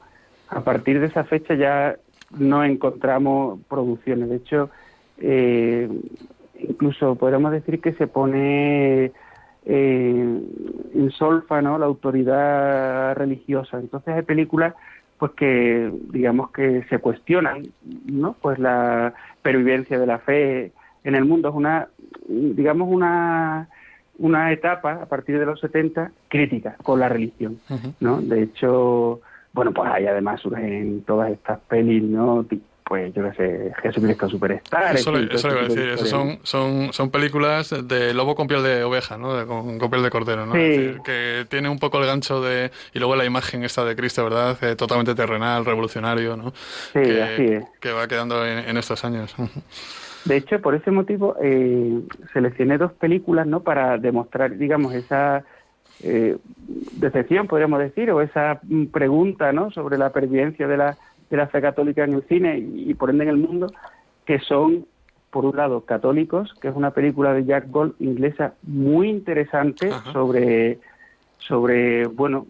A 0.48 0.60
partir 0.60 0.98
de 0.98 1.06
esa 1.06 1.24
fecha 1.24 1.54
ya 1.54 1.96
no 2.30 2.64
encontramos 2.64 3.60
producciones. 3.68 4.30
De 4.30 4.36
hecho, 4.36 4.70
incluso 6.58 7.16
podríamos 7.16 7.52
decir 7.52 7.80
que 7.80 7.92
se 7.94 8.06
pone 8.06 9.12
eh, 9.66 10.40
insolfa 10.94 11.60
¿no? 11.60 11.78
la 11.78 11.86
autoridad 11.86 13.14
religiosa. 13.16 13.78
Entonces 13.78 14.14
hay 14.14 14.22
películas 14.22 14.74
pues 15.18 15.32
que 15.32 15.90
digamos 16.10 16.50
que 16.50 16.84
se 16.90 16.98
cuestionan 16.98 17.62
no 18.04 18.36
pues 18.40 18.58
la 18.58 19.14
pervivencia 19.42 19.98
de 19.98 20.06
la 20.06 20.18
fe 20.18 20.72
en 21.04 21.14
el 21.14 21.24
mundo. 21.24 21.48
Es 21.48 21.54
una 21.54 21.88
digamos 22.28 22.88
una 22.90 23.68
una 24.18 24.52
etapa 24.52 25.02
a 25.02 25.06
partir 25.06 25.38
de 25.38 25.46
los 25.46 25.60
70 25.60 26.10
crítica 26.28 26.76
con 26.82 27.00
la 27.00 27.08
religión 27.08 27.58
no 28.00 28.20
de 28.22 28.44
hecho 28.44 29.20
bueno 29.52 29.72
pues 29.72 29.90
hay 29.92 30.06
además 30.06 30.40
surgen 30.40 31.02
todas 31.02 31.30
estas 31.30 31.60
pelis 31.68 32.02
no 32.02 32.46
pues 32.86 33.12
yo 33.14 33.24
qué 33.24 33.36
sé, 33.36 33.72
Jesucristo 33.82 34.28
Superstar. 34.28 34.94
Eso, 34.94 35.10
le, 35.10 35.34
eso 35.34 35.48
iba 35.48 35.60
a 35.60 35.64
decir, 35.64 35.88
eso 35.88 36.06
son, 36.06 36.38
son, 36.44 36.92
son 36.92 37.10
películas 37.10 37.74
de 37.88 38.14
lobo 38.14 38.36
con 38.36 38.46
piel 38.46 38.62
de 38.62 38.84
oveja, 38.84 39.18
¿no? 39.18 39.44
con, 39.44 39.90
piel 39.90 40.04
de 40.04 40.10
cordero, 40.10 40.46
¿no? 40.46 40.52
que 40.52 41.46
tiene 41.48 41.68
un 41.68 41.80
poco 41.80 41.98
el 41.98 42.06
gancho 42.06 42.40
de... 42.40 42.70
Y 42.94 43.00
luego 43.00 43.16
la 43.16 43.24
imagen 43.24 43.64
esta 43.64 43.84
de 43.84 43.96
Cristo, 43.96 44.22
¿verdad? 44.22 44.56
Eh, 44.62 44.76
totalmente 44.76 45.16
terrenal, 45.16 45.64
revolucionario, 45.64 46.36
¿no? 46.36 46.52
Sí, 46.92 47.02
que, 47.02 47.22
así 47.22 47.42
es. 47.44 47.64
Que 47.80 47.90
va 47.90 48.06
quedando 48.06 48.46
en, 48.46 48.76
estos 48.76 49.04
años. 49.04 49.34
De 50.24 50.36
hecho, 50.36 50.60
por 50.60 50.76
ese 50.76 50.92
motivo 50.92 51.34
eh, 51.42 52.02
seleccioné 52.32 52.78
dos 52.78 52.92
películas, 52.92 53.48
¿no? 53.48 53.64
Para 53.64 53.98
demostrar, 53.98 54.56
digamos, 54.56 54.94
esa... 54.94 55.44
Eh, 56.02 56.36
decepción, 56.92 57.46
podríamos 57.46 57.78
decir, 57.78 58.10
o 58.10 58.20
esa 58.20 58.60
pregunta, 58.92 59.52
¿no? 59.52 59.70
Sobre 59.70 59.96
la 59.96 60.10
pervivencia 60.10 60.68
de 60.68 60.76
la 60.76 60.98
de 61.30 61.36
la 61.36 61.48
fe 61.48 61.60
católica 61.60 62.04
en 62.04 62.14
el 62.14 62.22
cine 62.24 62.58
y, 62.58 62.94
por 62.94 63.10
ende 63.10 63.24
en 63.24 63.30
el 63.30 63.36
mundo, 63.36 63.72
que 64.24 64.38
son, 64.40 64.86
por 65.30 65.44
un 65.44 65.56
lado, 65.56 65.82
Católicos, 65.82 66.54
que 66.60 66.68
es 66.68 66.76
una 66.76 66.92
película 66.92 67.32
de 67.32 67.44
Jack 67.44 67.70
Gold 67.70 67.94
inglesa 67.98 68.54
muy 68.62 69.08
interesante 69.08 69.90
sobre, 70.12 70.78
sobre, 71.38 72.06
bueno, 72.06 72.46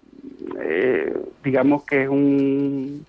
eh, 0.60 1.16
digamos 1.42 1.84
que 1.84 2.04
es 2.04 2.08
un, 2.08 3.04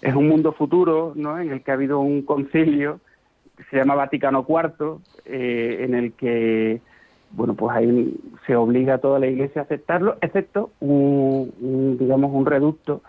es 0.00 0.14
un 0.14 0.28
mundo 0.28 0.52
futuro, 0.52 1.12
¿no? 1.14 1.38
En 1.38 1.52
el 1.52 1.62
que 1.62 1.70
ha 1.70 1.74
habido 1.74 2.00
un 2.00 2.22
concilio 2.22 3.00
que 3.56 3.64
se 3.64 3.76
llama 3.76 3.94
Vaticano 3.94 4.44
IV, 4.48 4.98
eh, 5.26 5.84
en 5.84 5.94
el 5.94 6.12
que 6.12 6.80
bueno, 7.34 7.54
pues 7.54 7.74
ahí 7.74 8.14
se 8.46 8.54
obliga 8.56 8.94
a 8.94 8.98
toda 8.98 9.18
la 9.18 9.26
Iglesia 9.26 9.62
a 9.62 9.64
aceptarlo, 9.64 10.18
excepto 10.20 10.70
un 10.80 11.96
digamos, 11.98 12.30
un 12.34 12.44
reducto 12.44 13.02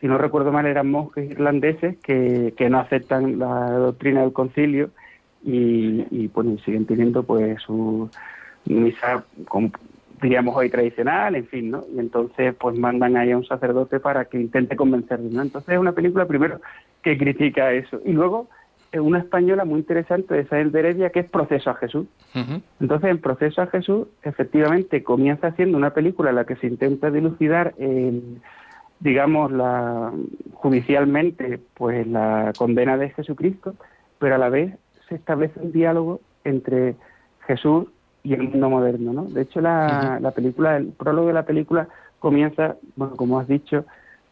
si 0.00 0.06
no 0.06 0.18
recuerdo 0.18 0.52
mal, 0.52 0.66
eran 0.66 0.90
monjes 0.90 1.30
irlandeses 1.30 1.96
que, 1.98 2.54
que 2.56 2.68
no 2.68 2.78
aceptan 2.78 3.38
la 3.38 3.70
doctrina 3.70 4.22
del 4.22 4.32
concilio 4.32 4.90
y, 5.44 6.06
y 6.10 6.28
bueno, 6.28 6.58
siguen 6.64 6.86
teniendo 6.86 7.22
pues 7.22 7.60
su 7.62 8.10
misa, 8.64 9.24
diríamos 10.20 10.56
hoy 10.56 10.70
tradicional, 10.70 11.34
en 11.36 11.46
fin, 11.46 11.70
¿no? 11.70 11.84
Y 11.94 11.98
entonces 11.98 12.54
pues 12.58 12.76
mandan 12.76 13.16
ahí 13.16 13.30
a 13.30 13.36
un 13.36 13.46
sacerdote 13.46 14.00
para 14.00 14.24
que 14.26 14.40
intente 14.40 14.76
convencerlos, 14.76 15.32
¿no? 15.32 15.42
Entonces 15.42 15.74
es 15.74 15.78
una 15.78 15.92
película 15.92 16.26
primero 16.26 16.60
que 17.02 17.16
critica 17.16 17.72
eso 17.72 18.00
y 18.04 18.12
luego 18.12 18.48
una 19.00 19.18
española 19.18 19.64
muy 19.64 19.80
interesante 19.80 20.34
de 20.34 20.42
Isabel 20.42 20.72
de 20.72 20.78
Heredia 20.78 21.10
que 21.10 21.20
es 21.20 21.30
Proceso 21.30 21.70
a 21.70 21.74
Jesús. 21.74 22.06
Entonces, 22.80 23.10
en 23.10 23.18
Proceso 23.18 23.62
a 23.62 23.66
Jesús, 23.66 24.08
efectivamente, 24.22 25.02
comienza 25.02 25.52
siendo 25.52 25.76
una 25.76 25.90
película 25.90 26.30
en 26.30 26.36
la 26.36 26.44
que 26.44 26.56
se 26.56 26.66
intenta 26.66 27.10
dilucidar, 27.10 27.74
digamos, 29.00 29.52
la, 29.52 30.12
judicialmente, 30.54 31.60
pues 31.74 32.06
la 32.06 32.52
condena 32.56 32.96
de 32.96 33.10
Jesucristo, 33.10 33.74
pero 34.18 34.36
a 34.36 34.38
la 34.38 34.48
vez 34.48 34.74
se 35.08 35.14
establece 35.14 35.60
un 35.60 35.72
diálogo 35.72 36.20
entre 36.44 36.96
Jesús 37.46 37.86
y 38.22 38.34
el 38.34 38.42
mundo 38.42 38.70
moderno, 38.70 39.12
¿no? 39.12 39.24
De 39.24 39.42
hecho, 39.42 39.60
la, 39.60 40.18
la 40.20 40.30
película, 40.32 40.76
el 40.76 40.88
prólogo 40.88 41.28
de 41.28 41.34
la 41.34 41.44
película 41.44 41.88
comienza, 42.18 42.76
bueno, 42.96 43.14
como 43.14 43.38
has 43.38 43.46
dicho, 43.46 43.84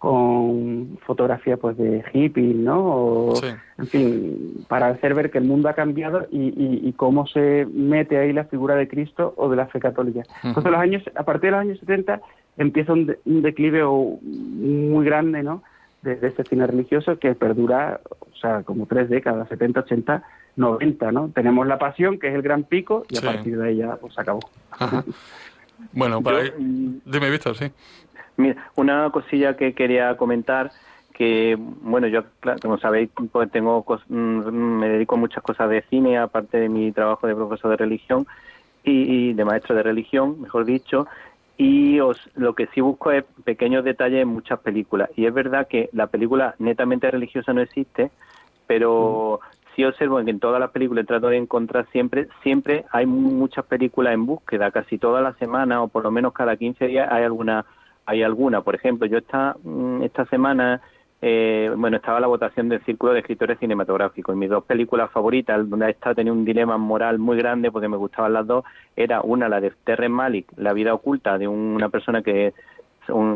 con 0.05 0.99
fotografía 1.07 1.57
pues 1.57 1.79
de 1.79 2.05
hippies, 2.13 2.57
¿no? 2.57 2.79
O, 2.79 3.35
En 3.79 3.87
fin, 3.87 4.67
para 4.69 4.89
hacer 4.89 5.15
ver 5.15 5.31
que 5.31 5.39
el 5.39 5.45
mundo 5.45 5.71
ha 5.71 5.73
cambiado 5.73 6.27
y, 6.31 6.93
cómo 6.93 7.27
se 7.27 7.67
mete 7.73 8.19
ahí 8.19 8.35
la 8.35 8.45
figura 8.45 8.75
de 8.77 8.87
Cristo 8.87 9.33
o 9.39 9.49
de 9.49 9.57
la 9.57 9.67
fe 9.67 9.81
católica. 9.81 10.23
Entonces, 10.43 10.71
los 10.71 10.81
años, 10.81 11.03
a 11.17 11.23
partir 11.23 11.49
de 11.49 11.51
los 11.53 11.61
años 11.61 11.79
70 11.79 12.21
empieza 12.57 12.93
un, 12.93 13.17
declive 13.25 13.85
muy 13.85 15.05
grande, 15.05 15.43
¿no? 15.43 15.63
De, 16.03 16.19
este 16.23 16.45
cine 16.45 16.67
religioso 16.67 17.19
que 17.19 17.35
perdura, 17.35 18.01
o 18.21 18.37
sea, 18.37 18.63
como 18.63 18.87
tres 18.87 19.09
décadas, 19.09 19.49
70, 19.49 19.81
80, 19.81 20.23
90, 20.57 21.13
¿no? 21.13 21.29
Tenemos 21.31 21.67
La 21.67 21.79
Pasión, 21.79 22.19
que 22.19 22.29
es 22.29 22.35
el 22.35 22.43
gran 22.43 22.65
pico, 22.65 23.05
y 23.09 23.19
a 23.19 23.23
partir 23.23 23.59
de 23.59 23.69
ahí 23.69 23.77
ya 23.77 23.97
pues 23.97 24.19
acabó. 24.19 24.41
Bueno, 25.93 26.23
para... 26.23 26.39
dime, 26.57 27.31
Víctor, 27.31 27.57
sí. 27.57 27.67
Mira, 28.37 28.71
una 28.77 29.11
cosilla 29.11 29.57
que 29.57 29.75
quería 29.75 30.17
comentar 30.17 30.71
que 31.15 31.57
bueno 31.57 32.09
yo 32.09 32.25
como 32.61 32.77
sabéis 32.79 33.09
pues 33.31 33.51
tengo 33.51 33.85
mm, 34.09 34.51
me 34.51 34.89
dedico 34.89 35.15
a 35.15 35.19
muchas 35.19 35.43
cosas 35.43 35.71
de 35.71 35.83
cine 35.83 36.19
aparte 36.19 36.59
de 36.59 36.69
mi 36.69 36.91
trabajo 36.93 37.27
de 37.27 37.37
profesor 37.37 37.71
de 37.71 37.77
religión 37.77 38.27
y, 38.87 39.33
de 39.33 39.45
maestro 39.47 39.75
de 39.75 39.83
religión 39.83 40.43
mejor 40.43 40.67
dicho 40.67 41.07
y 41.57 42.01
os, 42.01 42.19
lo 42.35 42.55
que 42.55 42.67
sí 42.69 42.81
busco 42.81 43.13
es 43.13 43.25
pequeños 43.45 43.85
detalles 43.85 44.23
en 44.23 44.29
muchas 44.29 44.59
películas. 44.61 45.11
Y 45.17 45.27
es 45.27 45.35
verdad 45.35 45.69
que 45.69 45.89
la 45.93 46.09
película 46.09 46.55
netamente 46.59 47.11
religiosa 47.11 47.53
no 47.53 47.61
existe 47.61 48.11
pero 48.67 49.41
sí 49.75 49.85
observo 49.85 50.23
que 50.25 50.31
en 50.31 50.41
todas 50.41 50.61
las 50.61 50.71
películas 50.71 51.07
trato 51.07 51.29
de 51.29 51.37
encontrar 51.37 51.87
siempre 51.91 52.29
siempre 52.43 52.85
hay 52.93 53.07
muchas 53.07 53.65
películas 53.67 54.15
en 54.15 54.27
búsqueda. 54.27 54.71
Casi 54.71 54.99
todas 54.99 55.23
las 55.23 55.37
semanas 55.37 55.79
o 55.83 55.89
por 55.89 56.03
lo 56.03 56.11
menos 56.11 56.33
cada 56.33 56.57
15 56.57 56.87
días 56.87 57.09
hay 57.11 57.25
alguna 57.25 57.65
hay 58.07 58.23
alguna. 58.23 58.61
Por 58.61 58.75
ejemplo, 58.75 59.07
yo 59.07 59.19
esta, 59.19 59.57
mm, 59.63 60.03
esta 60.03 60.27
semana, 60.27 60.83
eh, 61.27 61.73
bueno, 61.75 61.97
estaba 61.97 62.21
la 62.21 62.27
votación 62.27 62.69
del 62.69 62.85
Círculo 62.85 63.15
de 63.15 63.21
Escritores 63.21 63.59
Cinematográficos 63.59 64.35
y 64.35 64.39
mis 64.39 64.51
dos 64.51 64.63
películas 64.65 65.11
favoritas, 65.11 65.67
donde 65.71 65.89
esta 65.89 66.15
tenía 66.15 66.35
un 66.35 66.45
dilema 66.45 66.77
moral 66.77 67.19
muy 67.19 67.39
grande 67.39 67.73
porque 67.73 67.89
me 67.89 67.97
gustaban 67.97 68.35
las 68.35 68.47
dos, 68.47 68.63
era 68.95 69.23
una, 69.23 69.49
la 69.49 69.59
de 69.59 69.73
Terren 69.85 70.13
Malik, 70.13 70.47
La 70.59 70.75
vida 70.75 70.93
oculta, 70.93 71.39
de 71.39 71.49
una 71.49 71.89
persona 71.89 72.23
que 72.23 72.53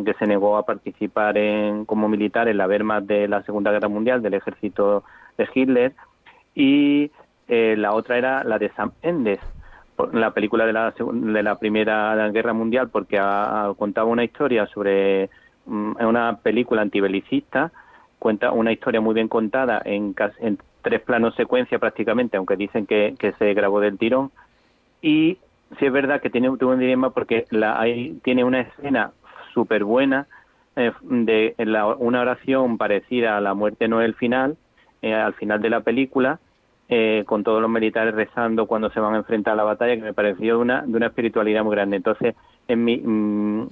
que 0.05 0.15
se 0.19 0.27
negó 0.27 0.57
a 0.57 0.65
participar 0.65 1.37
en, 1.37 1.85
como 1.85 2.09
militar 2.09 2.49
en 2.49 2.57
la 2.57 2.67
Wehrmacht 2.67 3.07
de 3.07 3.29
la 3.29 3.43
Segunda 3.43 3.71
Guerra 3.71 3.89
Mundial 3.89 4.23
del 4.23 4.33
ejército 4.33 5.05
de 5.37 5.47
Hitler. 5.55 5.93
Y 6.55 7.11
eh, 7.49 7.75
la 7.77 7.93
otra 7.93 8.17
era 8.17 8.45
la 8.45 8.59
de 8.59 8.71
Sam 8.71 8.93
Endes 9.03 9.41
la 10.13 10.31
película 10.33 10.65
de 10.65 10.73
la, 10.73 10.95
de 10.97 11.43
la 11.43 11.59
Primera 11.59 12.29
Guerra 12.31 12.53
Mundial 12.53 12.89
porque 12.89 13.19
ha, 13.21 13.73
contaba 13.77 14.09
una 14.09 14.25
historia 14.25 14.67
sobre 14.67 15.29
mm, 15.69 15.97
una 16.07 16.39
película 16.43 16.83
antibelicista, 16.83 17.71
cuenta 18.19 18.53
una 18.53 18.73
historia 18.73 19.01
muy 19.01 19.15
bien 19.15 19.29
contada 19.29 19.81
en, 19.85 20.15
tres 20.83 21.01
planos 21.03 21.35
secuencia 21.35 21.79
prácticamente, 21.79 22.37
aunque 22.37 22.57
dicen 22.57 22.87
que, 22.87 23.15
se 23.39 23.55
grabó 23.55 23.81
del 23.81 23.99
tirón. 23.99 24.31
Y 25.03 25.39
sí 25.79 25.87
es 25.87 25.93
verdad 25.93 26.21
que 26.21 26.31
tiene 26.31 26.49
un 26.49 26.79
dilema 26.79 27.11
porque 27.11 27.47
la, 27.51 27.81
hay, 27.81 28.19
tiene 28.25 28.45
una 28.45 28.61
escena 28.61 29.13
súper 29.53 29.85
buena 29.85 30.27
eh, 30.77 30.93
de 31.03 31.55
la, 31.59 31.87
una 31.87 32.21
oración 32.21 32.79
parecida 32.79 33.37
a 33.37 33.41
la 33.41 33.55
muerte 33.55 33.89
no 33.89 34.01
el 34.01 34.15
final, 34.15 34.57
eh, 35.03 35.13
al 35.13 35.35
final 35.35 35.61
de 35.61 35.71
la 35.71 35.81
película, 35.81 36.39
eh, 36.89 37.25
con 37.27 37.43
todos 37.43 37.61
los 37.61 37.71
militares 37.71 38.15
rezando 38.15 38.67
cuando 38.67 38.89
se 38.91 39.01
van 39.01 39.15
a 39.15 39.19
enfrentar 39.19 39.55
a 39.55 39.57
la 39.57 39.65
batalla, 39.65 39.97
que 39.97 40.03
me 40.03 40.15
pareció 40.15 40.59
una, 40.59 40.83
de 40.83 40.97
una 40.97 41.07
espiritualidad 41.07 41.65
muy 41.65 41.75
grande. 41.75 41.97
Entonces, 41.97 42.37
en 42.69 42.85
mi, 42.85 42.99
mm, 42.99 43.69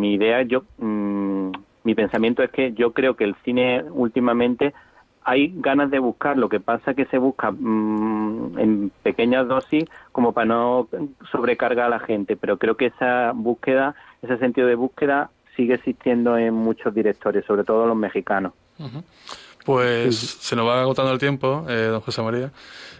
mi 0.00 0.14
idea, 0.14 0.42
yo, 0.42 0.64
mm, 0.78 1.50
mi 1.84 1.94
pensamiento 1.94 2.42
es 2.42 2.50
que 2.50 2.72
yo 2.72 2.92
creo 2.92 3.16
que 3.16 3.24
el 3.24 3.34
cine 3.44 3.84
últimamente 3.90 4.74
hay 5.24 5.52
ganas 5.56 5.90
de 5.90 6.00
buscar, 6.00 6.36
lo 6.36 6.48
que 6.48 6.60
pasa 6.60 6.94
que 6.94 7.06
se 7.06 7.18
busca 7.18 7.52
mm, 7.52 8.58
en 8.58 8.92
pequeñas 9.02 9.46
dosis 9.46 9.84
como 10.10 10.32
para 10.32 10.46
no 10.46 10.88
sobrecargar 11.30 11.86
a 11.86 11.90
la 11.90 12.00
gente, 12.00 12.36
pero 12.36 12.58
creo 12.58 12.76
que 12.76 12.86
esa 12.86 13.32
búsqueda, 13.32 13.94
ese 14.20 14.36
sentido 14.38 14.66
de 14.66 14.74
búsqueda 14.74 15.30
sigue 15.56 15.74
existiendo 15.74 16.36
en 16.36 16.54
muchos 16.54 16.94
directores, 16.94 17.44
sobre 17.44 17.64
todo 17.64 17.86
los 17.86 17.96
mexicanos. 17.96 18.52
Pues 19.64 20.16
se 20.16 20.56
nos 20.56 20.66
va 20.66 20.80
agotando 20.80 21.12
el 21.12 21.18
tiempo, 21.18 21.64
eh, 21.68 21.88
don 21.90 22.00
José 22.00 22.22
María. 22.22 22.50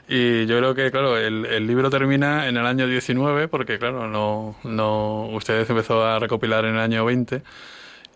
Y 0.09 0.47
yo 0.47 0.59
creo 0.59 0.75
que, 0.75 0.91
claro, 0.91 1.17
el, 1.17 1.47
el, 1.47 1.67
libro 1.67 1.89
termina 1.91 2.49
en 2.49 2.57
el 2.57 2.67
año 2.67 2.87
19, 2.87 3.49
porque, 3.49 3.79
claro, 3.79 4.09
no, 4.09 4.57
no, 4.65 5.29
usted 5.33 5.69
empezó 5.69 6.05
a 6.05 6.19
recopilar 6.19 6.65
en 6.65 6.75
el 6.75 6.81
año 6.81 7.05
20. 7.05 7.43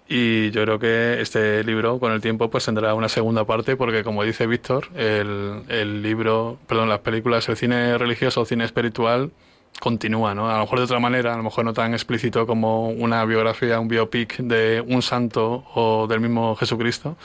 Y 0.09 0.51
yo 0.51 0.63
creo 0.63 0.79
que 0.79 1.21
este 1.21 1.65
libro, 1.65 1.99
con 1.99 2.13
el 2.13 2.21
tiempo, 2.21 2.51
pues 2.51 2.65
tendrá 2.65 2.95
una 2.95 3.09
segunda 3.09 3.45
parte, 3.45 3.77
porque, 3.77 4.05
como 4.05 4.23
dice 4.25 4.47
Víctor, 4.47 4.89
el, 4.95 5.63
el 5.69 6.03
libro, 6.03 6.59
perdón, 6.67 6.89
las 6.89 7.01
películas, 7.01 7.49
el 7.49 7.57
cine 7.57 7.99
religioso 7.99 8.43
o 8.43 8.45
cine 8.45 8.65
espiritual 8.65 9.33
continúa, 9.81 10.35
¿no? 10.35 10.51
A 10.51 10.55
lo 10.55 10.61
mejor 10.61 10.79
de 10.79 10.85
otra 10.85 10.99
manera, 10.99 11.35
a 11.35 11.37
lo 11.37 11.43
mejor 11.43 11.65
no 11.65 11.73
tan 11.73 11.93
explícito 11.93 12.47
como 12.47 12.89
una 12.89 13.25
biografía, 13.25 13.79
un 13.81 13.89
biopic 13.89 14.39
de 14.39 14.83
un 14.87 15.03
santo 15.03 15.65
o 15.75 16.07
del 16.07 16.21
mismo 16.21 16.57
Jesucristo, 16.57 17.17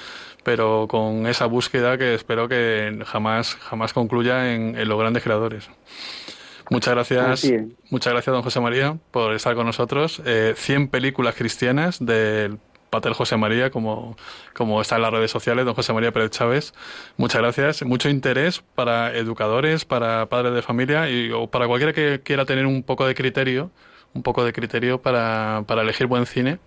pero 0.43 0.87
con 0.87 1.27
esa 1.27 1.45
búsqueda 1.45 1.97
que 1.97 2.13
espero 2.15 2.47
que 2.47 2.99
jamás, 3.05 3.55
jamás 3.55 3.93
concluya 3.93 4.53
en, 4.53 4.87
los 4.87 4.99
grandes 4.99 5.23
creadores. 5.23 5.69
Muchas 6.69 6.93
gracias, 6.93 7.51
muchas 7.89 8.13
gracias, 8.13 8.33
don 8.33 8.43
José 8.43 8.59
María, 8.61 8.97
por 9.11 9.33
estar 9.33 9.55
con 9.55 9.65
nosotros. 9.65 10.21
Eh, 10.25 10.53
100 10.55 10.87
películas 10.87 11.35
cristianas 11.35 12.03
del 12.03 12.59
Pater 12.91 13.13
José 13.13 13.37
María, 13.37 13.71
como, 13.71 14.17
como 14.53 14.81
está 14.81 14.97
en 14.97 15.03
las 15.03 15.11
redes 15.11 15.31
sociales, 15.31 15.63
don 15.65 15.73
José 15.73 15.93
María 15.93 16.11
Pérez 16.11 16.29
Chávez. 16.31 16.73
Muchas 17.15 17.41
gracias. 17.41 17.83
Mucho 17.83 18.09
interés 18.09 18.61
para 18.75 19.15
educadores, 19.15 19.85
para 19.85 20.25
padres 20.27 20.53
de 20.53 20.61
familia 20.61 21.09
y 21.09 21.31
o 21.31 21.47
para 21.47 21.67
cualquiera 21.67 21.93
que 21.93 22.19
quiera 22.21 22.45
tener 22.45 22.65
un 22.65 22.83
poco 22.83 23.07
de 23.07 23.15
criterio, 23.15 23.71
un 24.13 24.23
poco 24.23 24.43
de 24.43 24.51
criterio 24.51 25.01
para, 25.01 25.63
para 25.67 25.83
elegir 25.83 26.07
buen 26.07 26.25
cine, 26.25 26.59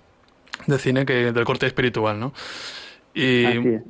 de 0.67 0.79
cine 0.79 1.05
que 1.05 1.31
del 1.31 1.45
corte 1.45 1.67
espiritual, 1.67 2.19
¿no? 2.19 2.33
Y 3.17 3.45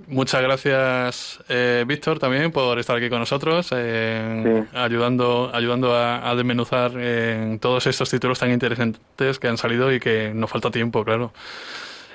muchas 0.06 0.42
gracias, 0.42 1.38
eh, 1.48 1.84
Víctor, 1.86 2.18
también 2.18 2.50
por 2.52 2.78
estar 2.78 2.96
aquí 2.96 3.08
con 3.08 3.20
nosotros, 3.20 3.72
ayudando, 3.72 5.50
ayudando 5.54 5.96
a, 5.96 6.34
desmenuzar 6.34 6.98
en 6.98 7.58
todos 7.58 7.86
estos 7.86 8.10
títulos 8.10 8.38
tan 8.38 8.50
interesantes 8.50 9.38
que 9.38 9.48
han 9.48 9.56
salido 9.56 9.90
y 9.94 9.98
que 9.98 10.32
nos 10.34 10.50
falta 10.50 10.70
tiempo, 10.70 11.04
claro. 11.04 11.32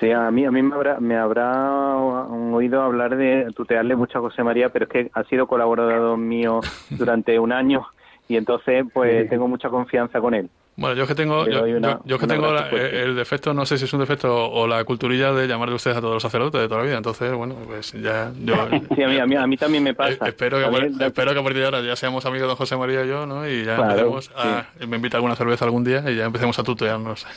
Sí, 0.00 0.10
a 0.10 0.30
mí, 0.30 0.46
a 0.46 0.50
mí 0.50 0.62
me, 0.62 0.74
habrá, 0.74 0.98
me 0.98 1.14
habrá 1.16 1.96
oído 1.98 2.80
hablar 2.80 3.16
de 3.16 3.52
tutearle 3.54 3.94
mucho 3.96 4.18
a 4.18 4.22
José 4.22 4.42
María, 4.42 4.70
pero 4.70 4.86
es 4.86 4.90
que 4.90 5.10
ha 5.12 5.24
sido 5.24 5.46
colaborador 5.46 6.16
mío 6.16 6.60
durante 6.88 7.38
un 7.38 7.52
año 7.52 7.86
y 8.26 8.36
entonces 8.36 8.86
pues 8.94 9.28
tengo 9.28 9.46
mucha 9.46 9.68
confianza 9.68 10.18
con 10.20 10.32
él. 10.32 10.48
Bueno, 10.76 10.96
yo 10.96 11.06
que 11.06 11.14
tengo, 11.14 11.46
yo, 11.46 12.18
que 12.18 12.26
tengo 12.26 12.56
el 12.56 13.14
defecto, 13.14 13.52
no 13.52 13.66
sé 13.66 13.76
si 13.76 13.84
es 13.84 13.92
un 13.92 14.00
defecto 14.00 14.50
o 14.50 14.66
la 14.66 14.82
culturilla 14.84 15.32
de 15.32 15.46
llamar 15.46 15.68
de 15.68 15.74
ustedes 15.74 15.96
a 15.96 16.00
todos 16.00 16.14
los 16.14 16.22
sacerdotes 16.22 16.60
de 16.60 16.68
toda 16.68 16.80
la 16.80 16.86
vida. 16.86 16.96
Entonces, 16.96 17.32
bueno, 17.34 17.54
pues 17.66 17.92
ya. 17.92 18.32
Yo, 18.42 18.54
sí, 18.96 19.02
a 19.02 19.26
mí, 19.26 19.36
a, 19.36 19.46
mí, 19.46 19.56
también 19.58 19.82
me 19.82 19.92
pasa. 19.92 20.26
espero, 20.26 20.58
que 20.58 20.64
a, 20.64 21.06
espero 21.06 21.34
que 21.34 21.38
a 21.38 21.42
partir 21.42 21.60
de 21.60 21.64
ahora 21.66 21.82
ya 21.82 21.96
seamos 21.96 22.24
amigos 22.24 22.44
de 22.44 22.48
don 22.48 22.56
José 22.56 22.76
María 22.76 23.04
y 23.04 23.08
yo, 23.08 23.26
¿no? 23.26 23.46
Y 23.46 23.64
ya 23.64 23.76
empecemos 23.76 24.30
a. 24.34 24.66
Me 24.86 24.96
invita 24.96 25.16
a 25.16 25.18
alguna 25.18 25.36
cerveza 25.36 25.66
algún 25.66 25.84
día 25.84 26.02
y 26.10 26.16
ya 26.16 26.24
empecemos 26.24 26.58
a 26.58 26.62
tutearnos. 26.62 27.26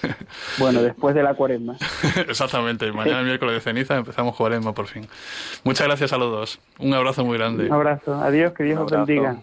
Bueno, 0.58 0.82
después 0.82 1.16
de 1.16 1.24
la 1.24 1.34
cuaresma. 1.34 1.76
Exactamente. 2.28 2.92
Mañana, 2.92 3.24
miércoles 3.24 3.56
de 3.56 3.62
ceniza, 3.62 3.96
empezamos 3.98 4.36
cuaresma 4.36 4.74
por 4.74 4.88
fin. 4.88 5.08
Muchas 5.64 5.88
gracias 5.88 6.14
a 6.14 6.18
los 6.18 6.32
dos. 6.32 6.60
Un 6.80 6.94
abrazo 6.94 7.26
muy 7.26 7.38
grande. 7.38 7.66
Un 7.66 7.74
abrazo. 7.74 8.16
Adiós, 8.16 8.54
que 8.54 8.64
Dios 8.64 8.80
os 8.80 8.92
bendiga. 8.92 9.38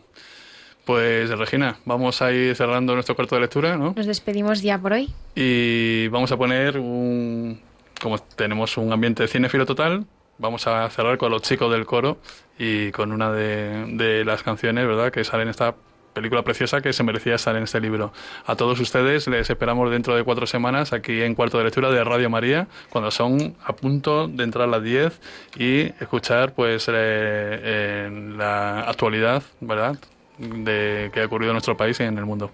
Pues 0.90 1.30
Regina, 1.30 1.76
vamos 1.84 2.20
a 2.20 2.32
ir 2.32 2.56
cerrando 2.56 2.94
nuestro 2.94 3.14
cuarto 3.14 3.36
de 3.36 3.42
lectura, 3.42 3.76
¿no? 3.76 3.94
Nos 3.96 4.06
despedimos 4.06 4.60
ya 4.60 4.76
por 4.76 4.94
hoy. 4.94 5.08
Y 5.36 6.08
vamos 6.08 6.32
a 6.32 6.36
poner 6.36 6.80
un... 6.80 7.60
Como 8.02 8.18
tenemos 8.18 8.76
un 8.76 8.92
ambiente 8.92 9.22
de 9.22 9.28
cinefilo 9.28 9.64
total, 9.64 10.04
vamos 10.38 10.66
a 10.66 10.90
cerrar 10.90 11.16
con 11.16 11.30
los 11.30 11.42
chicos 11.42 11.70
del 11.70 11.86
coro 11.86 12.18
y 12.58 12.90
con 12.90 13.12
una 13.12 13.30
de, 13.30 13.86
de 13.92 14.24
las 14.24 14.42
canciones, 14.42 14.84
¿verdad?, 14.84 15.12
que 15.12 15.22
salen 15.22 15.46
en 15.46 15.50
esta 15.50 15.76
película 16.12 16.42
preciosa 16.42 16.80
que 16.80 16.92
se 16.92 17.04
merecía 17.04 17.36
estar 17.36 17.54
en 17.54 17.62
este 17.62 17.80
libro. 17.80 18.12
A 18.44 18.56
todos 18.56 18.80
ustedes 18.80 19.28
les 19.28 19.48
esperamos 19.48 19.92
dentro 19.92 20.16
de 20.16 20.24
cuatro 20.24 20.48
semanas 20.48 20.92
aquí 20.92 21.22
en 21.22 21.36
Cuarto 21.36 21.58
de 21.58 21.64
Lectura 21.64 21.92
de 21.92 22.02
Radio 22.02 22.28
María, 22.30 22.66
cuando 22.88 23.12
son 23.12 23.54
a 23.64 23.76
punto 23.76 24.26
de 24.26 24.42
entrar 24.42 24.66
a 24.66 24.70
las 24.72 24.82
10 24.82 25.20
y 25.56 25.82
escuchar 26.02 26.52
pues 26.52 26.86
eh, 26.92 28.10
la 28.36 28.80
actualidad, 28.80 29.44
¿verdad?, 29.60 29.96
de 30.40 31.10
que 31.12 31.20
ha 31.20 31.26
ocurrido 31.26 31.50
en 31.50 31.54
nuestro 31.54 31.76
país 31.76 32.00
y 32.00 32.04
en 32.04 32.18
el 32.18 32.26
mundo. 32.26 32.50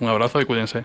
Un 0.00 0.08
abrazo 0.08 0.40
y 0.40 0.44
cuídense. 0.44 0.84